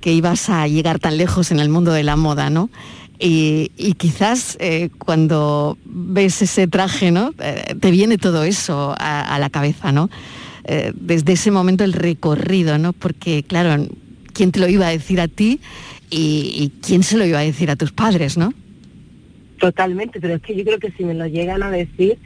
que 0.02 0.12
ibas 0.14 0.50
a 0.50 0.68
llegar 0.68 1.00
tan 1.00 1.18
lejos 1.18 1.52
en 1.52 1.60
el 1.60 1.70
mundo 1.70 1.92
de 1.94 2.04
la 2.04 2.16
moda, 2.16 2.50
no? 2.50 2.70
Y, 3.20 3.72
y 3.78 3.94
quizás 3.94 4.58
eh, 4.60 4.90
cuando 5.00 5.78
ves 5.86 6.42
ese 6.44 6.68
traje, 6.68 7.12
¿no? 7.12 7.34
Eh, 7.40 7.76
te 7.80 7.90
viene 7.92 8.18
todo 8.20 8.44
eso 8.44 8.94
a, 8.98 9.22
a 9.36 9.40
la 9.40 9.50
cabeza, 9.50 9.92
¿no? 9.92 10.10
Eh, 10.68 10.92
desde 10.96 11.34
ese 11.34 11.50
momento 11.50 11.84
el 11.84 11.94
recorrido, 11.94 12.78
¿no? 12.78 12.94
Porque, 12.94 13.44
claro, 13.44 13.88
¿quién 14.34 14.52
te 14.52 14.60
lo 14.60 14.68
iba 14.68 14.88
a 14.88 14.92
decir 14.92 15.22
a 15.22 15.28
ti 15.28 15.60
y, 16.10 16.54
y 16.56 16.74
quién 16.86 17.04
se 17.04 17.18
lo 17.18 17.26
iba 17.26 17.40
a 17.40 17.44
decir 17.44 17.72
a 17.72 17.76
tus 17.76 17.92
padres, 17.92 18.38
¿no? 18.38 18.54
Totalmente, 19.60 20.20
pero 20.20 20.36
es 20.36 20.42
que 20.42 20.56
yo 20.56 20.64
creo 20.64 20.80
que 20.80 20.92
si 20.92 21.04
me 21.04 21.14
lo 21.14 21.26
llegan 21.26 21.64
a 21.64 21.72
decir, 21.72 22.20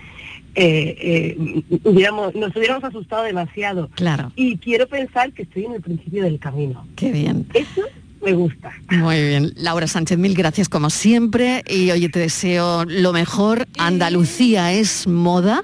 eh, 0.54 0.98
eh, 1.00 1.64
hubiéramos, 1.84 2.36
nos 2.36 2.56
hubiéramos 2.56 2.84
asustado 2.84 3.24
demasiado. 3.24 3.90
Claro. 3.96 4.32
Y 4.36 4.58
quiero 4.58 4.88
pensar 4.88 5.32
que 5.32 5.44
estoy 5.44 5.66
en 5.66 5.74
el 5.74 5.82
principio 5.82 6.24
del 6.24 6.40
camino. 6.40 6.86
Qué 6.96 7.12
bien. 7.12 7.48
Eso 7.54 7.84
me 8.22 8.34
gusta. 8.34 8.72
Muy 8.90 9.22
bien. 9.22 9.54
Laura 9.56 9.88
Sánchez, 9.88 10.18
mil 10.18 10.34
gracias 10.34 10.68
como 10.68 10.90
siempre. 10.90 11.64
Y 11.70 11.92
oye, 11.92 12.10
te 12.10 12.20
deseo 12.20 12.84
lo 12.86 13.14
mejor. 13.14 13.68
Andalucía 13.78 14.74
es 14.74 15.08
moda. 15.08 15.64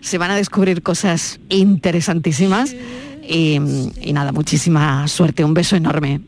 Se 0.00 0.18
van 0.18 0.30
a 0.30 0.36
descubrir 0.36 0.82
cosas 0.82 1.40
interesantísimas. 1.48 2.74
Y, 3.22 3.58
y 4.00 4.12
nada, 4.12 4.32
muchísima 4.32 5.06
suerte. 5.08 5.44
Un 5.44 5.54
beso 5.54 5.76
enorme. 5.76 6.20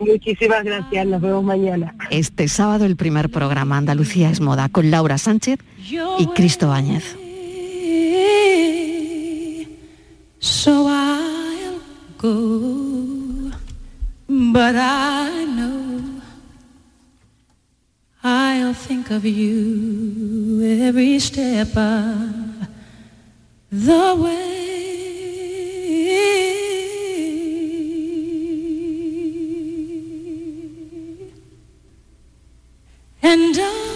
Muchísimas 0.00 0.64
gracias, 0.64 1.06
nos 1.06 1.20
vemos 1.20 1.44
mañana. 1.44 1.94
Este 2.10 2.48
sábado 2.48 2.86
el 2.86 2.96
primer 2.96 3.28
programa 3.28 3.76
Andalucía 3.76 4.30
es 4.30 4.40
moda 4.40 4.70
con 4.70 4.90
Laura 4.90 5.18
Sánchez 5.18 5.58
y 6.18 6.26
Cristo 6.34 6.68
Báñez. 6.68 7.16
So 10.38 10.88
I'll 10.88 11.80
go, 12.16 13.52
but 14.26 14.74
I 14.74 15.44
know 15.44 16.00
I'll 18.24 18.72
think 18.72 19.10
of 19.10 19.26
you 19.26 20.62
every 20.82 21.20
step 21.20 21.76
of 21.76 22.49
the 23.70 24.16
way. 24.16 24.50
And 33.22 33.56
I 33.56 33.89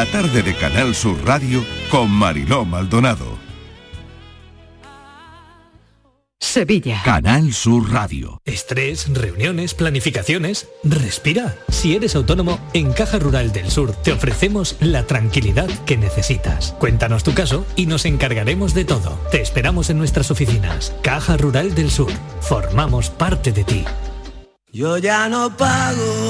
La 0.00 0.06
tarde 0.06 0.42
de 0.42 0.56
Canal 0.56 0.94
Sur 0.94 1.22
Radio 1.26 1.62
con 1.90 2.10
Mariló 2.10 2.64
Maldonado. 2.64 3.36
Sevilla. 6.38 7.02
Canal 7.04 7.52
Sur 7.52 7.92
Radio. 7.92 8.40
Estrés, 8.46 9.12
reuniones, 9.12 9.74
planificaciones. 9.74 10.68
Respira. 10.84 11.54
Si 11.68 11.96
eres 11.96 12.16
autónomo, 12.16 12.58
en 12.72 12.94
Caja 12.94 13.18
Rural 13.18 13.52
del 13.52 13.70
Sur 13.70 13.92
te 13.92 14.12
ofrecemos 14.12 14.76
la 14.80 15.06
tranquilidad 15.06 15.68
que 15.84 15.98
necesitas. 15.98 16.74
Cuéntanos 16.78 17.22
tu 17.22 17.34
caso 17.34 17.66
y 17.76 17.84
nos 17.84 18.06
encargaremos 18.06 18.72
de 18.72 18.86
todo. 18.86 19.20
Te 19.30 19.42
esperamos 19.42 19.90
en 19.90 19.98
nuestras 19.98 20.30
oficinas. 20.30 20.94
Caja 21.02 21.36
Rural 21.36 21.74
del 21.74 21.90
Sur. 21.90 22.12
Formamos 22.40 23.10
parte 23.10 23.52
de 23.52 23.64
ti. 23.64 23.84
Yo 24.72 24.96
ya 24.96 25.28
no 25.28 25.54
pago 25.56 26.29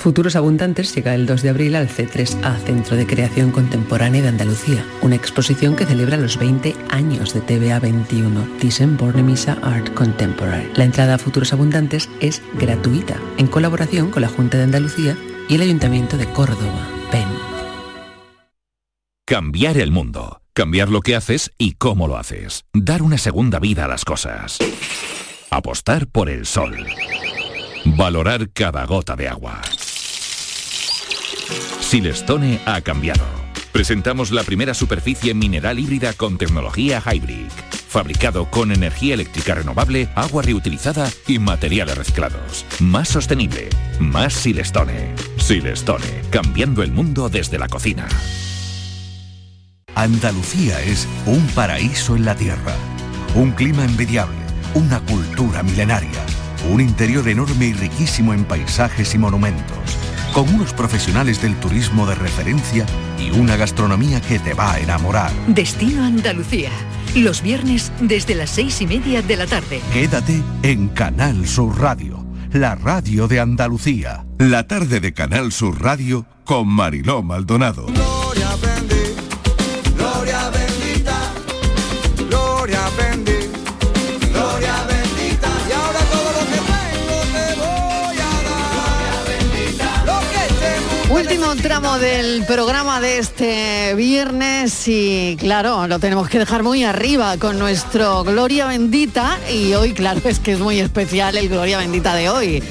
Futuros 0.00 0.34
Abundantes 0.34 0.94
llega 0.94 1.14
el 1.14 1.26
2 1.26 1.42
de 1.42 1.50
abril 1.50 1.76
al 1.76 1.86
C3A, 1.86 2.56
Centro 2.64 2.96
de 2.96 3.06
Creación 3.06 3.50
Contemporánea 3.50 4.22
de 4.22 4.28
Andalucía, 4.28 4.82
una 5.02 5.14
exposición 5.14 5.76
que 5.76 5.84
celebra 5.84 6.16
los 6.16 6.38
20 6.38 6.74
años 6.88 7.34
de 7.34 7.42
TVA 7.42 7.78
21, 7.80 8.48
Thyssen 8.58 8.96
Bornemisza 8.96 9.58
Art 9.62 9.92
Contemporary. 9.92 10.70
La 10.74 10.84
entrada 10.84 11.16
a 11.16 11.18
Futuros 11.18 11.52
Abundantes 11.52 12.08
es 12.20 12.40
gratuita, 12.54 13.20
en 13.36 13.46
colaboración 13.46 14.10
con 14.10 14.22
la 14.22 14.28
Junta 14.28 14.56
de 14.56 14.64
Andalucía 14.64 15.18
y 15.50 15.56
el 15.56 15.60
Ayuntamiento 15.60 16.16
de 16.16 16.32
Córdoba. 16.32 16.88
Ven. 17.12 17.28
Cambiar 19.26 19.76
el 19.76 19.90
mundo. 19.90 20.40
Cambiar 20.54 20.88
lo 20.88 21.02
que 21.02 21.14
haces 21.14 21.52
y 21.58 21.72
cómo 21.72 22.08
lo 22.08 22.16
haces. 22.16 22.64
Dar 22.72 23.02
una 23.02 23.18
segunda 23.18 23.58
vida 23.58 23.84
a 23.84 23.88
las 23.88 24.06
cosas. 24.06 24.60
Apostar 25.50 26.06
por 26.06 26.30
el 26.30 26.46
sol. 26.46 26.86
Valorar 27.84 28.50
cada 28.50 28.86
gota 28.86 29.14
de 29.14 29.28
agua. 29.28 29.60
Silestone 31.80 32.60
ha 32.66 32.80
cambiado. 32.80 33.24
Presentamos 33.72 34.30
la 34.30 34.42
primera 34.42 34.74
superficie 34.74 35.34
mineral 35.34 35.78
híbrida 35.78 36.12
con 36.12 36.38
tecnología 36.38 37.02
Hybrid. 37.04 37.48
Fabricado 37.88 38.50
con 38.50 38.72
energía 38.72 39.14
eléctrica 39.14 39.54
renovable, 39.54 40.08
agua 40.14 40.42
reutilizada 40.42 41.10
y 41.26 41.38
materiales 41.38 41.96
reciclados. 41.96 42.64
Más 42.78 43.08
sostenible. 43.08 43.68
Más 43.98 44.32
Silestone. 44.32 45.14
Silestone, 45.36 46.22
cambiando 46.30 46.82
el 46.82 46.92
mundo 46.92 47.28
desde 47.28 47.58
la 47.58 47.68
cocina. 47.68 48.06
Andalucía 49.94 50.80
es 50.82 51.08
un 51.26 51.46
paraíso 51.48 52.16
en 52.16 52.24
la 52.24 52.34
tierra, 52.34 52.74
un 53.34 53.50
clima 53.52 53.84
envidiable, 53.84 54.36
una 54.74 55.00
cultura 55.00 55.62
milenaria, 55.62 56.24
un 56.70 56.80
interior 56.80 57.28
enorme 57.28 57.66
y 57.66 57.72
riquísimo 57.72 58.32
en 58.32 58.44
paisajes 58.44 59.14
y 59.14 59.18
monumentos, 59.18 59.98
con 60.32 60.48
unos 60.54 60.72
profesionales 60.72 61.42
del 61.42 61.56
turismo 61.56 62.06
de 62.06 62.14
referencia 62.14 62.86
y 63.18 63.30
una 63.30 63.56
gastronomía 63.56 64.20
que 64.20 64.38
te 64.38 64.54
va 64.54 64.72
a 64.72 64.80
enamorar. 64.80 65.30
Destino 65.46 66.04
Andalucía. 66.04 66.70
Los 67.14 67.42
viernes 67.42 67.92
desde 68.00 68.34
las 68.34 68.50
seis 68.50 68.80
y 68.80 68.86
media 68.86 69.22
de 69.22 69.36
la 69.36 69.46
tarde. 69.46 69.80
Quédate 69.92 70.42
en 70.62 70.88
Canal 70.88 71.46
Sur 71.46 71.80
Radio, 71.80 72.24
la 72.52 72.74
radio 72.74 73.26
de 73.28 73.40
Andalucía. 73.40 74.24
La 74.38 74.66
tarde 74.66 75.00
de 75.00 75.12
Canal 75.12 75.52
Sur 75.52 75.82
Radio 75.82 76.26
con 76.44 76.68
Mariló 76.68 77.22
Maldonado. 77.22 77.86
Gloria 77.86 78.69
del 91.70 92.44
programa 92.46 93.00
de 93.00 93.18
este 93.18 93.94
viernes 93.94 94.88
y 94.88 95.36
claro, 95.38 95.86
lo 95.86 96.00
tenemos 96.00 96.28
que 96.28 96.40
dejar 96.40 96.64
muy 96.64 96.82
arriba 96.82 97.36
con 97.36 97.60
nuestro 97.60 98.24
Gloria 98.24 98.66
Bendita 98.66 99.38
y 99.48 99.72
hoy 99.74 99.92
claro 99.92 100.20
es 100.24 100.40
que 100.40 100.52
es 100.52 100.58
muy 100.58 100.80
especial 100.80 101.36
el 101.36 101.48
Gloria 101.48 101.78
Bendita 101.78 102.16
de 102.16 102.28
hoy 102.28 102.62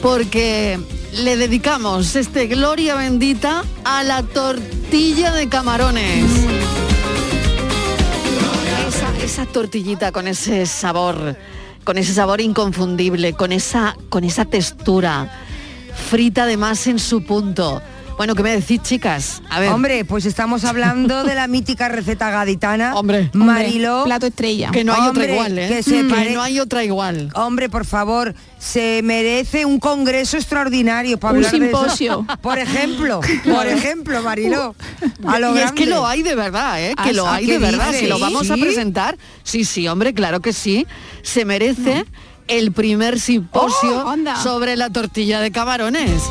porque 0.00 0.80
le 1.12 1.36
dedicamos 1.36 2.16
este 2.16 2.46
Gloria 2.46 2.94
Bendita 2.94 3.64
a 3.84 4.02
la 4.02 4.22
tortilla 4.22 5.30
de 5.32 5.46
camarones. 5.50 6.24
Esa, 8.88 9.24
esa 9.24 9.44
tortillita 9.44 10.10
con 10.10 10.26
ese 10.26 10.64
sabor, 10.64 11.36
con 11.84 11.98
ese 11.98 12.14
sabor 12.14 12.40
inconfundible, 12.40 13.34
con 13.34 13.52
esa, 13.52 13.94
con 14.08 14.24
esa 14.24 14.46
textura, 14.46 15.30
frita 16.08 16.44
además 16.44 16.86
en 16.86 16.98
su 16.98 17.22
punto. 17.22 17.82
Bueno, 18.18 18.34
¿qué 18.34 18.42
me 18.42 18.50
decís, 18.50 18.82
chicas? 18.82 19.40
A 19.48 19.60
ver. 19.60 19.70
Hombre, 19.70 20.04
pues 20.04 20.26
estamos 20.26 20.64
hablando 20.64 21.22
de 21.22 21.36
la 21.36 21.46
mítica 21.46 21.88
receta 21.88 22.30
gaditana. 22.30 22.94
Hombre. 22.96 23.30
Mariló. 23.32 24.02
Plato 24.06 24.26
estrella. 24.26 24.72
Que 24.72 24.82
no 24.82 24.92
hay 24.92 25.02
Hombre, 25.08 25.22
otra 25.22 25.32
igual, 25.34 25.58
¿eh? 25.60 25.68
que 25.68 25.82
se 25.84 26.02
Que 26.02 26.04
pare- 26.04 26.32
no 26.34 26.42
hay 26.42 26.58
otra 26.58 26.82
igual. 26.82 27.30
Hombre, 27.34 27.68
por 27.68 27.84
favor, 27.86 28.34
se 28.58 29.02
merece 29.04 29.64
un 29.64 29.78
congreso 29.78 30.36
extraordinario 30.36 31.16
para 31.18 31.38
Un 31.38 31.44
hablar 31.44 31.60
de 31.60 31.68
eso. 31.68 31.78
simposio. 31.80 32.26
Por 32.42 32.58
ejemplo, 32.58 33.20
por 33.44 33.66
ejemplo, 33.68 34.20
Mariló. 34.22 34.74
A 35.24 35.38
lo 35.38 35.54
y 35.54 35.58
es 35.60 35.70
que 35.72 35.84
grande. 35.84 35.86
lo 35.86 36.06
hay 36.06 36.22
de 36.24 36.34
verdad, 36.34 36.82
¿eh? 36.82 36.94
Que 37.00 37.10
Ah, 37.10 37.12
lo 37.12 37.26
¿ah, 37.28 37.34
hay 37.36 37.46
de 37.46 37.58
verdad. 37.58 37.92
Si 37.92 38.06
lo 38.08 38.18
vamos 38.18 38.50
a 38.50 38.56
presentar, 38.56 39.16
sí, 39.44 39.64
sí, 39.64 39.86
hombre, 39.86 40.12
claro 40.12 40.40
que 40.40 40.52
sí. 40.52 40.88
Se 41.22 41.44
merece 41.44 42.04
el 42.48 42.72
primer 42.72 43.20
simposio 43.20 44.04
Oh, 44.06 44.16
sobre 44.42 44.76
la 44.76 44.90
tortilla 44.90 45.40
de 45.40 45.50
camarones. 45.52 46.22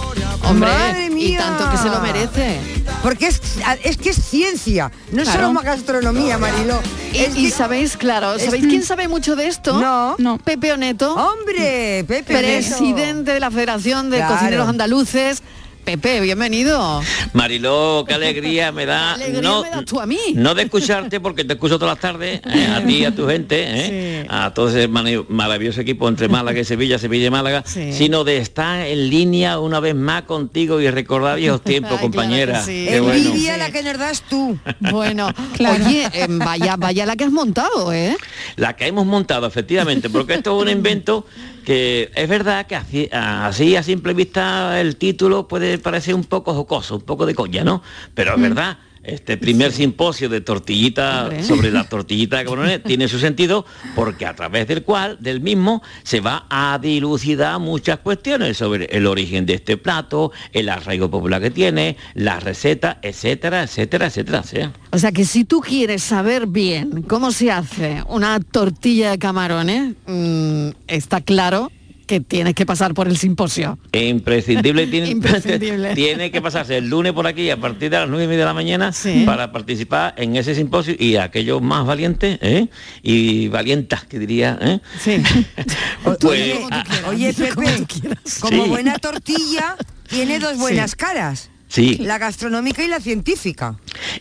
Hombre, 0.44 0.70
Madre 0.70 1.10
y 1.18 1.36
tanto 1.36 1.70
que 1.72 1.78
se 1.78 1.90
lo 1.90 2.00
merece. 2.00 2.60
Porque 3.04 3.28
es, 3.28 3.42
es 3.84 3.98
que 3.98 4.10
es 4.10 4.18
ciencia, 4.18 4.92
no 5.12 5.22
es 5.22 5.28
Claro. 5.28 5.42
solo 5.42 5.54
más 5.54 5.64
gastronomía, 5.64 6.38
Mariló. 6.38 6.80
Y, 7.14 7.18
Es 7.18 7.36
y 7.38 7.46
que- 7.46 7.52
sabéis, 7.52 7.98
claro, 7.98 8.34
es- 8.36 8.46
¿sabéis 8.46 8.66
quién 8.68 8.84
sabe 8.84 9.08
mucho 9.08 9.36
de 9.36 9.48
esto? 9.48 9.80
No. 9.80 10.16
No. 10.18 10.38
Pepe 10.38 10.72
Oneto, 10.74 11.14
Hombre, 11.16 12.04
Pepe. 12.08 12.34
Neto. 12.34 12.48
presidente 12.48 13.32
de 13.34 13.40
la 13.40 13.52
Federación 13.52 14.10
de 14.10 14.18
Claro. 14.18 14.34
Cocineros 14.36 14.70
Andaluces. 14.70 15.44
Pepe, 15.88 16.20
bienvenido. 16.20 17.00
Mariló, 17.32 18.04
qué 18.06 18.14
alegría 18.16 18.74
me 18.74 18.86
da. 18.86 19.14
Alegría 19.14 19.42
no, 19.42 19.62
me 19.64 19.70
das 19.70 19.86
tú 19.86 20.02
a 20.02 20.06
mí. 20.06 20.18
no 20.34 20.54
de 20.54 20.64
escucharte 20.64 21.22
porque 21.22 21.46
te 21.46 21.54
escucho 21.54 21.80
todas 21.80 21.94
las 21.96 22.02
tardes, 22.02 22.42
¿eh? 22.46 22.68
a 22.76 22.84
ti 22.86 22.98
y 22.98 23.06
a 23.06 23.16
tu 23.16 23.26
gente, 23.26 23.56
¿eh? 23.66 24.26
a 24.28 24.54
todo 24.54 24.68
ese 24.68 24.90
maravilloso 24.90 25.80
equipo 25.80 26.10
entre 26.10 26.28
Málaga 26.28 26.60
y 26.60 26.66
Sevilla, 26.66 27.00
Sevilla 27.00 27.28
y 27.28 27.30
Málaga, 27.30 27.64
Sí. 27.66 27.94
sino 27.94 28.26
de 28.26 28.36
estar 28.36 28.82
en 28.86 29.10
línea 29.10 29.60
una 29.60 29.80
vez 29.80 29.96
más 29.96 30.24
contigo 30.24 30.82
y 30.82 30.90
recordar 30.92 31.38
viejos 31.38 31.62
tiempos, 31.64 31.92
Ay, 31.94 31.98
claro 32.00 32.12
compañera. 32.12 32.60
que 32.60 32.66
sí. 32.66 32.86
Qué 32.90 33.00
bueno. 33.00 33.26
Envidia 33.30 33.56
la 33.58 33.72
que 33.72 33.82
nos 33.82 33.98
das 33.98 34.24
tú. 34.24 34.60
Bueno, 34.92 35.30
Claro. 35.56 35.86
oye, 35.86 36.06
eh, 36.12 36.26
vaya, 36.28 36.76
vaya 36.76 37.06
la 37.06 37.16
que 37.16 37.24
has 37.24 37.32
montado, 37.32 37.94
¿eh? 37.94 38.18
La 38.58 38.76
que 38.76 38.88
hemos 38.88 39.06
montado, 39.06 39.48
efectivamente, 39.48 40.10
porque 40.10 40.34
esto 40.34 40.54
es 40.58 40.64
un 40.64 40.70
invento 40.70 41.26
que 41.68 42.10
es 42.16 42.30
verdad 42.30 42.66
que 42.66 42.78
así, 42.78 43.10
así 43.12 43.76
a 43.76 43.84
simple 43.84 44.14
vista 44.14 44.80
el 44.80 44.96
título 44.96 45.50
puede 45.50 45.78
parecer 45.78 46.16
un 46.16 46.24
poco 46.24 46.54
jocoso, 46.54 46.96
un 46.96 47.02
poco 47.02 47.26
de 47.26 47.36
coña, 47.36 47.66
¿no? 47.66 47.84
Pero 48.14 48.36
es 48.36 48.42
verdad. 48.42 48.78
Este 49.08 49.38
primer 49.38 49.72
simposio 49.72 50.28
de 50.28 50.42
tortillita 50.42 51.24
Hombre. 51.24 51.44
sobre 51.44 51.72
la 51.72 51.88
tortillita 51.88 52.38
de 52.38 52.44
camarones 52.44 52.84
tiene 52.86 53.08
su 53.08 53.20
sentido 53.20 53.66
porque 53.96 54.26
a 54.26 54.36
través 54.36 54.68
del 54.68 54.84
cual, 54.84 55.18
del 55.22 55.40
mismo, 55.40 55.82
se 56.04 56.20
va 56.20 56.46
a 56.50 56.78
dilucidar 56.78 57.58
muchas 57.60 58.00
cuestiones 58.00 58.58
sobre 58.58 58.86
el 58.86 59.08
origen 59.08 59.46
de 59.46 59.54
este 59.54 59.78
plato, 59.78 60.34
el 60.52 60.68
arraigo 60.68 61.10
popular 61.10 61.42
que 61.42 61.52
tiene, 61.52 61.96
la 62.16 62.42
receta, 62.42 63.00
etcétera, 63.02 63.64
etcétera, 63.64 64.08
etcétera. 64.08 64.40
etcétera. 64.40 64.74
O 64.92 64.98
sea 64.98 65.14
que 65.14 65.24
si 65.24 65.46
tú 65.46 65.62
quieres 65.62 66.04
saber 66.04 66.46
bien 66.46 67.04
cómo 67.04 67.32
se 67.32 67.50
hace 67.50 68.04
una 68.10 68.42
tortilla 68.42 69.12
de 69.12 69.20
camarones, 69.20 69.96
mm, 70.06 70.70
está 70.88 71.22
claro 71.22 71.72
que 72.08 72.20
tienes 72.22 72.56
que 72.56 72.66
pasar 72.66 72.94
por 72.96 73.08
el 73.08 73.18
simposio. 73.18 73.78
Imprescindible 73.92 74.88
tiene, 74.92 75.10
Imprescindible. 75.10 75.94
tiene 75.96 76.32
que 76.32 76.42
pasarse 76.42 76.78
el 76.78 76.90
lunes 76.90 77.14
por 77.14 77.28
aquí 77.28 77.50
a 77.52 77.58
partir 77.58 77.92
de 77.92 78.00
las 78.00 78.10
nueve 78.10 78.24
y 78.24 78.28
media 78.28 78.40
de 78.40 78.46
la 78.46 78.54
mañana 78.54 78.92
Sí. 78.92 79.24
para 79.26 79.52
participar 79.52 80.16
en 80.18 80.36
ese 80.36 80.56
simposio 80.56 80.96
y 80.98 81.18
aquellos 81.18 81.62
más 81.62 81.86
valientes 81.86 82.40
¿eh? 82.42 82.68
y 83.04 83.48
valientas 83.50 84.06
que 84.06 84.18
diría 84.18 84.58
¿eh? 84.62 84.80
Sí. 85.00 85.22
pues, 86.04 86.24
Oye, 86.24 86.60
ah, 86.72 86.84
oye, 87.10 87.34
como 88.40 88.66
buena 88.68 88.98
tortilla, 88.98 89.76
tiene 90.10 90.40
dos 90.40 90.58
buenas 90.58 90.96
caras. 90.96 91.50
Sí 91.68 91.98
La 92.02 92.18
gastronómica 92.18 92.84
y 92.84 92.88
la 92.88 93.00
científica. 93.00 93.76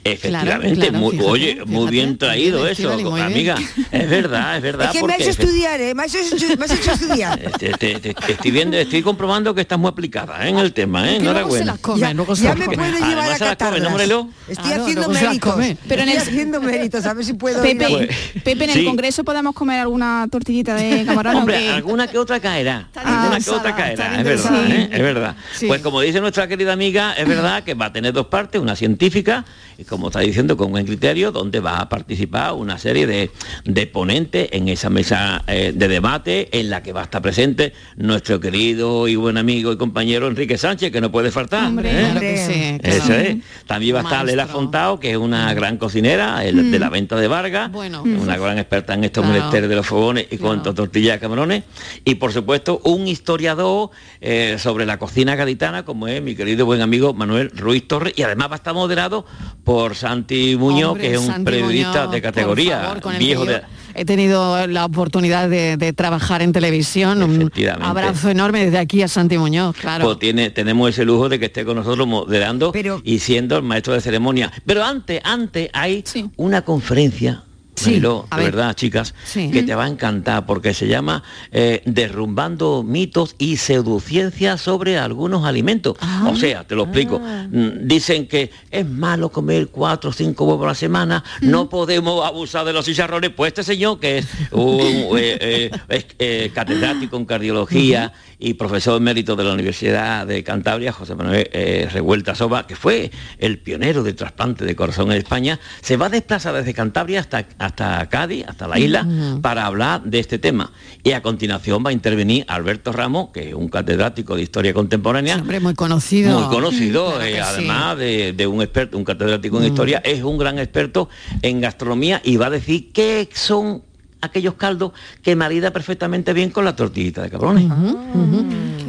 efectivamente 0.05 0.75
claro, 0.89 0.99
muy- 0.99 1.11
fíjate, 1.13 1.31
oye 1.31 1.55
muy 1.65 1.75
fíjate, 1.77 1.91
bien 1.91 2.19
traído 2.19 2.59
muy 2.59 2.67
bien, 2.69 2.73
eso 2.73 2.83
Estíbaliz, 2.93 3.05
muy 3.07 3.21
bien. 3.21 3.27
amiga 3.33 3.55
es 3.93 4.11
verdad 4.11 4.57
es 4.57 4.63
verdad 4.63 4.87
Es 4.95 5.01
que 5.01 5.07
me 5.07 5.13
has 5.15 5.21
hecho 5.21 5.31
estudiar, 5.31 5.81
¿eh? 5.81 5.95
Me 5.95 6.03
has 6.05 6.15
hecho, 6.15 6.47
me 6.59 6.65
has 6.65 6.71
hecho 6.73 6.93
estudiar. 6.93 7.39
te- 7.59 7.71
te- 7.73 7.99
te- 8.01 8.15
te 8.15 8.33
estoy 8.33 8.51
viendo 8.51 8.77
estoy 8.77 9.03
comprobando 9.03 9.55
que 9.55 9.61
estás 9.63 9.79
muy 9.79 9.89
aplicada 9.89 10.45
¿eh? 10.47 10.51
en 10.51 10.59
el 10.59 10.73
tema 10.73 11.09
¿eh? 11.11 11.19
Que 11.19 11.25
luego 11.25 11.35
se 11.35 11.63
enhorabuena 11.63 11.65
las 11.73 11.79
come, 11.81 12.01
Ya, 12.01 12.15
luego 12.15 12.37
se 12.37 12.43
ya 12.45 12.49
las 12.51 12.59
me 12.59 12.65
come. 12.67 12.77
puedo 12.77 12.93
llevar 12.93 13.07
Además 13.07 13.23
a 13.23 13.25
se 13.27 13.29
las 13.31 13.39
come, 13.39 13.57
catarlas. 13.57 13.83
nómbrelo. 13.83 14.29
Estoy 14.49 14.73
haciendo 14.73 14.93
luego 14.95 15.15
se 15.15 15.21
las 15.21 15.23
méritos. 15.31 15.53
come. 15.53 15.77
Pero 15.89 16.03
en 16.03 16.09
estoy 16.09 16.23
el- 16.23 16.29
haciendo 16.29 16.61
méritos, 16.61 17.07
a 17.07 17.15
ver 17.15 17.25
si 17.25 17.33
puedo 17.35 17.63
Pepe, 17.63 17.87
Pues, 17.89 18.09
Pepe, 18.45 18.65
en 18.65 18.71
sí. 18.73 18.79
el 18.81 18.85
Congreso 18.85 19.25
podemos 19.25 19.55
comer 19.55 19.81
alguna 19.81 20.27
tortillita 20.31 20.75
de 20.75 21.05
camarón. 21.05 21.37
¿o 21.37 21.39
Hombre, 21.41 21.59
qué? 21.59 21.71
alguna 21.71 22.07
que 22.09 22.19
otra 22.19 22.41
caerá. 22.41 22.89
Alguna 22.95 23.41
que 23.41 23.51
otra 23.51 23.75
caerá, 23.77 24.19
es 24.19 24.25
verdad, 24.25 24.71
¿eh? 24.71 24.89
es 24.93 25.01
verdad. 25.03 25.37
Sí. 25.55 25.67
Pues 25.67 25.81
como 25.83 26.01
dice 26.01 26.21
nuestra 26.21 26.47
querida 26.49 26.73
amiga, 26.73 27.13
es 27.15 27.27
verdad 27.27 27.36
que 27.65 27.75
va 27.75 27.87
a 27.87 27.93
tener 27.93 28.13
dos 28.13 28.27
partes, 28.27 28.61
una 28.61 28.77
científica, 28.77 29.45
y 29.79 29.85
como 29.85 30.09
está 30.09 30.21
diciendo, 30.21 30.57
con 30.57 30.71
buen 30.71 30.87
criterio, 30.87 31.33
donde 31.33 31.61
va 31.61 31.79
a 31.79 31.89
participar 31.89 32.55
una 32.55 32.79
serie 32.79 33.07
de, 33.07 33.31
de 33.65 33.87
ponentes 33.87 34.49
en 34.53 34.69
esa 34.69 34.89
mesa 34.91 35.43
eh, 35.47 35.73
de 35.75 35.89
debate, 35.89 36.49
en 36.59 36.71
la 36.71 36.83
que 36.83 36.93
va 36.93 37.03
a 37.03 37.05
estar 37.05 37.21
presente 37.21 37.73
nuestro 37.97 38.41
querido 38.41 39.07
y 39.09 39.17
buen 39.17 39.37
amigo 39.37 39.73
y 39.73 39.77
compañero 39.77 40.27
Enrique 40.29 40.57
Sánchez, 40.57 40.91
que 40.93 41.01
no 41.01 41.13
puede 41.13 41.31
faltar. 41.31 41.67
Hombre, 41.67 41.91
¿eh? 41.91 42.01
Claro 42.05 42.21
que 42.21 42.37
sí, 42.39 42.79
claro. 42.81 42.97
Eso 43.05 43.13
es. 43.15 43.37
También 43.67 43.97
va 43.97 44.01
a 44.01 44.03
estar 44.05 44.25
Lela. 44.25 44.47
Fontao, 44.47 44.99
que 45.01 45.11
es 45.11 45.17
una 45.17 45.53
gran 45.55 45.77
cocinera 45.77 46.45
el- 46.45 46.71
de 46.71 46.79
la 46.79 46.89
venta 46.89 47.17
de 47.17 47.29
Vargas, 47.29 47.71
Bueno. 47.71 48.03
una 48.03 48.39
gran 48.39 48.59
experta 48.59 48.95
en 48.95 49.05
estos 49.05 49.25
Claro. 49.25 49.39
menesteres 49.39 49.69
de 49.69 49.77
los 49.77 49.87
fogones 49.87 50.27
y 50.31 50.39
cuanto 50.39 50.73
tortillas 50.73 51.17
de 51.17 51.21
camarones. 51.21 51.65
Y 52.05 52.15
por 52.15 52.33
supuesto, 52.33 52.81
un 52.85 53.07
historiador 53.07 53.91
eh, 54.21 54.57
sobre 54.59 54.87
la 54.87 54.99
cocina 54.99 55.35
gaditana, 55.35 55.85
como 55.85 56.09
es 56.09 56.23
mi 56.23 56.35
querido 56.35 56.65
buen 56.65 56.81
amigo 56.81 57.13
Manuel 57.13 57.26
Ruiz 57.55 57.87
Torres, 57.89 58.15
y 58.17 58.23
además 58.23 58.49
va 58.51 58.55
a 58.55 58.57
estar 58.57 58.75
moderado 58.75 59.25
por 59.65 59.95
Santi 59.95 60.57
Muñoz, 60.57 60.93
Hombre, 60.93 61.09
que 61.09 61.15
es 61.15 61.21
un 61.21 61.27
Santi 61.27 61.45
periodista 61.45 61.91
Muñoz, 62.01 62.13
de 62.13 62.23
categoría, 62.23 62.81
favor, 62.81 63.01
con 63.01 63.13
el 63.15 63.19
viejo 63.19 63.45
de... 63.45 63.63
He 63.99 64.05
tenido 64.05 64.67
la 64.67 64.85
oportunidad 64.85 65.49
de, 65.49 65.79
de 65.79 65.93
trabajar 65.95 66.43
en 66.43 66.53
televisión. 66.53 67.23
Un 67.23 67.51
abrazo 67.81 68.29
enorme 68.29 68.65
desde 68.67 68.79
aquí 68.79 69.01
a 69.03 69.09
Santi 69.09 69.39
Muñoz, 69.39 69.75
claro. 69.77 70.05
Pues 70.05 70.19
tiene, 70.19 70.51
tenemos 70.51 70.91
ese 70.91 71.05
lujo 71.07 71.31
de 71.31 71.39
que 71.39 71.47
esté 71.47 71.65
con 71.65 71.77
nosotros 71.77 72.07
moderando 72.07 72.73
Pero- 72.73 73.01
y 73.05 73.21
siendo 73.21 73.57
el 73.57 73.63
maestro 73.63 73.95
de 73.95 74.03
ceremonia. 74.03 74.53
Pero 74.67 74.85
antes, 74.85 75.21
antes 75.25 75.71
hay 75.73 76.05
una 76.37 76.61
conferencia 76.63 77.43
Sí, 77.77 77.91
Mariló, 77.91 78.27
a 78.31 78.37
de 78.39 78.43
ver. 78.45 78.53
verdad, 78.55 78.75
chicas, 78.75 79.15
Sí. 79.25 79.51
que 79.51 79.63
te 79.63 79.75
va 79.75 79.85
a 79.85 79.89
encantar 79.89 80.47
porque 80.47 80.73
se 80.73 80.89
llama 80.89 81.23
eh, 81.53 81.83
Derrumbando 81.85 82.83
mitos 82.83 83.35
y 83.39 83.59
pseudociencias 83.59 84.61
sobre 84.63 84.99
algunos 84.99 85.45
alimentos. 85.45 85.97
Ah. 86.01 86.29
O 86.33 86.37
sea, 86.37 86.65
te 86.65 86.75
lo 86.75 86.85
explico. 86.85 87.19
Mm, 87.19 87.87
Dicen 87.87 88.27
que 88.29 88.51
es 88.71 88.89
malo 88.89 89.29
comer 89.31 89.69
cuatro 89.69 90.11
o 90.11 90.13
cinco 90.13 90.45
huevos 90.47 90.65
a 90.65 90.69
la 90.69 90.75
semana, 90.75 91.23
no 91.43 91.69
podemos 91.69 92.25
abusar 92.27 92.65
de 92.65 92.73
los 92.73 92.85
chicharrones. 92.87 93.31
Pues 93.31 93.49
este 93.49 93.63
señor, 93.63 94.01
que 94.01 94.19
es 94.19 94.27
un 94.53 94.79
eh, 95.19 95.71
eh, 96.19 96.51
catedrático 96.55 97.17
en 97.17 97.27
cardiología 97.27 98.13
y 98.39 98.55
profesor 98.55 98.97
emérito 98.97 99.37
de 99.37 99.45
la 99.45 99.53
Universidad 99.53 100.27
de 100.27 100.43
Cantabria, 100.45 100.93
José 100.93 101.15
Manuel 101.15 101.49
Revuelta 101.93 102.35
Soba, 102.35 102.67
que 102.67 102.77
fue 102.77 103.11
el 103.39 103.59
pionero 103.59 104.03
del 104.03 104.15
trasplante 104.15 104.65
de 104.65 104.75
corazón 104.77 105.11
en 105.13 105.19
España, 105.19 105.59
se 105.83 105.97
va 105.97 106.07
a 106.07 106.11
desplazar 106.11 106.55
desde 106.55 106.75
Cantabria 106.75 107.21
hasta, 107.21 107.47
hasta 107.67 108.07
Cádiz, 108.09 108.45
hasta 108.49 108.67
la 108.67 108.79
isla, 108.79 109.07
para 109.43 109.67
hablar 109.67 110.03
de 110.03 110.19
este 110.19 110.39
tema. 110.39 110.73
Y 111.03 111.13
a 111.13 111.23
continuación 111.23 111.83
va 111.85 111.91
a 111.91 111.93
intervenir 111.93 112.45
Alberto 112.49 112.93
Ramos, 112.93 113.29
que 113.33 113.49
es 113.51 113.55
un 113.55 113.69
catedrático 113.69 114.35
de 114.37 114.43
historia 114.43 114.73
contemporánea. 114.75 115.37
Hombre, 115.37 115.61
muy 115.61 115.75
conocido. 115.75 116.41
Muy 116.41 116.49
conocido, 116.55 117.07
Claro 117.17 117.25
eh, 117.25 117.33
sí. 117.35 117.39
además 117.39 117.99
de, 117.99 118.33
de 118.33 118.47
un 118.47 118.63
experto, 118.63 118.97
un 118.99 119.05
catedrático 119.05 119.59
en 119.59 119.65
Mm. 119.65 119.67
historia, 119.67 120.03
es 120.05 120.23
un 120.23 120.39
gran 120.39 120.59
experto 120.59 121.09
en 121.43 121.61
gastronomía 121.61 122.21
y 122.25 122.37
va 122.37 122.47
a 122.47 122.51
decir 122.51 122.93
qué 122.93 123.29
son 123.33 123.83
aquellos 124.27 124.55
caldos 124.55 124.93
que 125.23 125.35
marida 125.37 125.71
perfectamente 125.73 126.33
bien 126.33 126.51
con 126.51 126.65
la 126.65 126.77
tortillita 126.77 127.23
de 127.23 127.31
cabrones. 127.31 127.67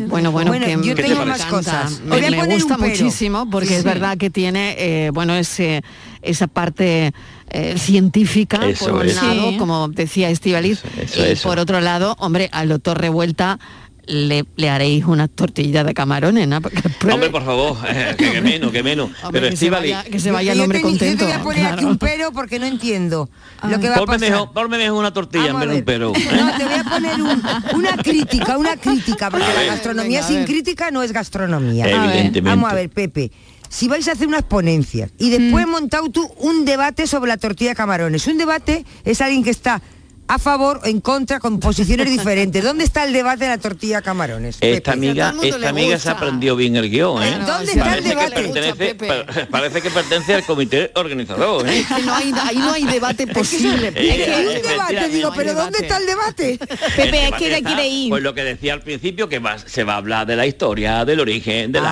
Bueno, 0.08 0.32
bueno, 0.32 0.52
Bueno, 0.52 0.66
que 0.66 0.72
yo 0.74 0.96
¿Qué 0.96 1.04
te 1.04 1.10
tengo 1.10 1.26
más 1.26 1.46
cosas. 1.46 2.02
Me, 2.02 2.46
gusta 2.46 2.78
muchísimo 2.78 3.50
porque 3.50 3.76
es 3.76 3.82
Sí. 3.82 3.88
verdad 3.88 4.18
que 4.18 4.30
tiene, 4.30 4.76
eh, 4.78 5.10
bueno, 5.14 5.34
ese, 5.36 5.84
esa 6.22 6.48
parte 6.48 7.12
eh, 7.50 7.76
científica 7.78 8.66
Eso 8.68 8.88
por 8.90 9.02
un 9.02 9.08
es. 9.08 9.16
lado, 9.16 9.52
Sí. 9.52 9.58
como 9.58 9.88
decía 9.90 10.30
Estivaliz, 10.30 10.82
eso, 11.02 11.26
y 11.26 11.32
eso. 11.32 11.48
por 11.48 11.60
otro 11.60 11.80
lado, 11.82 12.16
hombre, 12.20 12.50
al 12.52 12.70
doctor 12.70 13.00
Revuelta 13.00 13.60
le, 14.08 14.46
le 14.56 14.70
haréis 14.70 15.06
unas 15.06 15.30
tortillas 15.30 15.86
de 15.86 15.94
camarones, 15.94 16.48
¿no? 16.48 16.62
Porque. 16.62 16.82
Hombre, 17.12 17.30
por 17.30 17.44
favor, 17.46 17.78
eh, 17.90 18.16
que, 18.18 18.32
que 18.32 18.42
menos, 18.42 18.72
que 18.72 18.82
menos. 18.84 19.10
Hombre, 19.24 19.42
Pero 19.42 19.50
que 19.52 19.58
se 19.58 19.70
vaya- 19.70 20.04
que 20.04 20.20
se 20.20 20.32
vaya 20.32 20.54
el 20.54 20.58
Yo 20.58 20.64
hombre 20.64 20.80
te- 20.80 20.84
yo 20.84 20.90
contento. 20.90 21.26
te 21.26 21.32
voy 21.32 21.40
a 21.40 21.44
poner 21.44 21.66
aquí 21.66 21.74
claro. 21.76 21.88
un 21.90 21.98
pero 21.98 22.32
porque 22.32 22.60
no 22.60 22.66
entiendo 22.66 23.30
lo 23.70 23.80
que 23.80 23.90
va 23.90 23.96
a 23.98 24.06
pasar. 24.06 24.20
mejor, 24.32 24.52
ponme 24.54 24.78
mejor 24.78 25.00
una 25.00 25.12
tortilla 25.14 25.48
en 25.48 25.60
vez 25.60 25.70
de 25.70 25.76
un 25.76 25.84
pero. 25.84 26.14
No, 26.14 26.58
te 26.58 26.64
voy 26.66 26.74
a 26.74 26.84
poner 26.84 27.22
un- 27.22 27.44
una 27.76 27.98
crítica, 27.98 28.58
una 28.58 28.78
crítica, 28.78 29.30
porque 29.30 29.46
la 29.54 29.64
gastronomía 29.64 30.22
Venga, 30.22 30.28
sin 30.28 30.46
crítica 30.46 30.90
no 30.92 31.04
es 31.04 31.12
gastronomía. 31.12 31.86
Evidentemente. 31.88 32.42
Vamos 32.42 32.72
a 32.72 32.76
ver, 32.76 32.90
Pepe. 32.90 33.32
Si 33.70 33.90
vais 33.90 34.08
a 34.08 34.14
hacer 34.14 34.28
unas 34.30 34.44
ponencias 34.44 35.12
y 35.20 35.30
después 35.30 35.68
montado 35.68 36.10
tú 36.10 36.26
un 36.38 36.64
debate 36.64 37.06
sobre 37.06 37.28
la 37.28 37.36
tortilla 37.36 37.72
de 37.72 37.76
camarones, 37.76 38.26
un 38.28 38.38
debate 38.38 38.86
es 39.04 39.20
alguien 39.20 39.44
que 39.44 39.50
está 39.50 39.82
a 40.28 40.40
favor 40.40 40.82
o 40.84 40.88
en 40.88 41.00
contra 41.02 41.40
con 41.40 41.60
posiciones 41.60 42.10
diferentes. 42.18 42.64
¿Dónde 42.64 42.84
está 42.84 43.04
el 43.06 43.14
debate 43.14 43.46
de 43.46 43.50
la 43.52 43.58
tortilla 43.58 44.02
camarones? 44.02 44.58
Esta 44.62 44.92
Pepe? 44.94 45.08
amiga, 45.08 45.34
esta 45.42 45.70
amiga 45.70 46.00
se 46.00 46.10
aprendió 46.10 46.56
bien 46.56 46.76
el 46.76 46.90
guion, 46.90 47.24
¿eh? 47.24 47.38
¿Dónde 47.46 47.72
está 47.72 47.96
el 47.96 48.04
parece, 48.04 48.04
que 48.04 48.10
debate? 48.10 48.42
pertenece, 48.54 48.96
pa- 48.96 49.46
parece 49.50 49.82
que 49.82 49.90
pertenece 49.90 50.34
al 50.36 50.44
comité 50.46 50.92
organizador, 50.96 51.68
¿eh? 51.68 51.86
Que 51.88 52.02
no 52.04 52.14
hay, 52.16 52.34
ahí 52.44 52.58
no 52.58 52.72
hay 52.74 52.86
debate 52.86 53.28
posible. 53.28 53.88
Es 53.88 53.94
que 53.94 54.10
Es 54.10 54.26
que 54.26 54.34
hay 54.34 54.46
un 54.46 54.52
Efectivamente. 54.52 54.94
debate, 54.94 55.10
digo, 55.10 55.32
pero 55.36 55.54
¿dónde 55.54 55.80
está 55.80 55.98
el 55.98 56.06
debate? 56.06 56.60
El 56.98 57.12
debate 57.12 57.58
está, 57.58 57.76
Pues 58.10 58.24
lo 58.24 58.34
que 58.34 58.44
decía 58.44 58.74
al 58.74 58.82
principio, 58.82 59.30
que 59.30 59.40
va- 59.40 59.58
se 59.60 59.84
va 59.84 59.94
a 59.94 59.98
hablar 59.98 60.28
de 60.28 60.36
la 60.36 60.46
historia, 60.46 61.06
del 61.06 61.20
origen, 61.20 61.72
de 61.72 61.82
la 61.82 61.88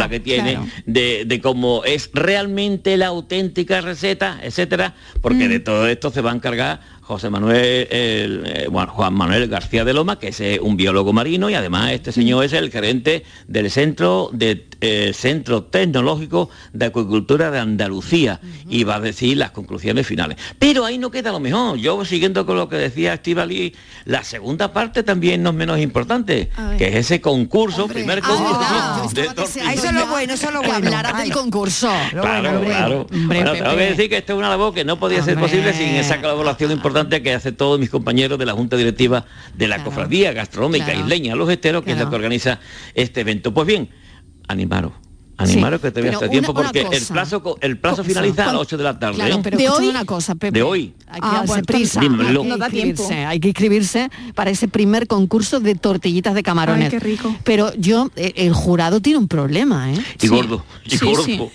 Ah, 0.00 0.08
que 0.10 0.20
tiene, 0.20 0.54
claro. 0.54 0.66
de, 0.86 1.24
de 1.26 1.40
cómo 1.40 1.84
es 1.84 2.10
realmente 2.12 2.96
la 2.96 3.06
auténtica 3.08 3.80
receta, 3.80 4.38
etcétera, 4.42 4.94
porque 5.20 5.46
Mm. 5.46 5.50
de 5.50 5.60
todo 5.60 5.86
esto 5.86 6.10
se 6.10 6.20
va 6.20 6.30
a 6.32 6.34
encargar 6.34 6.80
José 7.10 7.28
Manuel, 7.28 7.88
el, 7.90 8.42
eh, 8.46 8.68
bueno, 8.70 8.92
Juan 8.92 9.12
Manuel 9.14 9.48
García 9.48 9.84
de 9.84 9.92
Loma, 9.92 10.20
que 10.20 10.28
es 10.28 10.40
eh, 10.40 10.60
un 10.62 10.76
biólogo 10.76 11.12
marino 11.12 11.50
y 11.50 11.54
además 11.54 11.90
este 11.90 12.12
señor 12.12 12.44
es 12.44 12.52
el 12.52 12.70
gerente 12.70 13.24
del 13.48 13.68
centro 13.68 14.30
de 14.32 14.68
eh, 14.80 15.10
Centro 15.12 15.64
Tecnológico 15.64 16.50
de 16.72 16.86
Acuicultura 16.86 17.50
de 17.50 17.58
Andalucía 17.58 18.40
y 18.68 18.84
va 18.84 18.94
a 18.94 19.00
decir 19.00 19.36
las 19.36 19.50
conclusiones 19.50 20.06
finales. 20.06 20.38
Pero 20.60 20.84
ahí 20.84 20.98
no 20.98 21.10
queda 21.10 21.32
lo 21.32 21.40
mejor. 21.40 21.78
Yo 21.78 22.04
siguiendo 22.04 22.46
con 22.46 22.56
lo 22.56 22.68
que 22.68 22.76
decía 22.76 23.14
Estivali, 23.14 23.74
la 24.04 24.22
segunda 24.22 24.72
parte 24.72 25.02
también 25.02 25.42
no 25.42 25.50
es 25.50 25.56
menos 25.56 25.80
importante, 25.80 26.48
que 26.78 26.88
es 26.90 26.94
ese 26.94 27.20
concurso, 27.20 27.88
primer 27.88 28.20
concurso 28.20 29.10
de. 29.12 29.28
Ah, 29.28 29.74
eso 29.74 29.86
es 29.86 29.92
lo 29.92 30.06
bueno, 30.06 30.34
eso 30.34 30.46
es 30.46 30.52
lo 30.52 30.60
bueno. 30.60 30.76
hablaras 30.76 31.18
del 31.18 31.32
concurso. 31.32 31.90
Claro, 32.12 32.62
claro. 32.64 33.06
Bueno, 33.10 33.52
tengo 33.52 33.76
que 33.76 33.84
decir 33.84 34.08
que 34.08 34.18
esto 34.18 34.34
es 34.34 34.38
una 34.38 34.48
labor 34.48 34.72
que 34.72 34.84
no 34.84 34.98
podía 35.00 35.24
ser 35.24 35.36
posible 35.38 35.72
sin 35.72 35.88
esa 35.96 36.20
colaboración 36.20 36.70
importante 36.70 36.99
que 37.08 37.32
hace 37.34 37.52
todos 37.52 37.78
mis 37.78 37.90
compañeros 37.90 38.38
de 38.38 38.46
la 38.46 38.52
Junta 38.52 38.76
Directiva 38.76 39.26
de 39.56 39.68
la 39.68 39.82
Cofradía 39.82 40.32
Gastronómica 40.32 40.86
Claro. 40.86 41.00
Isleña 41.00 41.34
Los 41.34 41.50
Esteros, 41.50 41.84
que 41.84 41.92
es 41.92 41.98
la 41.98 42.08
que 42.08 42.14
organiza 42.14 42.60
este 42.94 43.20
evento. 43.22 43.52
Pues 43.54 43.66
bien, 43.66 43.88
animaros. 44.48 44.92
Animaros 45.42 45.80
Sí, 45.80 45.82
que 45.86 45.90
todavía 45.90 46.10
pero 46.12 46.20
está 46.20 46.30
tiempo 46.30 46.52
una- 46.52 46.60
una 46.60 46.68
porque 46.72 46.96
el 46.96 47.04
plazo 47.06 47.56
el 47.60 47.78
plazo 47.78 48.04
finaliza 48.04 48.44
a 48.44 48.52
las 48.52 48.62
8 48.62 48.76
de 48.76 48.84
la 48.84 48.98
tarde. 48.98 49.14
Claro, 49.16 49.34
¿eh? 49.36 49.40
pero 49.42 49.58
escucha 49.58 49.88
una 49.88 50.04
cosa, 50.04 50.34
Pepe. 50.34 50.52
De 50.58 50.62
hoy. 50.62 50.94
Hay 51.08 51.20
que 51.20 51.26
Ah, 51.26 51.42
bueno, 51.46 51.64
prisa. 51.64 52.00
Dímelo. 52.00 52.40
Hay 52.42 52.44
que 52.44 52.48
No 52.50 52.56
da 52.58 52.68
tiempo. 52.68 53.02
inscribirse, 53.02 53.24
Hay 53.26 53.40
que 53.40 53.48
inscribirse 53.48 54.10
para 54.34 54.50
ese 54.50 54.68
primer 54.68 55.06
concurso 55.06 55.60
de 55.60 55.74
tortillitas 55.74 56.34
de 56.34 56.42
camarones. 56.42 56.84
Ay, 56.84 56.90
qué 56.90 57.00
rico. 57.00 57.34
Pero 57.44 57.72
yo, 57.76 58.10
eh, 58.16 58.32
el 58.36 58.52
jurado 58.52 59.00
tiene 59.00 59.18
un 59.18 59.28
problema, 59.28 59.92
¿eh? 59.92 59.98
Y 60.20 60.28
gordo, 60.28 60.64
y 60.84 60.96
Sí, 60.96 61.04
gordo. 61.06 61.24
sí. 61.24 61.40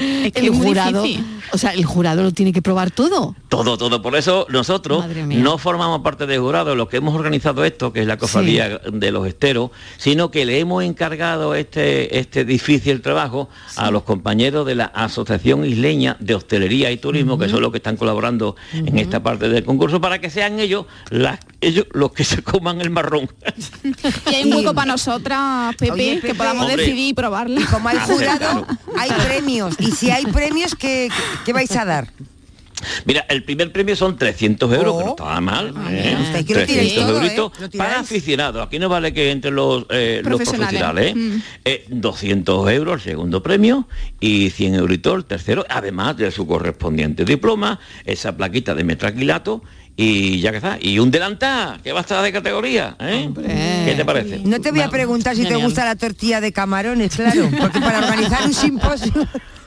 Es 0.00 0.32
que 0.32 0.40
el 0.40 0.50
jurado, 0.50 1.02
difícil. 1.02 1.26
o 1.52 1.58
sea, 1.58 1.72
el 1.74 1.84
jurado 1.84 2.22
lo 2.22 2.32
tiene 2.32 2.52
que 2.54 2.62
probar 2.62 2.90
todo. 2.90 3.34
Todo, 3.50 3.76
todo. 3.76 4.00
Por 4.00 4.16
eso 4.16 4.46
nosotros 4.48 5.04
no 5.26 5.58
formamos 5.58 6.00
parte 6.00 6.26
del 6.26 6.40
jurado, 6.40 6.74
los 6.74 6.88
que 6.88 6.96
hemos 6.98 7.14
organizado 7.14 7.64
esto, 7.66 7.92
que 7.92 8.00
es 8.00 8.06
la 8.06 8.16
cofradía 8.16 8.78
de 8.90 9.10
los 9.12 9.26
esteros, 9.26 9.70
sino 9.98 10.30
que 10.30 10.46
le 10.46 10.58
hemos 10.58 10.82
encargado 10.84 11.54
este, 11.54 12.18
este 12.18 12.44
difícil 12.46 13.02
trabajo 13.02 13.19
a 13.76 13.90
los 13.90 14.02
compañeros 14.04 14.66
de 14.66 14.74
la 14.74 14.86
Asociación 14.86 15.64
Isleña 15.64 16.16
de 16.20 16.34
Hostelería 16.34 16.90
y 16.90 16.96
Turismo, 16.96 17.38
que 17.38 17.48
son 17.48 17.60
los 17.62 17.70
que 17.70 17.76
están 17.78 17.96
colaborando 17.96 18.56
en 18.72 18.98
esta 18.98 19.22
parte 19.22 19.48
del 19.48 19.64
concurso, 19.64 20.00
para 20.00 20.18
que 20.20 20.30
sean 20.30 20.58
ellos, 20.60 20.86
las- 21.10 21.38
ellos 21.60 21.86
los 21.92 22.12
que 22.12 22.24
se 22.24 22.42
coman 22.42 22.80
el 22.80 22.90
marrón. 22.90 23.28
Y 24.30 24.34
hay 24.34 24.44
un 24.44 24.54
hueco 24.54 24.74
para 24.74 24.92
nosotras, 24.92 25.74
Pepe, 25.76 25.92
Oye, 25.92 26.20
que 26.20 26.34
podamos 26.34 26.62
Hombre. 26.66 26.76
decidir 26.84 27.08
y 27.08 27.14
probarla. 27.14 27.60
Y 27.60 27.64
como 27.64 27.88
hay 27.88 27.98
jurado, 28.06 28.66
hay 28.96 29.10
premios. 29.26 29.74
Y 29.78 29.90
si 29.92 30.10
hay 30.10 30.24
premios, 30.26 30.74
¿qué, 30.74 31.08
qué 31.44 31.52
vais 31.52 31.70
a 31.76 31.84
dar? 31.84 32.08
Mira, 33.04 33.26
el 33.28 33.42
primer 33.42 33.72
premio 33.72 33.96
son 33.96 34.16
300 34.16 34.72
euros, 34.72 34.98
que 34.98 35.04
no 35.04 35.10
está 35.10 35.40
mal. 35.40 35.74
¿eh? 35.90 36.16
lo 36.18 36.44
tiráis 36.44 36.94
300 36.94 37.34
todo, 37.34 37.52
¿eh? 37.60 37.68
para 37.76 38.00
aficionados. 38.00 38.66
Aquí 38.66 38.78
no 38.78 38.88
vale 38.88 39.12
que 39.12 39.30
entre 39.30 39.50
los, 39.50 39.86
eh, 39.90 40.20
los 40.22 40.36
Profesionales. 40.36 40.80
profesionales. 40.80 41.12
¿eh? 41.12 41.14
Mm. 41.14 41.42
Eh, 41.64 41.84
200 41.88 42.70
euros 42.70 42.94
el 42.94 43.00
segundo 43.00 43.42
premio 43.42 43.86
y 44.20 44.50
100 44.50 44.74
euritos 44.76 45.16
el 45.16 45.24
tercero, 45.24 45.64
además 45.68 46.16
de 46.16 46.30
su 46.30 46.46
correspondiente 46.46 47.24
diploma, 47.24 47.78
esa 48.04 48.36
plaquita 48.36 48.74
de 48.74 48.84
metraquilato 48.84 49.62
y 49.96 50.40
ya 50.40 50.50
que 50.50 50.56
está. 50.58 50.78
Y 50.80 50.98
un 50.98 51.10
delantal, 51.10 51.80
que 51.82 51.92
va 51.92 51.98
a 51.98 52.02
estar 52.02 52.22
de 52.22 52.32
categoría. 52.32 52.96
¿eh? 53.00 53.28
¿Qué 53.84 53.94
te 53.94 54.04
parece? 54.04 54.38
No 54.38 54.60
te 54.60 54.70
voy 54.70 54.80
a 54.80 54.88
preguntar 54.88 55.36
si 55.36 55.44
te 55.44 55.56
gusta 55.56 55.84
la 55.84 55.96
tortilla 55.96 56.40
de 56.40 56.52
camarones, 56.52 57.14
claro, 57.16 57.50
porque 57.60 57.80
para 57.80 57.98
organizar 57.98 58.44
un 58.46 58.54
simposio... 58.54 59.12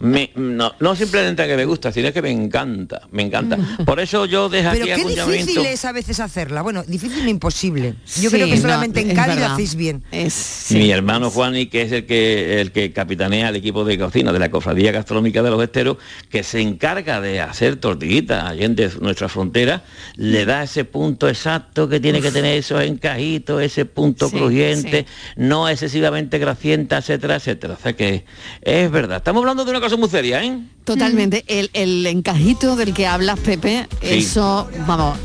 Me- 0.00 0.30
no, 0.36 0.72
no 0.80 0.96
simplemente 0.96 1.46
que 1.46 1.56
me 1.56 1.64
gusta, 1.64 1.92
sino 1.92 2.12
que 2.12 2.22
me 2.22 2.30
encanta, 2.30 3.02
me 3.10 3.22
encanta. 3.22 3.58
Por 3.84 4.00
eso 4.00 4.24
yo 4.26 4.48
desde 4.48 4.70
Pero 4.70 4.84
aquí 4.84 4.92
qué 4.92 4.96
difícil 5.00 5.16
llamamiento. 5.16 5.60
es 5.62 5.84
a 5.84 5.92
veces 5.92 6.20
hacerla. 6.20 6.62
Bueno, 6.62 6.82
difícil 6.86 7.26
e 7.26 7.30
imposible. 7.30 7.94
Yo 8.20 8.30
Sí, 8.30 8.36
creo 8.36 8.46
que 8.46 8.56
no, 8.56 8.62
solamente 8.62 9.00
en 9.00 9.14
Cádiz 9.14 9.38
lo 9.40 9.46
hacéis 9.46 9.74
bien. 9.74 10.02
Es, 10.12 10.32
sí. 10.34 10.76
Mi 10.76 10.90
hermano 10.90 11.30
Juani, 11.30 11.66
que 11.66 11.82
es 11.82 11.92
el 11.92 12.06
que 12.06 12.60
el 12.60 12.72
que 12.72 12.92
capitanea 12.92 13.48
el 13.50 13.56
equipo 13.56 13.84
de 13.84 13.98
cocina 13.98 14.32
de 14.32 14.38
la 14.38 14.50
Cofradía 14.50 14.92
Gastronómica 14.92 15.42
de 15.42 15.50
los 15.50 15.62
Esteros, 15.62 15.96
que 16.30 16.42
se 16.42 16.60
encarga 16.60 17.20
de 17.20 17.40
hacer 17.40 17.76
tortillitas 17.76 18.44
allá 18.44 18.64
en 18.64 18.76
de 18.76 18.90
nuestra 19.00 19.28
frontera, 19.28 19.82
le 20.16 20.44
da 20.46 20.62
ese 20.62 20.84
punto 20.84 21.28
exacto 21.28 21.88
que 21.88 22.00
tiene 22.00 22.20
que 22.20 22.30
tener 22.30 22.56
esos 22.58 22.82
encajitos, 22.82 23.62
ese 23.62 23.84
punto 23.84 24.28
Sí, 24.28 24.36
crujiente, 24.36 25.06
no 25.36 25.68
excesivamente 25.68 26.38
gracienta, 26.38 26.98
etcétera, 26.98 27.36
etcétera. 27.36 27.74
O 27.78 27.82
sea 27.82 27.92
que 27.94 28.24
es 28.62 28.90
verdad. 28.90 29.18
Estamos 29.18 29.42
hablando 29.50 29.64
de 29.64 29.70
una 29.76 29.80
cosa 29.80 29.96
muy 29.96 30.08
seria, 30.08 30.42
¿eh? 30.42 30.58
Totalmente. 30.84 31.44
El, 31.46 31.70
el 31.74 32.06
encajito 32.06 32.76
del 32.76 32.94
que 32.94 33.06
hablas, 33.06 33.38
Pepe, 33.40 33.86
Sí. 34.00 34.08
eso, 34.18 34.68
vamos, 34.86 35.18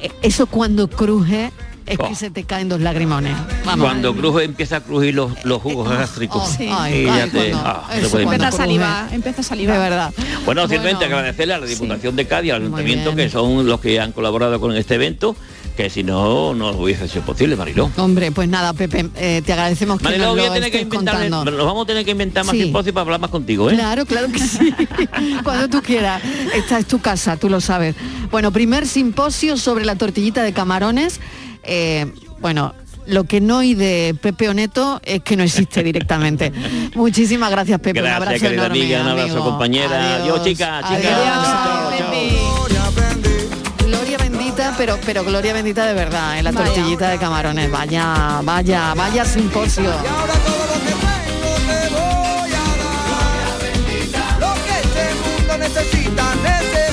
eh, 0.00 0.10
eso 0.22 0.46
cuando 0.46 0.88
cruje 0.88 1.50
es 1.86 1.98
Oh. 2.00 2.08
que 2.08 2.14
se 2.14 2.30
te 2.30 2.44
caen 2.44 2.68
dos 2.70 2.80
lagrimones. 2.80 3.36
Vamos. 3.66 3.84
Cuando 3.86 4.14
cruje 4.16 4.44
empieza 4.44 4.76
a 4.76 4.80
crujir 4.80 5.14
los, 5.14 5.32
los 5.44 5.60
jugos 5.60 5.88
gástricos. 5.88 6.42
oh, 6.42 6.46
sí. 6.56 6.64
Y 6.64 7.04
ya 7.04 7.26
te- 7.30 7.52
ah, 7.54 7.88
eso 7.94 8.18
Empieza 8.18 8.48
a 8.48 8.52
salivar, 8.52 9.12
empieza 9.12 9.42
a 9.54 9.56
De 9.56 9.66
verdad. 9.66 10.12
Bueno, 10.46 10.62
simplemente 10.62 11.04
Bueno, 11.04 11.16
agradecerle 11.16 11.54
a 11.54 11.58
la 11.58 11.66
Diputación 11.66 12.16
de 12.16 12.26
Cádiz, 12.26 12.52
al 12.52 12.62
Ayuntamiento, 12.62 13.14
que 13.14 13.28
son 13.28 13.66
los 13.66 13.80
que 13.80 14.00
han 14.00 14.12
colaborado 14.12 14.58
con 14.60 14.74
este 14.76 14.94
evento, 14.94 15.36
que 15.76 15.90
si 15.90 16.02
no, 16.04 16.54
no 16.54 16.70
hubiese 16.70 17.08
sido 17.08 17.22
posible, 17.24 17.56
Mariló. 17.56 17.90
Hombre, 17.96 18.30
pues 18.32 18.48
nada, 18.48 18.72
Pepe, 18.72 19.08
eh, 19.16 19.42
te 19.44 19.52
agradecemos 19.52 19.98
que 19.98 20.04
Mariló, 20.04 20.26
nos 20.26 20.36
voy 20.36 20.44
lo 20.46 20.50
a 20.50 20.54
tener 20.54 20.70
que 20.70 20.76
estés 20.78 20.92
inventar, 20.94 21.20
contando. 21.28 21.50
nos 21.50 21.66
vamos 21.66 21.82
a 21.84 21.86
tener 21.86 22.04
que 22.04 22.10
inventar 22.12 22.44
más 22.44 22.54
Sí. 22.54 22.62
simposio 22.62 22.92
para 22.94 23.02
hablar 23.02 23.20
más 23.20 23.30
contigo, 23.30 23.68
¿eh? 23.70 23.74
Claro, 23.74 24.06
claro 24.06 24.28
que 24.30 24.38
sí. 24.38 24.72
Cuando 25.44 25.68
tú 25.68 25.82
quieras. 25.82 26.22
Esta 26.54 26.78
es 26.78 26.86
tu 26.86 27.00
casa, 27.00 27.36
tú 27.36 27.48
lo 27.48 27.60
sabes. 27.60 27.94
Bueno, 28.30 28.52
primer 28.52 28.86
simposio 28.86 29.56
sobre 29.56 29.84
la 29.84 29.96
tortillita 29.96 30.42
de 30.42 30.52
camarones. 30.52 31.20
Eh, 31.64 32.06
bueno, 32.40 32.74
lo 33.06 33.24
que 33.24 33.40
no 33.40 33.58
hay 33.58 33.74
de 33.74 34.16
Pepe 34.20 34.48
Oneto 34.48 35.00
es 35.04 35.22
que 35.22 35.36
no 35.36 35.42
existe 35.42 35.82
directamente. 35.82 36.52
Muchísimas 36.94 37.50
gracias, 37.50 37.80
Pepe. 37.80 38.00
un 38.00 38.06
abrazo 38.06 38.46
enorme, 38.46 38.64
amiga, 38.80 39.00
un 39.02 39.08
abrazo, 39.08 39.32
amigo. 39.32 39.44
compañera. 39.50 40.16
Adiós, 40.22 40.42
chica, 40.44 40.80
chica. 40.82 40.94
Adiós, 40.94 41.44
Chao, 41.44 41.90
Pepe. 42.12 42.43
Pero, 44.76 44.98
pero 45.06 45.24
gloria 45.24 45.52
bendita 45.52 45.86
de 45.86 45.94
verdad, 45.94 46.36
en 46.38 46.44
la 46.44 46.50
Vaya. 46.52 46.66
tortillita 46.66 47.08
de 47.10 47.18
camarones. 47.18 47.70
Vaya, 47.70 48.40
vaya, 48.42 48.92
vaya 48.94 49.24
simposio. 49.24 49.92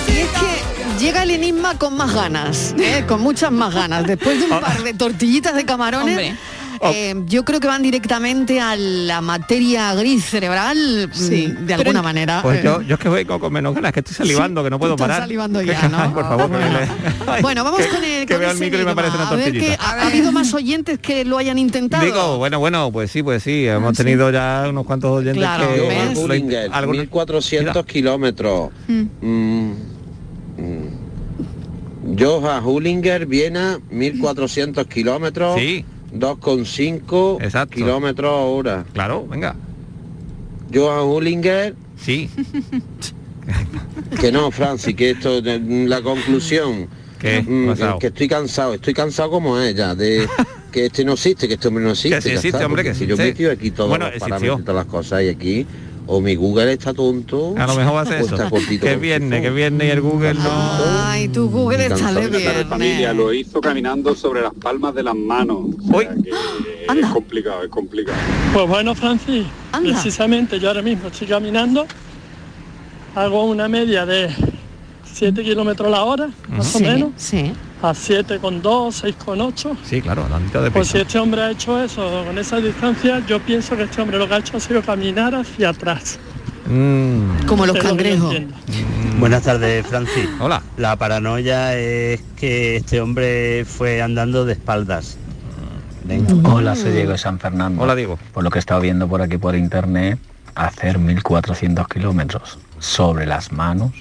Y 0.08 0.18
es 0.20 0.30
que 0.30 1.00
llega 1.06 1.24
el 1.24 1.32
enigma 1.32 1.78
con 1.78 1.96
más 1.96 2.14
ganas, 2.14 2.76
¿eh? 2.78 3.06
con 3.08 3.22
muchas 3.22 3.52
más 3.52 3.74
ganas. 3.74 4.06
Después 4.06 4.40
de 4.40 4.46
un 4.46 4.60
par 4.62 4.84
de 4.84 4.94
tortillitas 4.94 5.56
de 5.56 5.66
camarones, 5.66 6.18
Hombre. 6.18 6.36
Eh, 6.84 7.16
yo 7.28 7.44
creo 7.46 7.60
que 7.60 7.68
van 7.68 7.82
directamente 7.82 8.60
a 8.60 8.76
la 8.76 9.22
materia 9.22 9.94
gris 9.96 10.26
cerebral, 10.26 11.10
mm, 11.10 11.14
Sí. 11.14 11.48
de 11.62 11.74
alguna 11.74 12.02
manera. 12.02 12.42
Pues 12.42 12.60
Eh, 12.60 12.62
yo, 12.64 12.82
yo 12.82 12.96
es 12.96 13.00
que 13.02 13.10
voy 13.10 13.26
con, 13.26 13.52
menos 13.54 13.74
ganas, 13.76 13.92
que 13.92 14.00
estoy 14.00 14.16
salivando, 14.16 14.64
que 14.64 14.70
no 14.70 14.80
puedo 14.80 14.96
parar. 14.96 15.22
salivando 15.22 15.62
ya, 15.62 15.88
¿no? 15.90 15.98
Ay, 16.00 16.10
por 16.10 16.24
favor, 16.24 16.50
que 16.52 16.58
Bueno. 16.58 16.80
me- 16.80 17.32
Ay, 17.32 17.42
Bueno, 17.42 17.64
vamos 17.64 17.82
con 17.88 18.04
el 18.04 18.26
Que 18.26 18.34
con 18.34 18.40
veo 18.42 18.52
el 18.52 18.58
micro 18.58 18.82
y 18.82 18.86
me 18.86 18.96
parece 18.96 19.16
una 19.18 19.30
A 19.30 19.36
ver 19.36 19.52
que 19.52 19.76
ha, 19.80 19.92
ha 19.92 20.08
habido 20.08 20.32
más 20.32 20.54
oyentes 20.54 21.00
que 21.00 21.24
lo 21.26 21.38
hayan 21.38 21.58
intentado. 21.58 22.04
Digo, 22.04 22.38
bueno, 22.38 22.60
bueno, 22.60 22.92
pues 22.92 23.12
sí, 23.12 23.22
pues 23.24 23.44
sí, 23.44 23.66
hemos 23.68 23.96
tenido 23.98 24.32
ya 24.32 24.66
unos 24.70 24.86
cuantos 24.86 25.12
oyentes 25.12 25.38
Claro, 25.38 25.68
que... 25.74 26.70
algunos- 26.72 26.98
1400 27.02 27.86
kilómetros. 27.86 28.70
Mm. 28.88 29.02
Mm, 29.22 29.72
mm. 30.58 32.18
Johan 32.20 32.66
Hullinger, 32.66 33.26
Viena, 33.26 33.80
1400 33.90 34.88
kilómetros. 34.88 35.58
Sí. 35.60 35.86
2,5 36.14 37.70
kilómetros 37.70 38.34
hora. 38.34 38.86
Claro, 38.93 39.28
venga. 39.28 39.55
Johan 40.74 41.05
Hullinger. 41.07 41.76
Sí. 41.97 42.30
Que 44.20 44.32
no, 44.32 44.51
Francis, 44.51 44.95
que 44.95 45.12
esto, 45.12 45.41
la 45.41 46.01
conclusión. 46.01 46.88
¿Qué? 47.20 47.43
mm, 47.43 47.99
que 47.99 48.07
estoy 48.07 48.28
cansado, 48.28 48.74
estoy 48.74 48.95
cansado 48.95 49.30
como 49.30 49.59
ella, 49.59 49.93
de 49.93 50.28
que 50.72 50.88
este 50.88 51.05
no 51.05 51.14
existe, 51.14 51.47
que 51.47 51.53
este 51.53 51.68
hombre 51.68 51.84
no 51.84 51.91
existe. 51.91 52.16
Que 52.16 52.22
sí 52.22 52.30
existe, 52.32 52.66
hombre, 52.66 52.84
que 52.84 52.95
si 52.95 53.05
yo 53.05 53.16
metido 53.16 53.51
aquí 53.51 53.70
todos 53.70 53.89
Bueno, 53.89 54.09
los 54.09 54.20
parámetros 54.20 54.62
todas 54.62 54.76
las 54.76 54.91
cosas 54.91 55.24
y 55.24 55.30
aquí, 55.30 55.68
o 56.14 56.20
mi 56.20 56.36
Google 56.36 56.74
está 56.74 56.93
tonto, 56.93 57.55
A 57.57 57.66
lo 57.66 57.76
mejor 57.76 57.95
va 57.95 58.01
a 58.01 58.05
ser 58.05 58.20
eso. 58.20 58.36
Que 58.36 58.43
tifón. 58.43 58.78
que 58.78 59.49
viene 59.49 59.86
y 59.86 59.89
el 59.89 60.01
Google 60.01 60.34
no... 60.34 60.49
Ay, 61.05 61.30
tu 61.30 61.49
Google 61.49 61.86
está 61.86 62.12
de 62.12 62.66
familia. 62.66 62.97
viernes. 62.97 63.16
Lo 63.16 63.34
hizo 63.34 63.62
caminando 63.62 64.14
sobre 64.14 64.41
las 64.41 64.53
palmas 64.53 64.93
de 64.93 65.03
las 65.03 65.16
manos. 65.16 65.68
O 65.89 66.01
sea 66.01 66.14
que 66.14 66.99
es 66.99 67.05
complicado, 67.07 67.64
es 67.64 67.70
complicado. 67.70 68.18
Pues 68.53 68.68
bueno, 68.68 68.93
Francis, 68.93 69.45
Anda. 69.72 69.89
precisamente 69.93 70.59
yo 70.59 70.68
ahora 70.68 70.82
mismo 70.82 71.07
estoy 71.07 71.28
caminando, 71.28 71.88
hago 73.16 73.45
una 73.45 73.70
media 73.70 74.05
de 74.05 74.36
7 75.14 75.41
kilómetros 75.43 75.89
la 75.89 76.03
hora, 76.03 76.30
más 76.49 76.76
o 76.76 76.80
menos, 76.82 77.12
sí. 77.16 77.53
A 77.82 77.94
7,2, 77.94 78.62
6,8. 78.62 79.78
Sí, 79.84 80.02
claro, 80.02 80.28
la 80.30 80.40
mitad 80.40 80.62
de 80.62 80.72
Pues 80.72 80.90
si 80.90 81.00
este 81.00 81.20
hombre 81.20 81.42
ha 81.42 81.52
hecho 81.52 81.82
eso 81.82 82.24
con 82.26 82.38
esa 82.38 82.58
distancia, 82.58 83.24
yo 83.28 83.40
pienso 83.40 83.76
que 83.76 83.84
este 83.84 84.02
hombre 84.02 84.18
lo 84.18 84.28
que 84.28 84.36
ha 84.36 84.38
hecho 84.38 84.58
ha 84.58 84.60
sido 84.60 84.82
caminar 84.82 85.34
hacia 85.36 85.70
atrás. 85.70 86.20
Mm. 86.68 87.46
Como 87.48 87.66
los 87.66 87.78
cangrejos. 87.78 88.36
entiendo. 88.36 88.56
Buenas 89.20 89.44
tardes, 89.44 89.86
Francis. 89.88 90.30
Hola. 90.40 90.62
La 90.78 90.96
paranoia 90.96 91.78
es 91.78 92.22
que 92.36 92.78
este 92.78 93.02
hombre 93.02 93.66
fue 93.66 94.02
andando 94.02 94.46
de 94.46 94.54
espaldas. 94.54 95.18
Venga, 96.04 96.34
hola, 96.50 96.76
soy 96.76 96.92
Diego 96.92 97.12
de 97.12 97.18
San 97.18 97.40
Fernando. 97.40 97.82
Hola, 97.82 97.96
Diego. 97.96 98.18
Por 98.34 98.44
lo 98.44 98.50
que 98.50 98.58
he 98.58 98.62
estado 98.62 98.82
viendo 98.82 99.08
por 99.08 99.22
aquí 99.22 99.38
por 99.38 99.56
internet, 99.56 100.18
hacer 100.56 100.98
1400 100.98 101.88
kilómetros 101.88 102.58
sobre 102.80 103.26
las 103.26 103.52
manos 103.52 103.92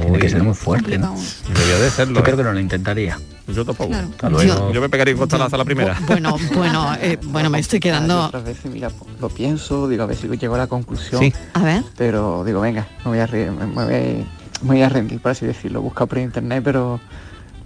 tiene 0.00 0.18
que 0.18 0.28
ser 0.28 0.42
muy 0.42 0.54
fuerte, 0.54 0.98
¿no? 0.98 1.14
Debió 1.48 1.78
de 1.80 1.90
serlo. 1.90 2.14
Yo 2.16 2.22
creo 2.22 2.34
¿eh? 2.34 2.38
que 2.38 2.44
no 2.44 2.52
lo 2.52 2.60
intentaría. 2.60 3.18
Yo 3.48 3.64
tampoco. 3.64 3.94
Hasta 3.94 4.28
luego. 4.28 4.72
Yo 4.72 4.80
me 4.80 4.88
pegaría 4.88 5.14
un 5.14 5.20
costalazo 5.20 5.54
a 5.56 5.58
la 5.58 5.64
primera. 5.64 5.96
Bueno, 6.06 6.36
bueno, 6.54 6.94
eh, 7.00 7.18
bueno, 7.22 7.48
me 7.50 7.58
estoy 7.58 7.80
quedando. 7.80 8.26
Otras 8.26 8.44
veces, 8.44 8.70
mira, 8.70 8.90
lo 9.20 9.28
pienso, 9.30 9.88
digo, 9.88 10.02
a 10.02 10.06
ver 10.06 10.16
si 10.16 10.28
llego 10.28 10.54
a 10.54 10.58
la 10.58 10.66
conclusión. 10.66 11.22
Sí. 11.22 11.32
A 11.54 11.62
ver. 11.62 11.82
Pero 11.96 12.44
digo, 12.44 12.60
venga, 12.60 12.86
me 13.04 13.10
voy 13.12 13.18
a, 13.20 13.26
re- 13.26 13.50
me, 13.50 13.66
me 13.66 13.84
voy, 13.84 14.26
me 14.62 14.66
voy 14.68 14.82
a 14.82 14.88
rendir, 14.90 15.20
por 15.20 15.32
así 15.32 15.46
decirlo. 15.46 15.80
Busca 15.80 16.04
por 16.04 16.18
internet, 16.18 16.60
pero 16.62 17.00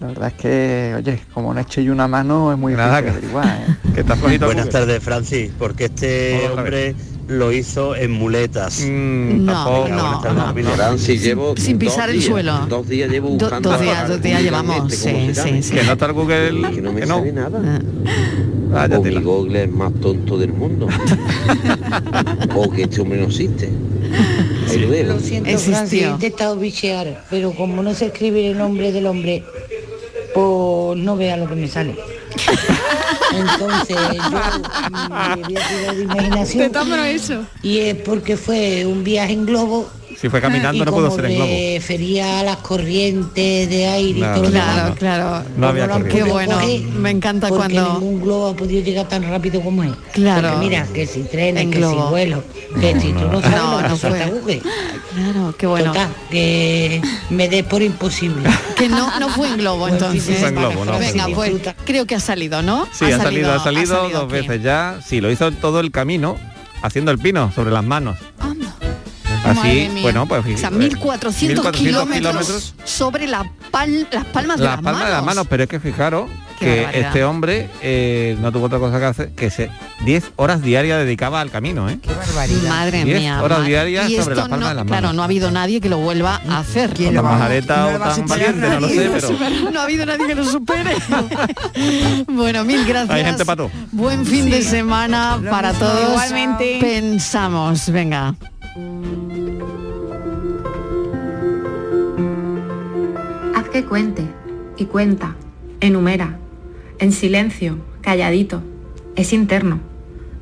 la 0.00 0.06
verdad 0.08 0.28
es 0.28 0.34
que, 0.34 0.94
oye, 0.96 1.22
como 1.34 1.52
no 1.52 1.60
eché 1.60 1.82
yo 1.82 1.92
una 1.92 2.06
mano, 2.06 2.52
es 2.52 2.58
muy 2.58 2.74
Nada, 2.74 3.02
difícil 3.02 3.20
que- 3.30 3.38
averiguar, 3.38 3.64
¿eh? 3.68 3.76
Que 3.94 4.00
está 4.00 4.16
flojito. 4.16 4.46
Buenas 4.46 4.68
tardes, 4.68 5.02
Francis. 5.02 5.50
Porque 5.58 5.86
este 5.86 6.42
Hola, 6.46 6.60
hombre 6.62 6.94
lo 7.28 7.52
hizo 7.52 7.94
en 7.96 8.10
muletas. 8.12 8.80
Mm, 8.80 9.44
No, 9.44 9.88
no, 9.88 10.22
no. 10.34 10.52
llevo 11.18 11.54
Sin 11.56 11.78
dos 11.78 11.88
pisar 11.88 12.08
el 12.10 12.16
días, 12.16 12.26
suelo. 12.26 12.66
Dos 12.68 12.88
días 12.88 13.10
llevo 13.10 13.28
Do- 13.30 13.34
buscando 13.38 13.70
dos 13.70 13.80
días, 13.80 13.98
al 13.98 14.08
dos 14.08 14.22
días 14.22 14.38
Google 14.40 14.50
llevamos, 14.50 14.92
este, 14.92 15.12
¿cómo 15.12 15.20
sí, 15.26 15.34
se 15.34 15.34
llama? 15.34 15.56
sí, 15.56 15.62
sí. 15.62 15.74
Que 15.74 15.82
no 15.84 15.92
está 15.92 16.06
el 16.06 16.12
Google... 16.12 16.70
Que 16.74 16.80
no 16.82 16.92
me 16.92 17.00
que 17.00 17.06
no. 17.06 17.18
sale 17.18 17.32
nada. 17.32 17.58
O 17.58 18.74
mi 19.02 19.10
tela. 19.10 19.20
Google 19.20 19.62
es 19.64 19.70
más 19.70 19.92
tonto 20.00 20.38
del 20.38 20.52
mundo. 20.52 20.88
o 22.54 22.70
que 22.70 22.82
este 22.84 23.00
hombre 23.00 23.18
no 23.20 23.26
existe. 23.26 23.68
Lo 25.06 25.18
siento, 25.20 25.50
Existió. 25.50 26.08
He 26.08 26.10
intentado 26.12 26.56
bichear, 26.56 27.24
pero 27.30 27.52
como 27.52 27.82
no 27.82 27.94
sé 27.94 28.06
escribir 28.06 28.46
el 28.46 28.58
nombre 28.58 28.90
del 28.92 29.06
hombre, 29.06 29.44
pues 30.34 30.98
no 30.98 31.16
vea 31.16 31.36
lo 31.36 31.48
que 31.48 31.54
me 31.54 31.68
sale. 31.68 31.96
Entonces 33.34 33.96
yo 33.96 34.30
mm, 34.90 35.34
le 35.36 35.42
voy 35.42 35.56
a 35.56 35.68
tirar 35.68 35.96
de 35.96 36.02
imaginación. 36.02 36.72
Maneras, 36.72 37.06
eso. 37.06 37.46
Y 37.62 37.78
es 37.78 37.96
porque 37.96 38.36
fue 38.36 38.86
un 38.86 39.04
viaje 39.04 39.32
en 39.32 39.46
globo. 39.46 39.88
Si 40.22 40.28
fue 40.28 40.40
caminando 40.40 40.80
y 40.82 40.86
no 40.86 40.92
pudo 40.92 41.10
ser 41.10 41.24
en 41.24 41.34
globo. 41.34 41.50
refería 41.52 42.38
a 42.38 42.42
las 42.44 42.58
corrientes 42.58 43.68
de 43.68 43.86
aire 43.88 44.20
No, 44.20 44.30
y 44.36 44.40
todo 44.40 44.50
claro, 44.52 44.82
demás, 44.84 44.98
claro. 44.98 45.44
No 45.56 45.66
había. 45.66 45.88
Qué 46.04 46.22
bueno, 46.22 46.54
coger, 46.60 46.80
me 46.82 47.10
encanta 47.10 47.48
porque 47.48 47.74
cuando- 47.74 47.94
ningún 47.98 48.20
globo 48.22 48.46
ha 48.50 48.54
podido 48.56 48.84
llegar 48.84 49.08
tan 49.08 49.24
rápido 49.28 49.60
como 49.60 49.82
él. 49.82 49.92
Claro. 50.12 50.48
Porque 50.50 50.64
mira, 50.64 50.86
que 50.94 51.06
si 51.08 51.24
trenes, 51.24 51.64
En 51.64 51.70
que 51.72 51.78
globo. 51.78 52.04
si 52.04 52.10
vuelos, 52.10 52.44
que 52.80 53.00
si 53.00 53.12
tú 53.12 53.18
no 53.20 53.40
sabes 53.40 53.56
No, 53.56 53.72
lo 53.72 53.82
que 53.82 53.88
no 53.88 53.96
fue. 53.96 54.26
Google. 54.30 54.62
Claro, 55.12 55.54
qué 55.58 55.66
bueno. 55.66 55.86
Total, 55.92 56.08
que 56.30 57.02
me 57.30 57.48
des 57.48 57.64
por 57.64 57.82
imposible. 57.82 58.48
Que 58.76 58.88
no, 58.88 59.18
no 59.18 59.28
fue 59.28 59.48
en 59.48 59.56
globo 59.58 59.88
entonces. 59.88 60.38
Fue 60.38 60.48
en 60.50 60.54
globo, 60.54 60.84
no, 60.84 60.98
Venga, 61.00 61.26
pues 61.34 61.52
creo 61.84 62.06
que 62.06 62.14
ha 62.14 62.20
salido, 62.20 62.62
¿no? 62.62 62.86
Sí, 62.92 63.06
ha 63.06 63.18
salido, 63.18 63.52
ha 63.52 63.58
salido, 63.58 64.08
dos 64.08 64.22
aquí. 64.24 64.32
veces 64.32 64.62
ya. 64.62 65.00
Sí, 65.04 65.20
lo 65.20 65.32
hizo 65.32 65.50
todo 65.50 65.80
el 65.80 65.90
camino, 65.90 66.36
haciendo 66.80 67.10
el 67.10 67.18
pino 67.18 67.50
sobre 67.52 67.72
las 67.72 67.84
manos. 67.84 68.18
Así, 69.44 69.56
Madre 69.58 69.88
mía. 69.88 70.02
bueno, 70.02 70.26
pues... 70.26 70.40
O 70.54 70.56
sea, 70.58 70.68
eh, 70.68 70.72
1400, 70.72 71.02
1400 71.02 71.72
kilómetros, 71.72 72.16
kilómetros 72.18 72.74
sobre 72.84 73.26
la 73.26 73.44
pal- 73.72 74.06
las 74.12 74.24
palmas 74.26 74.58
de 74.58 74.64
las 74.64 74.74
las 74.76 74.82
palmas 74.82 74.92
manos. 74.94 75.06
de 75.08 75.12
las 75.12 75.24
manos, 75.24 75.46
pero 75.50 75.62
es 75.64 75.68
que 75.68 75.80
fijaros 75.80 76.30
Qué 76.60 76.64
que 76.66 76.76
barbaridad. 76.82 77.06
este 77.08 77.24
hombre 77.24 77.70
eh, 77.80 78.36
no 78.40 78.52
tuvo 78.52 78.66
otra 78.66 78.78
cosa 78.78 79.00
que 79.00 79.04
hacer 79.04 79.30
que 79.34 79.50
se 79.50 79.68
10 80.04 80.32
horas 80.36 80.62
diarias 80.62 80.98
dedicaba 81.04 81.40
al 81.40 81.50
camino, 81.50 81.88
¿eh? 81.90 81.98
Qué 82.00 82.14
barbaridad. 82.14 82.68
Madre 82.68 83.04
10 83.04 83.18
mía. 83.20 83.42
horas 83.42 83.66
diarias 83.66 84.08
y 84.10 84.16
sobre 84.18 84.36
las 84.36 84.48
palmas 84.48 84.60
no, 84.60 84.68
de 84.68 84.74
las 84.76 84.84
Claro, 84.84 85.02
manos. 85.02 85.14
no 85.16 85.22
ha 85.22 85.24
habido 85.24 85.50
nadie 85.50 85.80
que 85.80 85.88
lo 85.88 85.98
vuelva 85.98 86.40
a 86.48 86.58
hacer. 86.60 86.94
Con 86.94 87.12
tan 87.14 87.24
majareta 87.24 87.86
o 87.88 87.98
tan 87.98 88.26
valiente, 88.28 88.68
no 88.68 88.80
lo 88.80 88.88
sé, 88.88 89.10
pero... 89.12 89.30
No 89.72 89.80
ha 89.80 89.82
habido 89.82 90.06
nadie 90.06 90.26
que 90.28 90.34
lo 90.36 90.44
supere. 90.44 90.94
bueno, 92.28 92.64
mil 92.64 92.84
gracias. 92.84 93.10
Hay 93.10 93.24
gente 93.24 93.44
para 93.44 93.56
todo. 93.56 93.70
Buen 93.90 94.24
fin 94.24 94.48
de 94.50 94.62
semana 94.62 95.38
Lo 95.38 95.50
para 95.50 95.70
mismo. 95.72 95.86
todos. 95.86 96.10
Igualmente. 96.10 96.78
Pensamos, 96.80 97.88
venga. 97.90 98.34
Haz 103.54 103.68
que 103.70 103.84
cuente 103.84 104.26
y 104.78 104.86
cuenta, 104.86 105.36
enumera, 105.80 106.38
en 106.98 107.12
silencio, 107.12 107.76
calladito, 108.00 108.62
es 109.14 109.34
interno, 109.34 109.80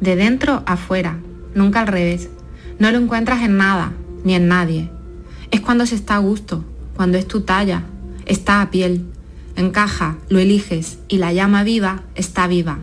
de 0.01 0.15
dentro 0.15 0.63
a 0.67 0.77
fuera, 0.77 1.19
nunca 1.57 1.81
al 1.81 1.89
revés. 1.89 2.31
No 2.79 2.93
lo 2.93 2.99
encuentras 2.99 3.43
en 3.43 3.57
nada, 3.57 3.95
ni 4.23 4.35
en 4.35 4.47
nadie. 4.47 4.91
Es 5.51 5.61
cuando 5.61 5.85
se 5.85 5.97
está 5.97 6.15
a 6.15 6.19
gusto, 6.19 6.65
cuando 6.95 7.19
es 7.19 7.27
tu 7.27 7.41
talla, 7.41 7.83
está 8.27 8.63
a 8.63 8.71
piel, 8.71 9.07
encaja, 9.57 10.19
lo 10.29 10.39
eliges 10.39 11.01
y 11.09 11.19
la 11.19 11.33
llama 11.33 11.65
viva 11.65 12.05
está 12.15 12.47
viva. 12.47 12.79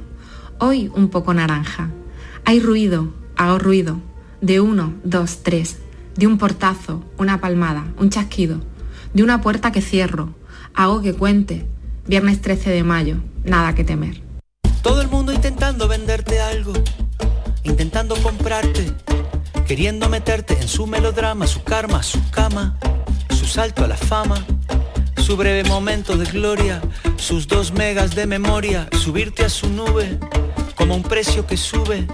Hoy 0.59 0.91
un 0.93 1.07
poco 1.07 1.33
naranja. 1.33 1.89
Hay 2.43 2.59
ruido, 2.59 3.13
hago 3.37 3.59
ruido, 3.59 4.01
de 4.41 4.59
uno, 4.61 4.93
dos, 5.03 5.43
tres, 5.43 5.77
de 6.15 6.27
un 6.27 6.37
portazo, 6.37 7.03
una 7.17 7.39
palmada, 7.39 7.85
un 7.97 8.09
chasquido, 8.09 8.61
de 9.13 9.23
una 9.23 9.41
puerta 9.41 9.71
que 9.71 9.81
cierro, 9.81 10.33
hago 10.73 11.01
que 11.01 11.13
cuente, 11.13 11.67
Viernes 12.07 12.39
13 12.41 12.69
de 12.69 12.83
mayo, 12.85 13.17
nada 13.43 13.75
que 13.75 13.83
temer. 13.83 14.21
Todo 14.81 15.01
el 15.01 15.09
mundo 15.09 15.33
intentando 15.33 15.89
venderte 15.89 16.39
algo, 16.39 16.71
intentando 17.63 18.15
comprarte, 18.15 18.93
queriendo 19.67 20.07
meterte 20.07 20.53
en 20.53 20.69
su 20.69 20.87
melodrama, 20.87 21.47
su 21.47 21.65
karma, 21.65 22.01
su 22.03 22.21
cama, 22.29 22.77
su 23.29 23.45
salto 23.45 23.83
a 23.83 23.87
la 23.87 23.97
fama, 23.97 24.45
su 25.17 25.35
breve 25.35 25.67
momento 25.67 26.15
de 26.15 26.31
gloria, 26.31 26.81
sus 27.17 27.45
dos 27.49 27.73
megas 27.73 28.15
de 28.15 28.25
memoria, 28.25 28.87
subirte 28.93 29.43
a 29.43 29.49
su 29.49 29.67
nube 29.69 30.17
como 30.75 30.95
un 30.95 31.03
precio 31.03 31.45
que 31.45 31.57
sube, 31.57 32.07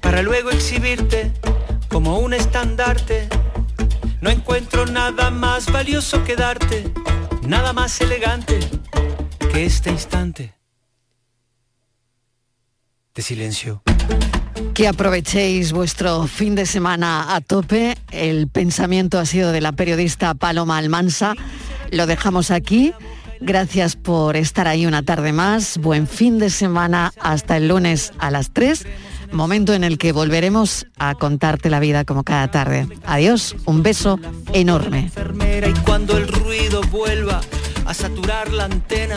para 0.00 0.22
luego 0.22 0.50
exhibirte 0.50 1.32
como 1.94 2.18
un 2.18 2.34
estandarte. 2.34 3.28
No 4.20 4.28
encuentro 4.28 4.84
nada 4.84 5.30
más 5.30 5.70
valioso 5.70 6.24
que 6.24 6.34
darte, 6.34 6.92
nada 7.46 7.72
más 7.72 8.00
elegante 8.00 8.58
que 9.52 9.64
este 9.64 9.92
instante 9.92 10.54
de 13.14 13.22
silencio. 13.22 13.84
Que 14.74 14.88
aprovechéis 14.88 15.70
vuestro 15.70 16.26
fin 16.26 16.56
de 16.56 16.66
semana 16.66 17.32
a 17.32 17.40
tope. 17.40 17.96
El 18.10 18.48
pensamiento 18.48 19.20
ha 19.20 19.24
sido 19.24 19.52
de 19.52 19.60
la 19.60 19.70
periodista 19.70 20.34
Paloma 20.34 20.78
Almansa. 20.78 21.36
Lo 21.92 22.08
dejamos 22.08 22.50
aquí. 22.50 22.92
Gracias 23.40 23.94
por 23.94 24.36
estar 24.36 24.66
ahí 24.66 24.84
una 24.86 25.04
tarde 25.04 25.32
más. 25.32 25.78
Buen 25.78 26.08
fin 26.08 26.40
de 26.40 26.50
semana 26.50 27.12
hasta 27.20 27.56
el 27.56 27.68
lunes 27.68 28.12
a 28.18 28.32
las 28.32 28.50
3. 28.52 28.84
Momento 29.32 29.74
en 29.74 29.84
el 29.84 29.98
que 29.98 30.12
volveremos 30.12 30.86
a 30.98 31.14
contarte 31.14 31.70
la 31.70 31.80
vida 31.80 32.04
como 32.04 32.24
cada 32.24 32.48
tarde. 32.50 32.88
Adiós, 33.04 33.56
un 33.64 33.82
beso 33.82 34.18
enorme. 34.52 35.10
Y 35.68 35.80
cuando 35.80 36.16
el 36.16 36.28
ruido 36.28 36.80
vuelva 36.90 37.40
a 37.86 37.94
saturar 37.94 38.52
la 38.52 38.64
antena 38.64 39.16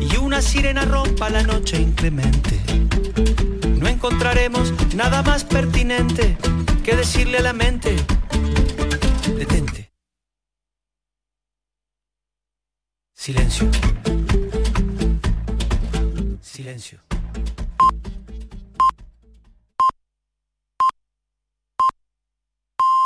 y 0.00 0.16
una 0.16 0.40
sirena 0.42 0.84
rompa 0.84 1.30
la 1.30 1.42
noche 1.42 1.80
inclemente, 1.80 2.60
no 3.78 3.88
encontraremos 3.88 4.72
nada 4.94 5.22
más 5.22 5.44
pertinente 5.44 6.36
que 6.84 6.96
decirle 6.96 7.38
a 7.38 7.42
la 7.42 7.52
mente, 7.52 7.96
detente. 9.36 9.92
Silencio. 13.14 13.68
Silencio. 16.40 17.05